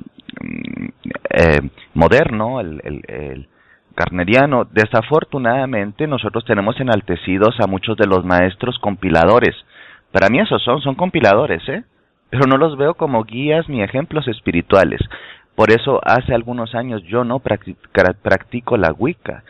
[1.30, 1.60] eh,
[1.94, 3.48] moderno, el, el, el
[3.94, 4.64] carneriano.
[4.64, 9.54] Desafortunadamente nosotros tenemos enaltecidos a muchos de los maestros compiladores.
[10.12, 11.84] Para mí esos son, son compiladores, ¿eh?
[12.30, 15.00] Pero no los veo como guías ni ejemplos espirituales.
[15.56, 19.42] Por eso hace algunos años yo no practico la Wicca.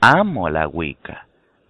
[0.00, 1.25] Amo la Wicca.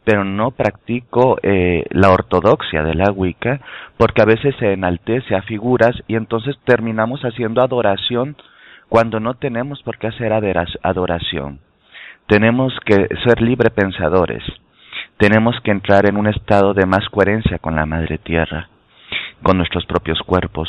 [0.07, 3.61] Pero no practico eh, la ortodoxia de la Wicca
[3.97, 8.37] porque a veces se enaltece a figuras y entonces terminamos haciendo adoración
[8.89, 11.59] cuando no tenemos por qué hacer adoración.
[12.29, 14.45] Tenemos que ser libre pensadores.
[15.17, 18.69] Tenemos que entrar en un estado de más coherencia con la Madre Tierra,
[19.43, 20.69] con nuestros propios cuerpos,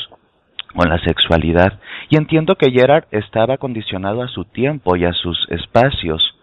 [0.76, 1.80] con la sexualidad.
[2.10, 6.37] Y entiendo que Gerard estaba condicionado a su tiempo y a sus espacios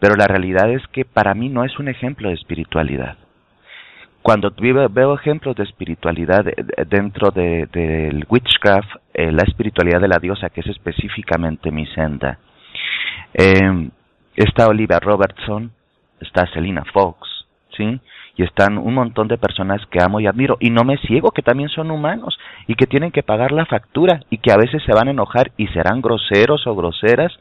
[0.00, 3.16] pero la realidad es que para mí no es un ejemplo de espiritualidad.
[4.22, 4.52] Cuando
[4.90, 6.44] veo ejemplos de espiritualidad
[6.88, 12.38] dentro del de, witchcraft, eh, la espiritualidad de la diosa, que es específicamente mi senda,
[13.32, 13.88] eh,
[14.36, 15.72] está Olivia Robertson,
[16.20, 17.46] está Selina Fox,
[17.76, 18.00] ¿sí?
[18.38, 21.42] y están un montón de personas que amo y admiro y no me ciego que
[21.42, 22.38] también son humanos
[22.68, 25.50] y que tienen que pagar la factura y que a veces se van a enojar
[25.56, 27.32] y serán groseros o groseras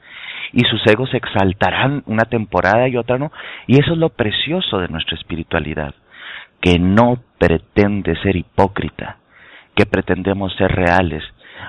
[0.53, 3.31] y sus egos se exaltarán una temporada y otra no
[3.67, 5.93] y eso es lo precioso de nuestra espiritualidad
[6.61, 9.17] que no pretende ser hipócrita
[9.75, 11.23] que pretendemos ser reales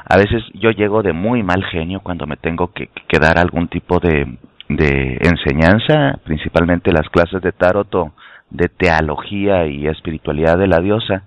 [0.05, 2.89] a veces yo llego de muy mal genio cuando me tengo que,
[3.21, 4.37] dar algún tipo de,
[4.69, 8.13] de enseñanza principalmente las clases de tarot
[8.51, 11.25] de teología y espiritualidad de la diosa.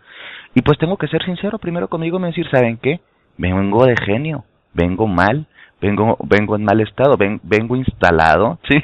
[0.55, 2.99] Y pues tengo que ser sincero primero conmigo y decir, ¿saben qué?
[3.37, 5.45] Vengo de genio, vengo mal,
[5.81, 8.81] vengo, vengo en mal estado, vengo instalado, ¿sí?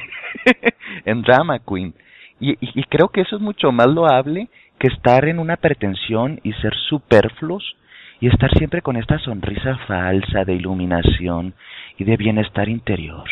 [1.04, 1.94] en drama queen.
[2.40, 2.54] Y,
[2.84, 4.48] creo que eso es mucho más loable
[4.78, 7.76] que estar en una pretensión y ser superfluos
[8.20, 11.54] y estar siempre con esta sonrisa falsa de iluminación
[11.96, 13.28] y de bienestar interior.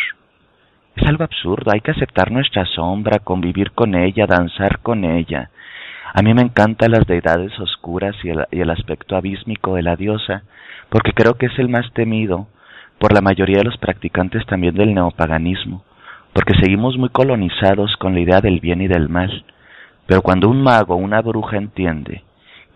[0.96, 5.50] Es algo absurdo, hay que aceptar nuestra sombra, convivir con ella, danzar con ella.
[6.12, 9.94] A mí me encantan las deidades oscuras y el, y el aspecto abísmico de la
[9.94, 10.42] diosa,
[10.88, 12.48] porque creo que es el más temido
[12.98, 15.84] por la mayoría de los practicantes también del neopaganismo,
[16.32, 19.44] porque seguimos muy colonizados con la idea del bien y del mal.
[20.06, 22.22] Pero cuando un mago o una bruja entiende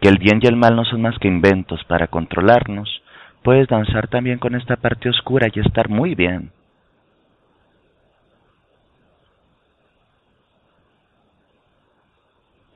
[0.01, 3.02] que el bien y el mal no son más que inventos para controlarnos,
[3.42, 6.51] puedes danzar también con esta parte oscura y estar muy bien.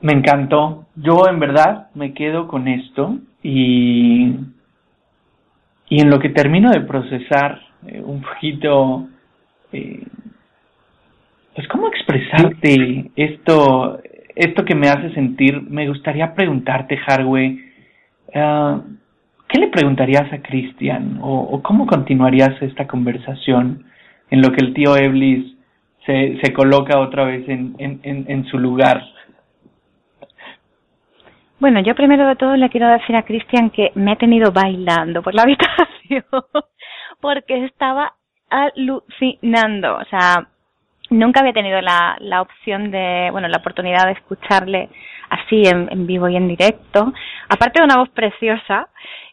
[0.00, 0.84] Me encantó.
[0.96, 4.36] Yo en verdad me quedo con esto y,
[5.94, 9.06] y en lo que termino de procesar eh, un poquito,
[9.72, 10.02] eh,
[11.54, 14.00] pues cómo expresarte esto,
[14.34, 17.60] esto que me hace sentir, me gustaría preguntarte, Harway,
[18.34, 18.80] uh,
[19.46, 23.84] ¿qué le preguntarías a Cristian o, cómo continuarías esta conversación
[24.30, 25.54] en lo que el tío Eblis
[26.06, 29.00] se, se coloca otra vez en, en, en su lugar?
[31.64, 35.22] Bueno, yo primero de todo le quiero decir a Cristian que me he tenido bailando
[35.22, 36.22] por la habitación
[37.22, 38.12] porque estaba
[38.50, 40.46] alucinando, o sea,
[41.08, 44.90] nunca había tenido la, la opción de, bueno, la oportunidad de escucharle
[45.30, 47.14] así en, vivo y en directo,
[47.48, 48.88] aparte de una voz preciosa,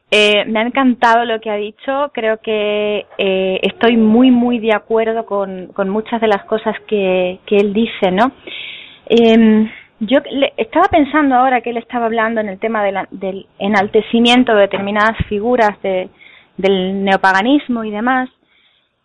[0.09, 4.73] eh, me ha encantado lo que ha dicho, creo que eh, estoy muy, muy de
[4.73, 8.31] acuerdo con, con muchas de las cosas que, que él dice, ¿no?
[9.09, 9.69] Eh,
[10.01, 14.61] yo le, estaba pensando ahora que él estaba hablando en el tema del enaltecimiento de
[14.61, 16.09] determinadas figuras de,
[16.57, 18.27] del neopaganismo y demás,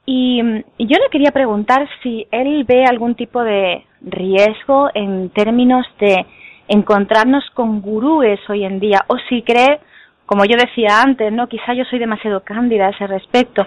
[0.06, 0.40] y,
[0.78, 6.24] y, yo le quería preguntar si él ve algún tipo de riesgo en términos de
[6.68, 9.80] encontrarnos con gurúes hoy en día, o si cree,
[10.24, 13.66] como yo decía antes, no, quizá yo soy demasiado cándida a ese respecto,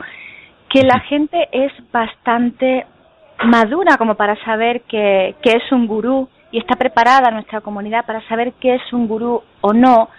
[0.70, 2.88] que la gente es bastante
[3.44, 8.28] madura como para saber que, que es un gurú y está preparada nuestra comunidad para
[8.28, 10.10] saber qué es un gurú o no,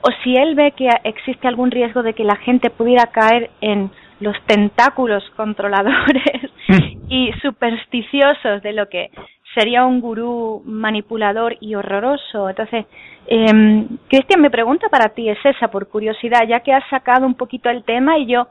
[0.00, 3.90] o si él ve que existe algún riesgo de que la gente pudiera caer en
[4.20, 6.50] los tentáculos controladores
[7.08, 9.10] y supersticiosos de lo que
[9.54, 12.48] sería un gurú manipulador y horroroso.
[12.48, 12.86] Entonces,
[13.26, 17.34] eh, Cristian, mi pregunta para ti es esa, por curiosidad, ya que has sacado un
[17.34, 18.48] poquito el tema y yo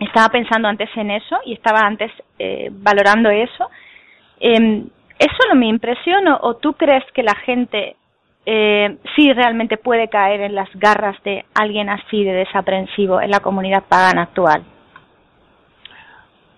[0.00, 3.68] estaba pensando antes en eso y estaba antes eh, valorando eso.
[4.40, 4.84] Eh,
[5.22, 7.94] ¿Es solo mi impresión o, tú crees que la gente
[8.44, 13.38] eh, sí realmente puede caer en las garras de alguien así de desaprensivo en la
[13.38, 14.64] comunidad pagana actual?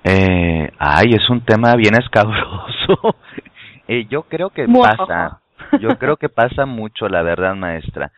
[0.03, 3.16] Eh, ay, es un tema bien escabroso.
[3.89, 5.41] eh, yo creo que pasa,
[5.78, 8.12] yo creo que pasa mucho, la verdad, maestra.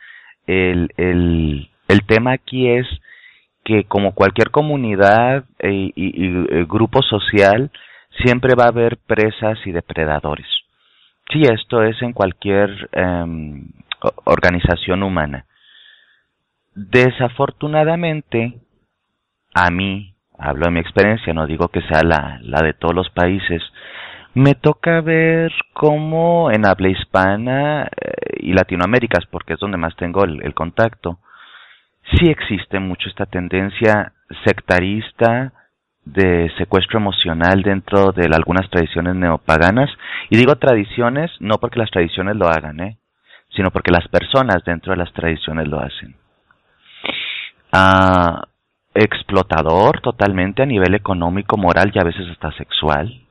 [0.47, 2.87] El, el, el tema aquí es
[3.65, 7.73] que como cualquier comunidad eh, y, y, y, eh, grupo social,
[8.25, 10.47] siempre va a haber presas y depredadores.
[11.31, 13.63] Sí, esto es en cualquier eh,
[14.25, 15.45] organización humana.
[16.75, 18.61] Desafortunadamente,
[19.55, 23.63] a mí, hablo de mi experiencia, no digo que sea la, de todos los países,
[24.35, 30.25] me toca ver cómo en habla hispana eh, y Latinoamérica, porque es donde más tengo
[30.25, 31.19] el, contacto,
[32.19, 34.13] sí existe mucho esta tendencia
[34.45, 35.53] sectarista
[36.07, 39.91] de secuestro emocional dentro de algunas tradiciones neopaganas.
[40.31, 42.97] Y digo tradiciones no porque las tradiciones lo hagan, ¿eh?
[43.55, 46.17] sino porque las personas dentro de las tradiciones lo hacen.
[47.73, 48.43] Ah,
[48.95, 53.27] explotador totalmente a nivel económico, moral y a veces hasta sexual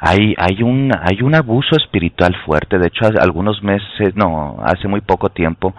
[0.00, 5.00] hay hay un hay un abuso espiritual fuerte de hecho algunos meses no hace muy
[5.00, 5.74] poco tiempo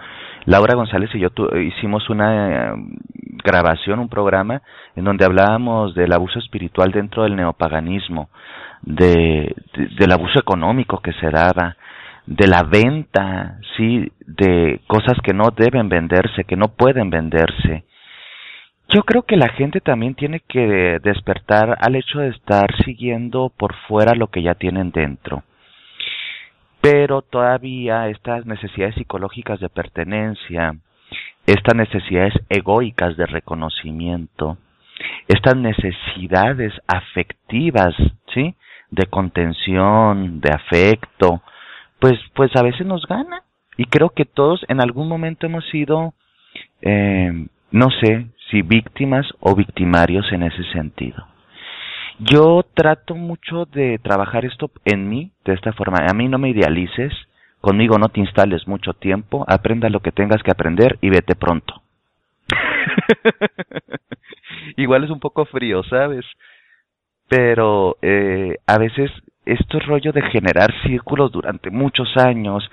[0.46, 2.72] Laura González y yo hicimos una eh,
[3.44, 4.62] grabación un programa
[4.96, 8.28] en donde hablábamos del abuso espiritual dentro del neopaganismo
[8.82, 9.54] de,
[9.98, 11.76] del abuso económico que se daba
[12.26, 17.84] de la venta sí de cosas que no deben venderse que no pueden venderse
[18.92, 23.72] yo creo que la gente también tiene que despertar al hecho de estar siguiendo por
[23.86, 25.44] fuera lo que ya tienen dentro.
[26.80, 30.74] Pero todavía estas necesidades psicológicas de pertenencia,
[31.46, 34.56] estas necesidades egoicas de reconocimiento,
[35.28, 37.94] estas necesidades afectivas,
[38.34, 38.54] ¿sí?
[38.90, 41.42] De contención, de afecto,
[41.98, 43.42] pues, pues a veces nos gana.
[43.76, 46.14] Y creo que todos en algún momento hemos sido,
[46.82, 51.29] eh, no sé, si víctimas o victimarios en ese sentido.
[52.22, 56.04] Yo trato mucho de trabajar esto en mí de esta forma.
[56.06, 57.14] A mí no me idealices,
[57.62, 61.80] conmigo no te instales mucho tiempo, aprenda lo que tengas que aprender y vete pronto.
[64.76, 66.26] Igual es un poco frío, ¿sabes?
[67.26, 69.10] Pero eh, a veces
[69.46, 72.70] esto rollo de generar círculos durante muchos años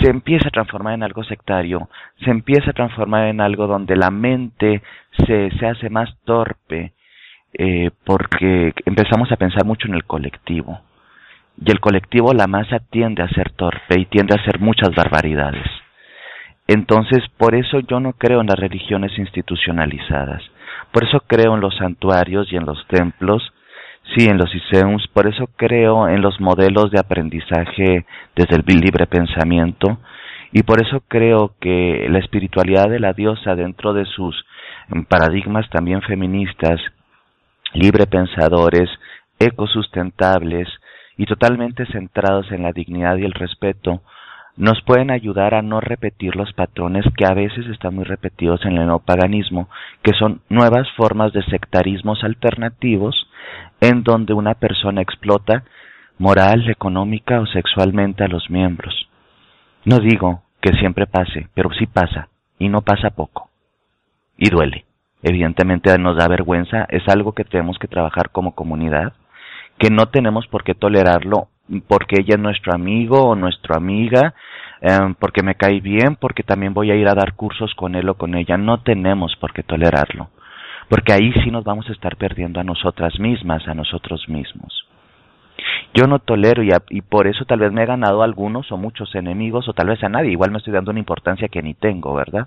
[0.00, 1.88] se empieza a transformar en algo sectario,
[2.24, 4.80] se empieza a transformar en algo donde la mente
[5.26, 6.92] se, se hace más torpe
[7.54, 10.80] eh, porque empezamos a pensar mucho en el colectivo.
[11.64, 15.66] Y el colectivo, la masa, tiende a ser torpe y tiende a hacer muchas barbaridades.
[16.66, 20.42] Entonces, por eso yo no creo en las religiones institucionalizadas.
[20.92, 23.52] Por eso creo en los santuarios y en los templos
[24.16, 28.04] Sí, en los ISEUMS, por eso creo en los modelos de aprendizaje
[28.34, 29.98] desde el libre pensamiento
[30.52, 34.34] y por eso creo que la espiritualidad de la diosa dentro de sus
[34.88, 36.80] mm, paradigmas también feministas,
[37.72, 38.88] libre pensadores,
[39.38, 40.68] ecosustentables
[41.16, 44.02] y totalmente centrados en la dignidad y el respeto,
[44.56, 48.76] nos pueden ayudar a no repetir los patrones que a veces están muy repetidos en
[48.76, 49.68] el neopaganismo,
[50.02, 53.28] que son nuevas formas de sectarismos alternativos
[53.80, 55.64] en donde una persona explota
[56.18, 59.08] moral, económica o sexualmente a los miembros.
[59.84, 62.28] No digo que siempre pase, pero sí pasa,
[62.58, 63.48] y no pasa poco.
[64.36, 64.84] Y duele.
[65.22, 69.12] Evidentemente nos da vergüenza, es algo que tenemos que trabajar como comunidad,
[69.78, 71.48] que no tenemos por qué tolerarlo
[71.86, 74.34] porque ella es nuestro amigo o nuestra amiga,
[74.80, 78.08] em, porque me cae bien, porque también voy a ir a dar cursos con él
[78.08, 78.56] o con ella.
[78.56, 80.30] No tenemos por qué tolerarlo,
[80.88, 84.86] porque ahí sí nos vamos a estar perdiendo a nosotras mismas, a nosotros mismos.
[85.94, 89.14] Yo no tolero y, y por eso tal vez me he ganado algunos o muchos
[89.14, 90.32] enemigos o tal vez a nadie.
[90.32, 92.46] Igual me estoy dando una importancia que ni tengo, ¿verdad?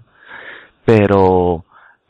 [0.86, 1.64] Pero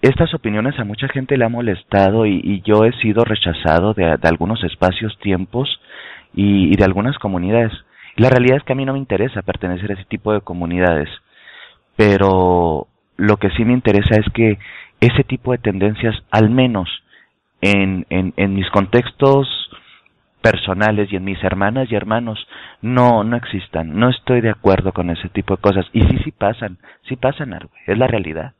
[0.03, 4.61] estas opiniones a mucha gente le ha molestado y, yo he sido rechazado de, algunos
[4.65, 5.79] espacios, tiempos
[6.33, 7.71] y, de algunas comunidades.
[8.17, 11.07] La realidad es que a mí no me interesa pertenecer a ese tipo de comunidades,
[11.95, 14.59] pero lo que sí me interesa es que
[14.99, 16.89] ese tipo de tendencias, al menos
[17.61, 19.47] en, en, en mis contextos
[20.41, 22.45] personales y en mis hermanas y hermanos
[22.81, 23.97] no no existan.
[23.97, 25.85] No estoy de acuerdo con ese tipo de cosas.
[25.93, 26.77] Y sí sí pasan
[27.07, 28.53] sí pasan algo es la realidad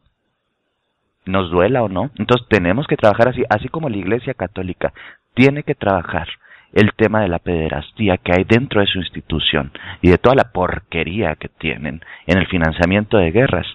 [1.25, 4.93] nos duela o no entonces tenemos que trabajar así así como la Iglesia Católica
[5.33, 6.27] tiene que trabajar
[6.73, 9.71] el tema de la pederastía que hay dentro de su institución
[10.01, 13.67] y de toda la porquería que tienen en el financiamiento de guerras.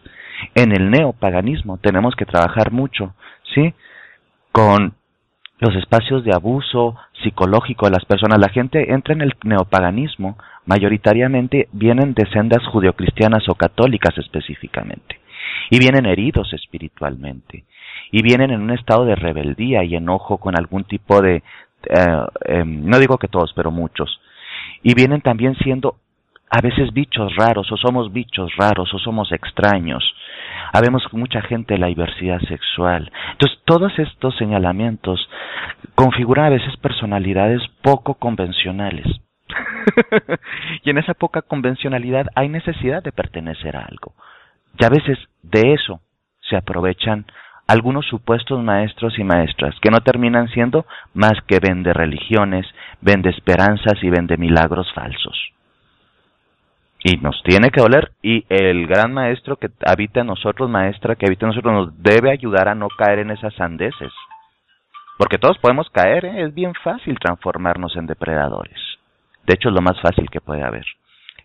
[0.54, 3.14] En el neopaganismo tenemos que trabajar mucho,
[3.54, 3.72] ¿sí?
[4.52, 4.94] Con
[5.60, 8.38] los espacios de abuso psicológico de las personas.
[8.38, 15.20] La gente entra en el neopaganismo, mayoritariamente vienen de sendas judeocristianas o católicas específicamente,
[15.70, 17.64] y vienen heridos espiritualmente,
[18.10, 22.84] y vienen en un estado de rebeldía y enojo con algún tipo de, eh, em,
[22.84, 24.20] no digo que todos, pero muchos,
[24.82, 25.96] y vienen también siendo
[26.50, 30.02] a veces bichos raros, o somos bichos raros, o somos extraños.
[30.72, 33.10] Habemos mucha gente de la diversidad sexual.
[33.32, 35.28] Entonces, todos estos señalamientos
[35.94, 39.06] configuran a veces personalidades poco convencionales.
[40.84, 44.14] y en esa poca convencionalidad hay necesidad de pertenecer a algo.
[44.78, 46.00] Y a veces de eso
[46.48, 47.26] se aprovechan
[47.66, 52.66] algunos supuestos maestros y maestras que no terminan siendo más que vende religiones,
[53.00, 55.52] vende esperanzas y vende milagros falsos.
[57.04, 61.26] Y nos tiene que doler y el gran maestro que habita en nosotros, maestra que
[61.26, 64.12] habita en nosotros, nos debe ayudar a no caer en esas sandeces.
[65.18, 66.44] Porque todos podemos caer, ¿eh?
[66.44, 68.78] es bien fácil transformarnos en depredadores.
[69.46, 70.84] De hecho, es lo más fácil que puede haber.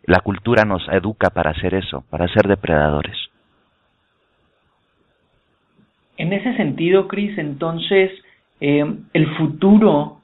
[0.06, 3.16] La cultura nos educa para hacer eso, para ser depredadores.
[6.18, 8.12] En ese sentido, Cris, entonces,
[8.60, 10.22] eh, el futuro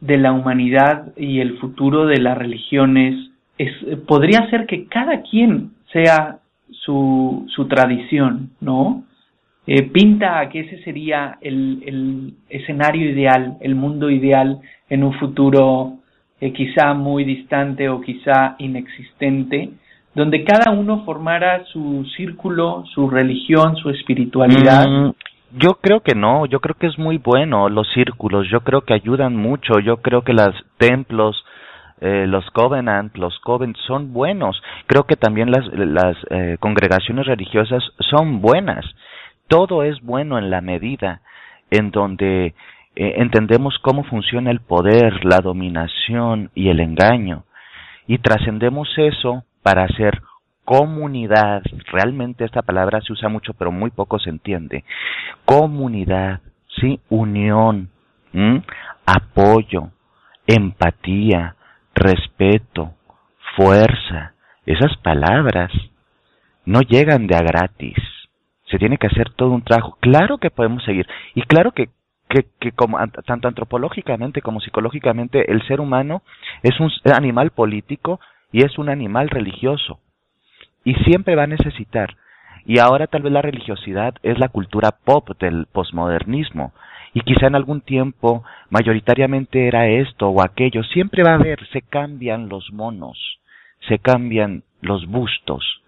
[0.00, 3.72] de la humanidad y el futuro de las religiones es,
[4.06, 6.38] podría ser que cada quien sea
[6.70, 9.04] su, tradición, ¿no?
[9.66, 15.12] Eh, pinta a que ese sería el, el, escenario ideal, el mundo ideal en un
[15.14, 15.98] futuro
[16.40, 19.70] eh, quizá muy distante o quizá inexistente,
[20.14, 24.86] donde cada uno formara su círculo, su religión, su espiritualidad.
[24.88, 25.12] Mm,
[25.58, 28.94] yo creo que no, yo creo que es muy bueno los círculos, yo creo que
[28.94, 31.44] ayudan mucho, yo creo que los templos,
[32.00, 37.82] eh, los covenant, los covens son buenos, creo que también las, las eh, congregaciones religiosas
[38.00, 38.84] son buenas
[39.48, 41.20] todo es bueno en la medida
[41.70, 42.54] en donde
[42.96, 47.44] entendemos cómo funciona el poder, la dominación y el engaño,
[48.06, 50.22] y trascendemos eso para hacer
[50.64, 51.62] comunidad,
[51.92, 54.84] realmente esta palabra se usa mucho pero muy poco se entiende,
[55.44, 56.40] comunidad,
[56.80, 57.90] sí, unión,
[59.06, 59.90] apoyo,
[60.46, 61.54] empatía,
[61.94, 62.94] respeto,
[63.56, 64.34] fuerza,
[64.66, 65.70] esas palabras
[66.64, 67.96] no llegan de a gratis.
[68.68, 69.96] Se tiene que hacer todo un trabajo.
[70.00, 71.06] Claro que podemos seguir.
[71.34, 71.88] Y claro que,
[72.28, 76.22] que, que como, tanto antropológicamente como psicológicamente el ser humano
[76.62, 78.20] es un animal político
[78.52, 80.00] y es un animal religioso.
[80.84, 82.16] Y siempre va a necesitar.
[82.64, 86.72] Y ahora tal vez la religiosidad es la cultura pop del posmodernismo.
[87.14, 90.82] Y quizá en algún tiempo mayoritariamente era esto o aquello.
[90.84, 93.38] Siempre va a haber, se cambian los monos,
[93.88, 95.80] se cambian los bustos,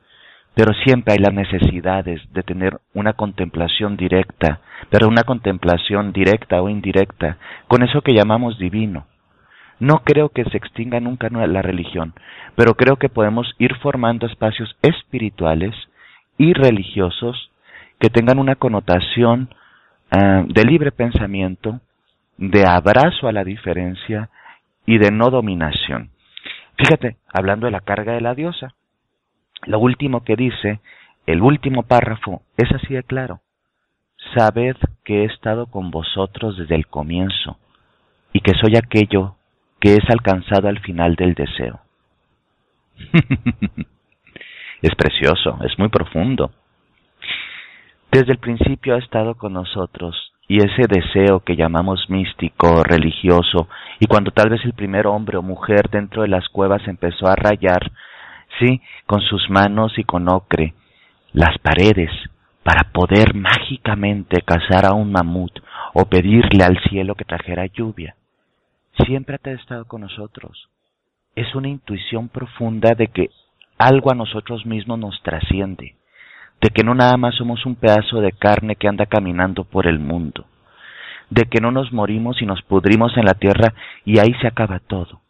[0.59, 4.61] pero siempre hay las necesidades de tener una contemplación directa,
[4.91, 9.07] pero una contemplación directa o indirecta, con eso que llamamos divino.
[9.79, 12.13] No creo que se extinga nunca la religión,
[12.57, 15.77] pero creo que podemos ir formando espacios espirituales
[16.39, 17.53] y religiosos
[18.01, 19.55] que tengan una connotación
[20.11, 21.79] ah, de libre pensamiento,
[22.37, 24.29] de abrazo a la diferencia
[24.87, 26.11] y de no dominación.
[26.77, 28.75] Fíjate, hablando de la carga de la diosa,
[29.67, 30.81] lo último que dice,
[31.27, 33.41] el último párrafo, es así de claro.
[34.35, 37.59] Sabed que he estado con vosotros desde el comienzo
[38.33, 39.37] y que soy aquello
[39.81, 41.81] que es alcanzado al final del deseo.
[44.83, 46.51] es precioso, es muy profundo.
[48.11, 53.69] Desde el principio ha estado con nosotros y ese deseo que llamamos místico, religioso,
[54.01, 57.37] y cuando tal vez el primer hombre o mujer dentro de las cuevas empezó a
[57.37, 57.93] rayar
[58.59, 60.75] sí, con sus manos y con ocre,
[61.33, 62.11] las paredes,
[62.63, 65.53] para poder mágicamente cazar a un mamut
[65.95, 68.15] o pedirle al cielo que trajera lluvia.
[69.07, 70.69] Siempre ha estado con nosotros.
[71.35, 73.31] Es una intuición profunda de que
[73.79, 75.95] algo a nosotros mismos nos trasciende,
[76.61, 80.01] de que no nada más somos un pedazo de carne que anda caminando por el
[80.01, 80.45] mundo,
[81.31, 83.73] de que no nos morimos y nos pudrimos en la tierra
[84.05, 85.21] y ahí se acaba todo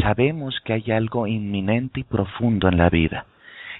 [0.00, 3.26] sabemos que hay algo inminente y profundo en la vida,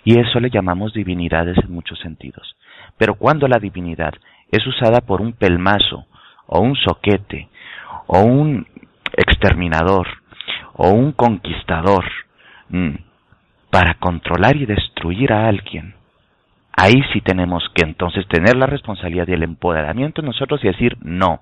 [0.05, 2.57] y eso le llamamos divinidades en muchos sentidos.
[2.97, 4.15] Pero cuando la divinidad
[4.51, 6.07] es usada por un pelmazo,
[6.47, 7.49] o un soquete,
[8.07, 8.67] o un
[9.17, 10.07] exterminador,
[10.75, 12.05] o un conquistador,
[12.69, 12.95] mm,
[13.71, 15.96] para controlar y destruir a alguien,
[16.77, 21.41] ahí sí tenemos que entonces tener la responsabilidad y el empoderamiento nosotros y decir no,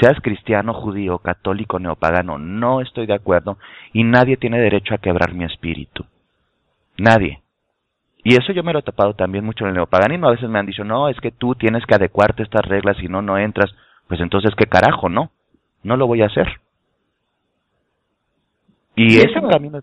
[0.00, 3.58] seas cristiano, judío, católico, neopagano, no estoy de acuerdo
[3.92, 6.04] y nadie tiene derecho a quebrar mi espíritu.
[6.96, 7.40] Nadie.
[8.22, 10.28] Y eso yo me lo he tapado también mucho en el neopaganismo.
[10.28, 12.96] A veces me han dicho, no, es que tú tienes que adecuarte a estas reglas
[13.02, 13.74] y no, no entras.
[14.08, 15.08] Pues entonces, ¿qué carajo?
[15.08, 15.30] No,
[15.82, 16.60] no lo voy a hacer.
[18.96, 19.80] Y, es un camino...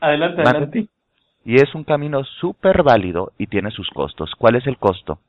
[0.00, 0.88] Adelante, adelante.
[1.48, 4.30] Y es un camino súper válido y tiene sus costos.
[4.36, 5.20] ¿Cuál es el costo?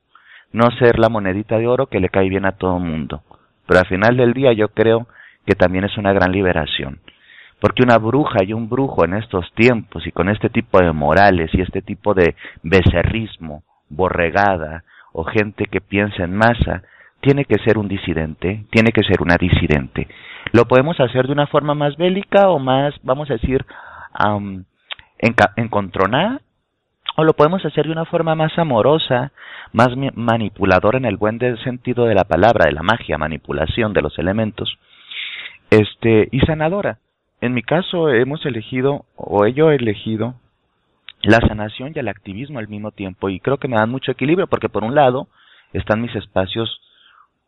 [0.52, 3.24] No ser la monedita de oro que le cae bien a todo el mundo.
[3.66, 5.08] Pero al final del día yo creo
[5.46, 7.00] que también es una gran liberación.
[7.62, 11.52] Porque una bruja y un brujo en estos tiempos y con este tipo de morales
[11.54, 14.84] y este tipo de becerrismo, borregada
[15.14, 16.84] o gente que piensa en masa,
[17.22, 20.10] tiene que ser un disidente, tiene que ser una disidente.
[20.52, 23.66] Lo podemos hacer de una forma más bélica o más, vamos a decir,
[25.20, 26.42] encontronada,
[27.18, 29.32] o lo podemos hacer de una forma más amorosa,
[29.74, 34.18] más manipuladora en el buen sentido de la palabra, de la magia, manipulación de los
[34.18, 34.78] elementos,
[35.70, 37.00] este, y sanadora.
[37.42, 40.36] En mi caso hemos elegido, o yo he elegido,
[41.22, 44.48] la sanación y el activismo al mismo tiempo, y creo que me dan mucho equilibrio,
[44.48, 45.28] porque por un lado
[45.74, 46.82] están mis espacios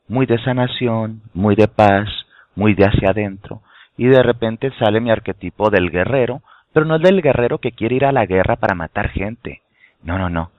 [0.08, 2.10] muy de sanación, muy de paz,
[2.56, 3.62] muy de hacia adentro,
[3.98, 6.42] y de repente sale mi arquetipo del guerrero,
[6.74, 9.62] pero no es del guerrero que quiere ir a la guerra para matar gente.
[10.04, 10.52] No, no, no.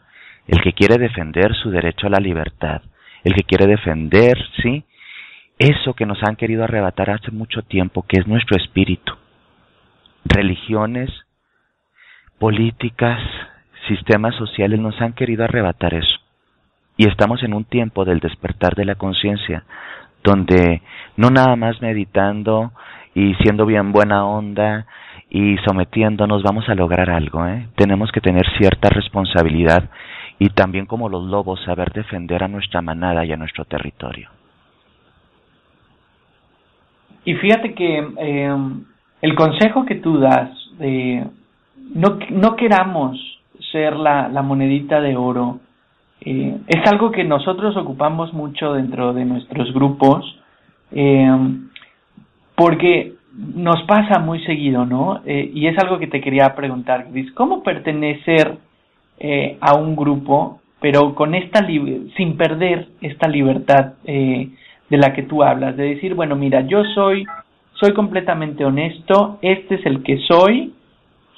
[0.46, 2.82] El que quiere defender su derecho a la libertad.
[3.24, 4.84] El que quiere defender, sí,
[5.58, 9.12] eso que nos han querido arrebatar hace mucho tiempo, que es nuestro espíritu.
[10.24, 11.10] Religiones,
[12.38, 13.20] políticas,
[13.86, 16.18] sistemas sociales nos han querido arrebatar eso.
[16.96, 19.64] Y estamos en un tiempo del despertar de la conciencia,
[20.24, 20.82] donde
[21.16, 22.72] no nada más meditando
[23.14, 24.86] y siendo bien buena onda
[25.34, 27.46] y sometiéndonos vamos a lograr algo.
[27.46, 27.66] ¿eh?
[27.74, 29.88] Tenemos que tener cierta responsabilidad
[30.38, 34.28] y también como los lobos saber defender a nuestra manada y a nuestro territorio.
[37.24, 38.56] Y fíjate que eh,
[39.22, 41.24] el consejo que tú das de
[41.94, 43.18] no, no queramos
[43.70, 45.60] ser la, la monedita de oro
[46.20, 50.38] eh, es algo que nosotros ocupamos mucho dentro de nuestros grupos
[50.90, 51.26] eh,
[52.54, 55.22] porque nos pasa muy seguido, ¿no?
[55.24, 58.56] Eh, y es algo que te quería preguntar, Cris, ¿cómo pertenecer
[59.18, 61.66] eh, a un grupo, pero con esta
[62.16, 64.48] sin perder esta libertad eh,
[64.90, 67.24] de la que tú hablas, de decir, bueno, mira, yo soy,
[67.74, 70.74] soy completamente honesto, este es el que soy,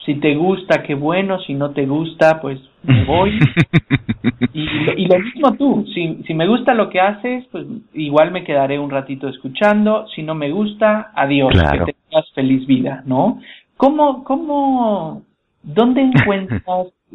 [0.04, 3.38] si te gusta, qué bueno, si no te gusta, pues me voy.
[4.52, 4.62] y,
[4.96, 8.78] y, lo mismo tú, si, si me gusta lo que haces, pues igual me quedaré
[8.78, 13.40] un ratito escuchando, si no me gusta, adiós, que tengas feliz vida, ¿no?
[13.76, 15.22] ¿Cómo, cómo,
[15.62, 16.62] dónde encuentras,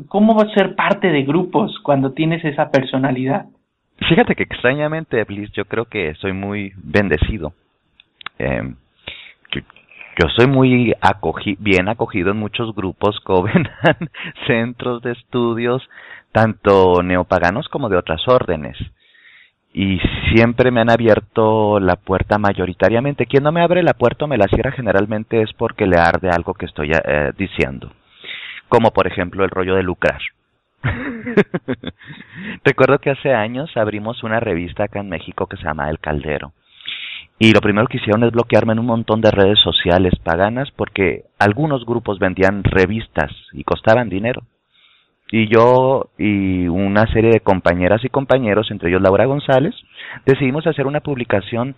[0.08, 3.46] cómo va a ser parte de grupos cuando tienes esa personalidad?
[4.08, 7.54] Fíjate que extrañamente, Bliss, yo creo que soy muy bendecido.
[8.38, 8.74] Eh,
[10.20, 10.94] yo soy muy
[11.60, 14.12] bien acogido en muchos grupos Covenant,
[14.48, 15.88] centros de estudios,
[16.34, 18.78] tanto neopaganos como de otras órdenes.
[19.72, 20.00] Y
[20.34, 23.28] siempre me han abierto la puerta mayoritariamente.
[23.28, 26.30] Quien no me abre la puerta o me la cierra generalmente es porque le arde
[26.30, 27.92] algo que estoy eh, diciendo.
[28.68, 30.20] Como por ejemplo el rollo de lucrar.
[32.66, 36.52] Recuerdo que hace años abrimos una revista acá en México que se llama El Caldero
[37.42, 41.24] y lo primero que hicieron es bloquearme en un montón de redes sociales paganas porque
[41.40, 44.44] algunos grupos vendían revistas y costaban dinero.
[45.32, 49.74] Y yo y una serie de compañeras y compañeros, entre ellos Laura González,
[50.26, 51.76] decidimos hacer una publicación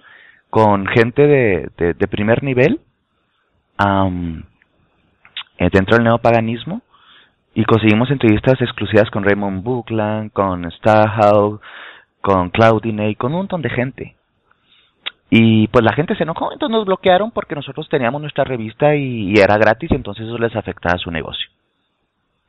[0.49, 2.79] con gente de, de, primer nivel
[3.85, 4.41] um,
[5.59, 6.81] dentro del neopaganismo
[7.53, 11.59] y conseguimos entrevistas exclusivas con Raymond Buckland, con Starhow,
[12.19, 14.15] con Claudine y con un montón de gente.
[15.33, 19.33] Y pues la gente se enojó, entonces nos bloquearon porque nosotros teníamos nuestra revista y,
[19.35, 21.49] era gratis, y entonces eso les afectaba su negocio.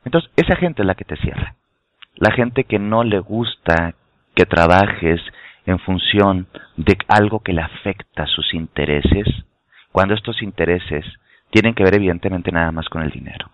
[0.03, 1.55] Entonces, esa gente es la que te cierra.
[2.15, 3.95] La gente que no le gusta
[4.35, 5.21] que trabajes
[5.65, 9.27] en función de algo que le afecta a sus intereses,
[9.93, 11.05] cuando estos intereses
[11.51, 13.49] tienen que ver evidentemente nada más con el dinero.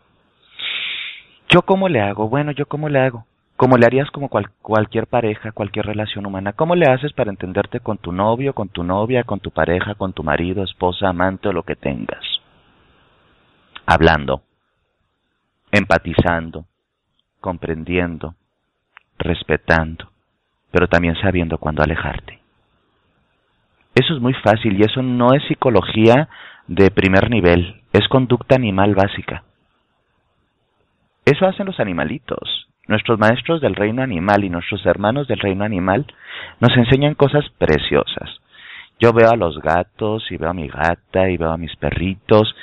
[1.49, 2.29] ¿Yo cómo le hago?
[2.29, 3.27] Bueno, ¿yo cómo le hago?
[3.59, 6.53] Como le harías como cualquier pareja, cualquier relación humana.
[6.53, 10.13] ¿Cómo le haces para entenderte con tu novio, con tu novia, con tu pareja, con
[10.13, 12.23] tu marido, esposa, amante o lo que tengas?
[13.85, 14.43] Hablando,
[15.73, 16.67] empatizando,
[17.41, 18.33] comprendiendo,
[19.17, 20.09] respetando,
[20.71, 22.39] pero también sabiendo cuándo alejarte.
[23.93, 26.29] Eso es muy fácil y eso no es psicología
[26.67, 29.43] de primer nivel, es conducta animal básica.
[31.25, 32.68] Eso hacen los animalitos.
[32.89, 36.07] Nuestros maestros del reino animal y nuestros hermanos del reino animal
[36.59, 38.41] nos enseñan cosas preciosas.
[38.99, 42.55] Yo veo a los gatos y veo a mi gata y veo a mis perritos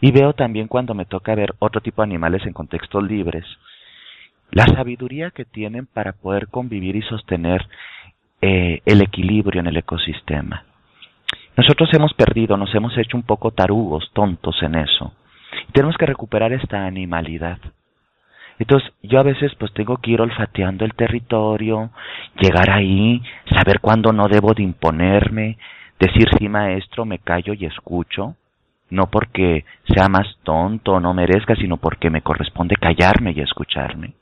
[0.00, 3.44] y veo también cuando me toca ver otro tipo de animales en contextos libres.
[4.50, 7.64] La sabiduría que tienen para poder convivir y sostener
[8.42, 10.64] eh, el equilibrio en el ecosistema.
[11.56, 15.14] Nosotros hemos perdido, nos hemos hecho un poco tarugos, tontos en eso.
[15.72, 17.60] tenemos que recuperar esta animalidad.
[18.60, 21.90] Entonces yo a veces pues tengo que ir olfateando el territorio,
[22.38, 25.56] llegar ahí, saber cuándo no debo de imponerme,
[25.98, 28.36] decir sí maestro, me callo y escucho,
[28.90, 29.64] no porque
[29.94, 34.12] sea más tonto o no merezca, sino porque me corresponde callarme y escucharme.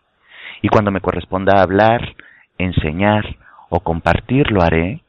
[0.63, 2.15] Y cuando me corresponda hablar,
[2.59, 3.25] enseñar
[3.71, 5.01] o compartir, lo haré.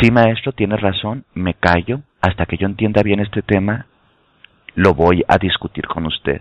[0.00, 3.86] Sí maestro, tiene razón, me callo hasta que yo entienda bien este tema,
[4.74, 6.40] lo voy a discutir con usted.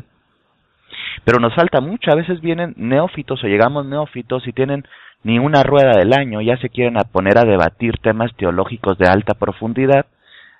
[1.23, 4.85] Pero nos falta mucho, a veces vienen neófitos o llegamos neófitos y tienen
[5.23, 9.07] ni una rueda del año, ya se quieren a poner a debatir temas teológicos de
[9.07, 10.05] alta profundidad.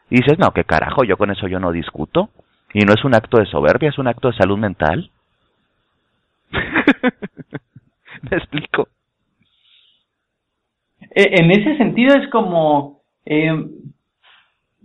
[0.10, 2.30] Y dices, no, qué carajo, yo con eso yo no discuto.
[2.74, 5.10] Y no es un acto de soberbia, es un acto de salud mental.
[8.30, 8.90] ¿Me explico?
[11.12, 13.66] E, en ese sentido es como eh,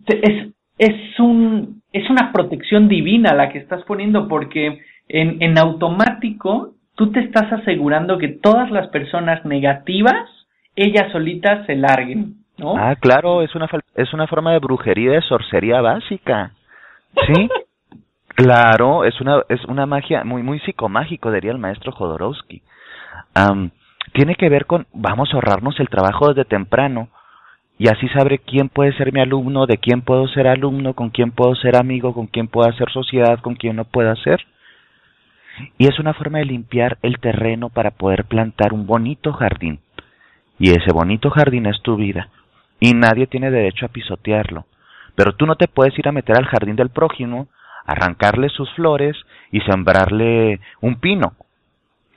[0.07, 4.81] es, es un es una protección divina la que estás poniendo porque
[5.13, 10.29] en, en automático tú te estás asegurando que todas las personas negativas
[10.75, 12.77] ellas solitas se larguen, ¿no?
[12.77, 16.53] Ah, claro, es una es una forma de brujería, de sorcería básica.
[17.27, 17.49] ¿Sí?
[18.29, 22.63] claro, es una es una magia muy muy psicomágico diría el maestro Jodorowsky.
[24.15, 27.09] tiene que ver con vamos a ahorrarnos el trabajo desde temprano
[27.79, 31.33] y así sabré quién puede ser mi alumno, de quién puedo ser alumno, con quién
[31.33, 34.41] puedo ser amigo, con quién puedo hacer sociedad, con quién no puedo hacer.
[35.79, 39.81] Y es una forma de limpiar el terreno para poder plantar un bonito jardín.
[40.59, 42.29] Y ese bonito jardín es tu vida.
[42.81, 44.67] Y nadie tiene derecho a pisotearlo.
[45.15, 47.49] Pero tú no te puedes ir a meter al jardín del prójimo,
[47.87, 49.17] arrancarle sus flores
[49.51, 51.35] y sembrarle un pino.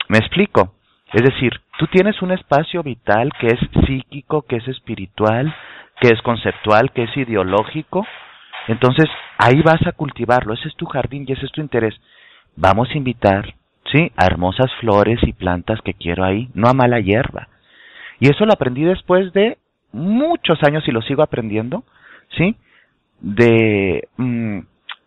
[0.08, 0.76] ¿Me explico?
[1.12, 5.54] Es decir, tú tienes un espacio vital que es psíquico, que es espiritual,
[6.00, 8.06] que es conceptual, que es ideológico.
[8.68, 9.06] Entonces,
[9.38, 11.96] ahí vas a cultivarlo, ese es tu jardín y ese es tu interés
[12.56, 13.56] vamos a invitar,
[13.92, 14.12] ¿sí?
[14.16, 17.48] A hermosas flores y plantas que quiero ahí, no a mala hierba.
[18.20, 19.58] Y eso lo aprendí después de
[19.92, 21.84] muchos años y lo sigo aprendiendo,
[22.38, 22.56] ¿sí?
[23.22, 24.60] De mm,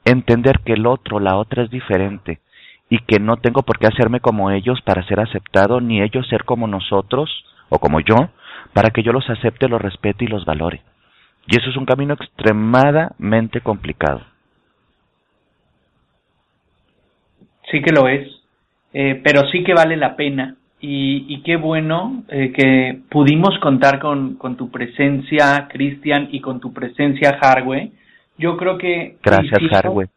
[0.04, 2.40] entender que el otro, la otra es diferente
[2.90, 6.44] y que no tengo por qué hacerme como ellos para ser aceptado, ni ellos ser
[6.44, 8.30] como nosotros o como yo,
[8.72, 10.82] para que yo los acepte, los respete y los valore.
[11.46, 14.22] Y eso es un camino extremadamente complicado.
[17.70, 18.28] Sí que lo es,
[18.92, 20.56] eh, pero sí que vale la pena.
[20.80, 26.60] Y, y qué bueno eh, que pudimos contar con, con tu presencia, Cristian, y con
[26.60, 27.90] tu presencia, Harwe.
[28.36, 29.16] Yo creo que...
[29.22, 30.08] Gracias, hicieron,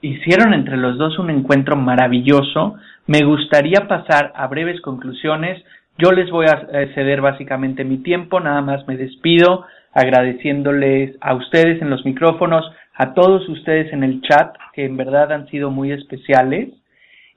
[0.00, 2.74] Hicieron entre los dos un encuentro maravilloso.
[3.06, 5.62] Me gustaría pasar a breves conclusiones.
[5.96, 11.34] Yo les voy a eh, ceder básicamente mi tiempo, nada más me despido agradeciéndoles a
[11.34, 12.64] ustedes en los micrófonos,
[12.98, 16.70] a todos ustedes en el chat, que en verdad han sido muy especiales.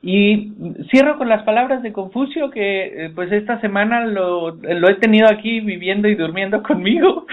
[0.04, 0.52] Y
[0.90, 5.60] cierro con las palabras de Confucio, que eh, pues esta semana lo, he tenido aquí
[5.60, 7.28] viviendo y durmiendo conmigo,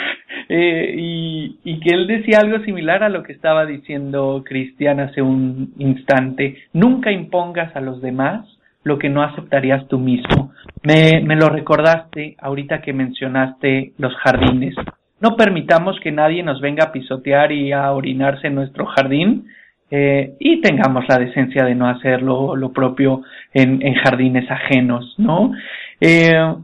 [0.51, 5.23] eh, y, y, que él decía algo similar a lo que estaba diciendo Cristian hace
[5.23, 6.59] un instante.
[6.75, 8.47] Nunca impongas a los demás
[8.85, 10.53] lo que no aceptarías tú mismo.
[10.83, 14.75] Me, me lo recordaste ahorita que mencionaste los jardines.
[15.21, 19.47] No permitamos que nadie nos venga a pisotear y a orinarse en nuestro jardín
[19.91, 23.23] eh, y tengamos la decencia de no hacerlo lo propio
[23.55, 25.53] en, en jardines ajenos, ¿no?
[26.01, 26.55] Eh,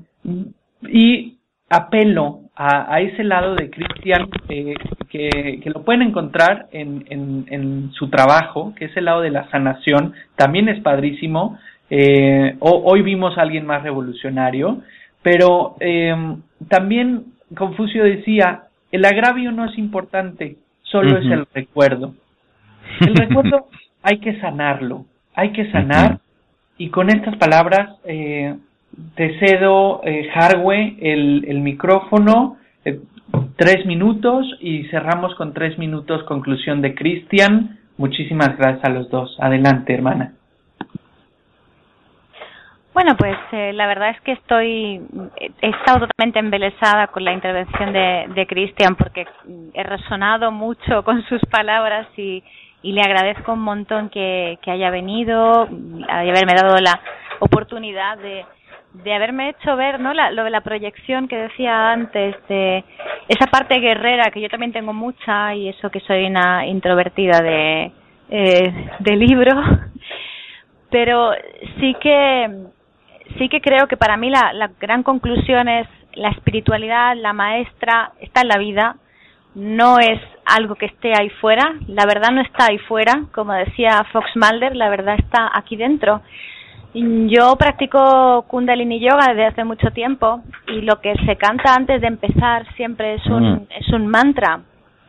[0.88, 1.36] y
[1.70, 4.74] apelo a, a, ese lado de Cristian eh,
[5.08, 9.30] que, que, lo pueden encontrar en, en, en, su trabajo, que es el lado de
[9.30, 11.58] la sanación, también es padrísimo.
[12.60, 14.82] Hoy vimos a alguien más revolucionario,
[15.22, 15.76] pero
[16.68, 22.14] también Confucio decía, el agravio no es importante, solo es el recuerdo.
[23.00, 23.68] El recuerdo
[24.02, 26.20] hay que sanarlo, hay que sanar
[26.78, 28.54] y con estas palabras eh,
[29.14, 33.00] te cedo, eh, Harwe, el, el micrófono, eh,
[33.56, 37.78] tres minutos y cerramos con tres minutos conclusión de Cristian.
[37.96, 39.36] Muchísimas gracias a los dos.
[39.40, 40.34] Adelante, hermana.
[42.94, 45.02] Bueno, pues eh, la verdad es que estoy,
[45.60, 49.26] he estado totalmente embelesada con la intervención de, de Cristian porque
[49.74, 52.42] he resonado mucho con sus palabras y,
[52.82, 55.66] le agradezco un montón que, que haya venido,
[56.08, 57.00] haberme dado la
[57.40, 58.44] oportunidad de,
[58.92, 62.84] de haberme hecho ver no la, lo de la proyección que decía antes de
[63.26, 67.90] esa parte guerrera que yo también tengo mucha y eso que soy una introvertida de
[68.28, 69.50] eh, de libro.
[70.90, 71.32] Pero
[71.80, 72.68] sí que
[73.38, 78.12] sí que creo que para mí la, la gran conclusión es la espiritualidad, la maestra,
[78.20, 78.96] está en la vida,
[79.54, 84.04] no es algo que esté ahí fuera, la verdad no está ahí fuera, como decía
[84.12, 86.22] Fox Mulder, la verdad está aquí dentro.
[86.94, 92.06] Yo practico Kundalini Yoga desde hace mucho tiempo y lo que se canta antes de
[92.06, 93.66] empezar siempre es un, mm.
[93.80, 94.60] es un mantra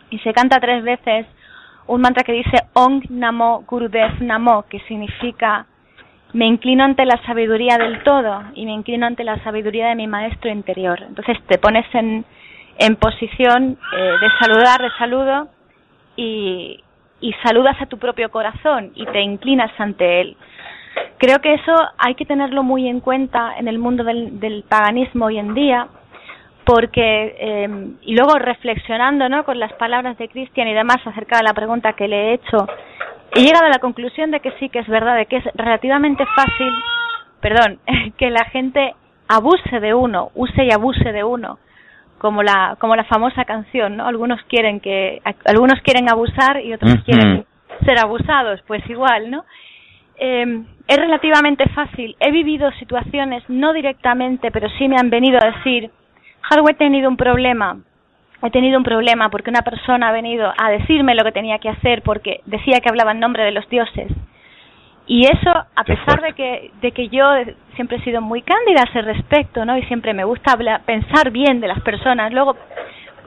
[0.09, 1.27] y se canta tres veces
[1.87, 5.67] un mantra que dice Om Namo Gurudev Namo, que significa
[6.35, 10.05] me inclino ante la sabiduría del todo y me inclino ante la sabiduría de mi
[10.05, 11.01] maestro interior.
[11.01, 12.25] Entonces te pones en,
[12.77, 15.47] en posición eh, de saludar, de saludo
[16.17, 16.83] y,
[17.21, 20.35] y saludas a tu propio corazón y te inclinas ante él.
[21.19, 25.37] Creo que eso hay que tenerlo muy en cuenta en el mundo del, paganismo hoy
[25.39, 25.87] en día,
[26.65, 27.69] porque, eh,
[28.01, 29.45] y luego reflexionando ¿no?
[29.45, 32.67] con las palabras de Cristian y demás acerca de la pregunta que le he hecho,
[33.35, 36.25] he llegado a la conclusión de que sí que es verdad, de que es relativamente
[36.35, 36.73] fácil,
[37.41, 37.79] perdón,
[38.17, 38.95] que la gente
[39.27, 41.59] abuse de uno, use y abuse de uno,
[42.17, 44.07] como la como la famosa canción, ¿no?
[44.07, 47.45] Algunos quieren que algunos quieren abusar y otros quieren
[47.85, 49.43] ser abusados, pues igual, ¿no?
[50.17, 52.15] Eh, es relativamente fácil.
[52.19, 55.91] He vivido situaciones, no directamente, pero sí me han venido a decir,
[56.49, 57.77] Harwood, he tenido un problema.
[58.45, 61.69] He tenido un problema porque una persona ha venido a decirme lo que tenía que
[61.69, 64.11] hacer porque decía que hablaba en nombre de los dioses.
[65.07, 67.25] Y eso, a pesar de que, de que yo
[67.75, 69.75] siempre he sido muy cándida a ese respecto, ¿no?
[69.77, 72.31] Y siempre me gusta hablar, pensar bien de las personas.
[72.33, 72.55] Luego,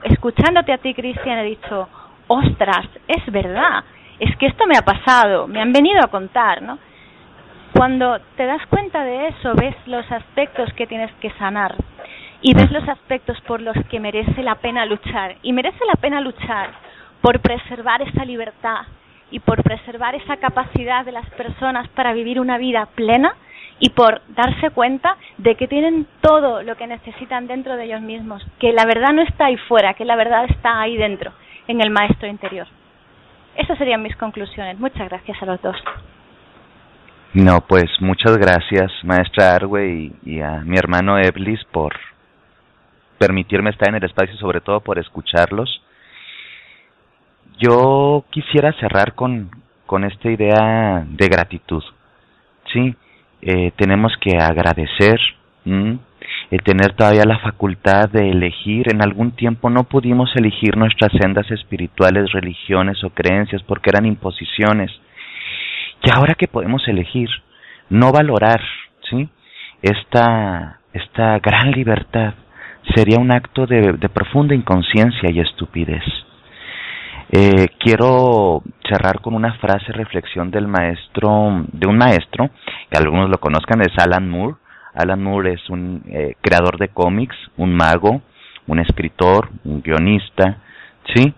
[0.03, 1.89] escuchándote a ti, Cristian, he dicho,
[2.27, 3.83] ostras, es verdad,
[4.19, 6.79] es que esto me ha pasado, me han venido a contar, ¿no?
[7.73, 11.75] Cuando te das cuenta de eso, ves los aspectos que tienes que sanar
[12.41, 15.35] y ves los aspectos por los que merece la pena luchar.
[15.43, 16.71] Y merece la pena luchar
[17.21, 18.85] por preservar esa libertad
[19.31, 23.35] y por preservar esa capacidad de las personas para vivir una vida plena
[23.79, 28.45] y por darse cuenta de que tienen todo lo que necesitan dentro de ellos mismos,
[28.59, 31.31] que la verdad no está ahí fuera, que la verdad está ahí dentro,
[31.67, 32.67] en el maestro interior.
[33.55, 34.79] Esas serían mis conclusiones.
[34.79, 35.75] Muchas gracias a los dos.
[37.33, 41.93] No, pues muchas gracias, maestra Arwe, y, a mi hermano Eblis por
[43.19, 45.81] permitirme estar en el espacio, sobre todo por escucharlos.
[47.59, 49.51] Yo quisiera cerrar con,
[49.85, 51.83] con esta idea de gratitud.
[52.73, 52.95] Sí,
[53.41, 55.19] eh, tenemos que agradecer
[55.65, 58.91] el tener todavía la facultad de elegir.
[58.91, 64.91] En algún tiempo no pudimos elegir nuestras sendas espirituales, religiones o creencias porque eran imposiciones.
[66.03, 67.29] Y ahora que podemos elegir,
[67.89, 68.61] no valorar,
[69.09, 69.27] ¿sí?
[69.81, 72.33] Esta, esta gran libertad
[72.95, 76.03] sería un acto de, profunda inconsciencia y estupidez.
[77.31, 82.49] Eh, quiero cerrar con una frase reflexión del maestro, de un maestro,
[82.89, 84.55] que algunos lo conozcan, es Alan Moore.
[84.95, 88.21] Alan Moore es un eh, creador de cómics, un mago,
[88.67, 90.57] un escritor, un guionista,
[91.13, 91.33] sí,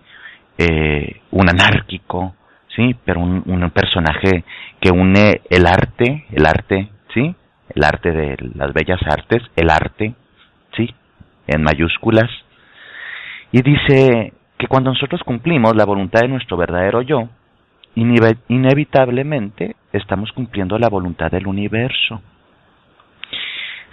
[0.56, 2.34] eh, un anárquico,
[2.74, 4.44] sí, pero un, un personaje
[4.80, 7.34] que une el arte, el arte, sí,
[7.74, 10.14] el arte de las bellas artes, el arte,
[11.46, 12.30] en mayúsculas,
[13.50, 17.28] y dice que cuando nosotros cumplimos la voluntad de nuestro verdadero yo,
[17.94, 22.22] inevitablemente estamos cumpliendo la voluntad del universo.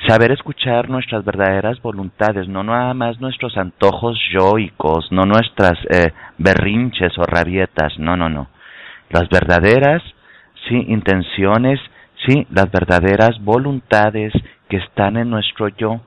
[0.07, 7.17] Saber escuchar nuestras verdaderas voluntades, no nada más nuestros antojos yoicos, no nuestras eh, berrinches
[7.17, 8.47] o rabietas, no, no, no.
[9.09, 10.01] Las verdaderas,
[10.69, 11.81] sí, intenciones,
[12.25, 14.31] sí, las verdaderas voluntades
[14.69, 15.99] que están en nuestro yo,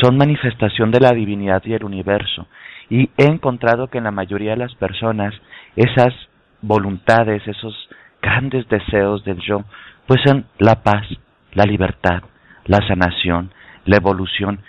[0.00, 2.46] son manifestación de la divinidad y el universo.
[2.88, 5.34] Y he encontrado que en la mayoría de las personas
[5.74, 6.14] esas
[6.62, 7.88] voluntades, esos
[8.22, 9.64] grandes deseos del yo,
[10.06, 11.06] pues son la paz,
[11.52, 12.22] la libertad,
[12.66, 13.50] la sanación,
[13.84, 14.60] la evolución.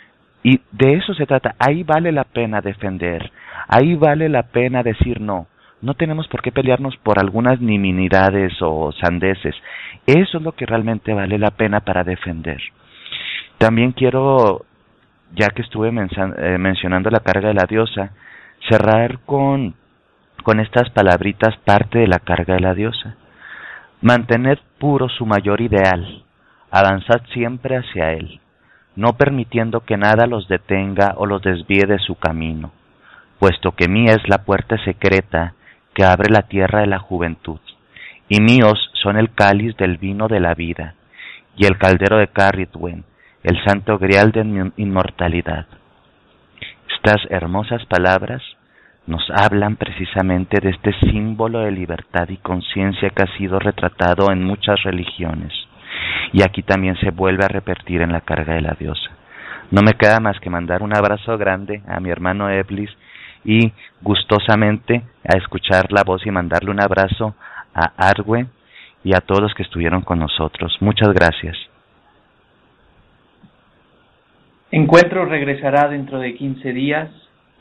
[0.43, 1.55] Y de eso se trata.
[1.59, 3.31] Ahí vale la pena defender.
[3.67, 5.47] Ahí vale la pena decir no.
[5.81, 9.55] No tenemos por qué pelearnos por algunas niminidades o sandeces.
[10.07, 12.61] Eso es lo que realmente vale la pena para defender.
[13.59, 14.65] También quiero
[15.35, 18.11] ya que estuve eh, mencionando la carga de la diosa,
[18.69, 19.75] cerrar con,
[20.59, 23.15] estas palabritas parte de la carga de la diosa.
[24.01, 26.23] Mantener puro su mayor ideal,
[26.71, 28.39] avanzad siempre hacia él,
[28.95, 32.71] no permitiendo que nada los detenga o los desvíe de su camino,
[33.39, 35.53] puesto que mía es la puerta secreta
[35.93, 37.59] que abre la tierra de la juventud,
[38.29, 40.93] y míos son el cáliz del vino de la vida,
[41.55, 43.03] y el caldero de Carritwen,
[43.47, 45.67] el santo grial de inmortalidad.
[46.97, 48.43] Estas hermosas palabras
[49.05, 54.43] nos hablan precisamente de este símbolo de libertad y conciencia que ha sido retratado en
[54.43, 55.53] muchas religiones.
[56.33, 59.11] Y aquí también se vuelve a repetir en la carga de la diosa.
[59.71, 62.89] No me queda más que mandar un abrazo grande a mi hermano Eblis
[63.45, 63.71] y
[64.01, 67.33] gustosamente a escuchar la voz y mandarle un abrazo
[67.73, 68.47] a Arwe
[69.05, 70.75] y a todos los que estuvieron con nosotros.
[70.81, 71.55] Muchas gracias.
[74.72, 77.10] Encuentro regresará dentro de 15 días.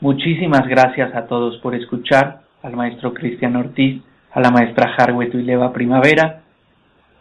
[0.01, 4.03] Muchísimas gracias a todos por escuchar, al maestro Cristian Ortiz,
[4.33, 6.41] a la maestra Harwet y Leva Primavera.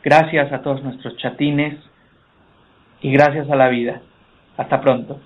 [0.03, 1.79] Gracias a todos nuestros chatines
[3.01, 4.03] y gracias a la vida.
[4.57, 5.21] Hasta pronto.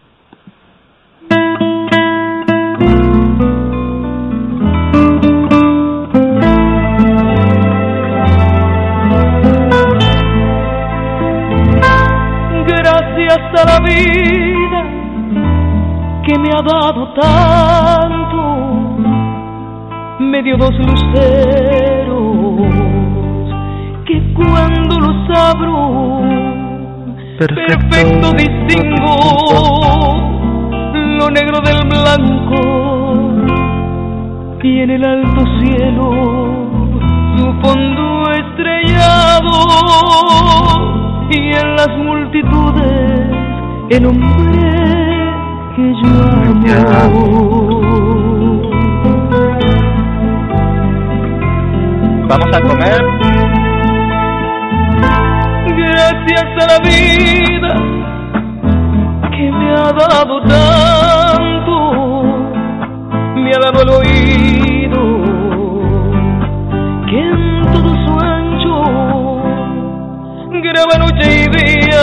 [12.67, 14.50] Gracias a la vida
[16.31, 18.43] que me ha dado tanto,
[20.21, 22.21] me dio dos luceros
[24.07, 26.23] que cuando los abro,
[27.37, 29.17] perfecto, distingo
[31.19, 32.61] lo negro del blanco
[34.63, 36.13] y en el alto cielo
[37.39, 39.51] su fondo estrellado
[41.31, 43.31] y en las multitudes
[43.91, 44.80] el hombre
[45.77, 46.09] que yo
[47.03, 47.25] amo.
[52.29, 53.01] Vamos a comer.
[55.77, 57.73] Gracias a la vida
[59.31, 61.75] que me ha dado tanto,
[63.37, 65.01] me ha dado el oído
[67.09, 69.21] que en todo su ancho
[70.63, 72.03] graba noche y día,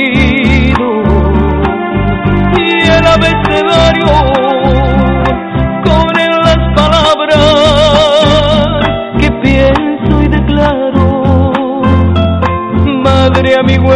[13.61, 13.93] madre, amigo,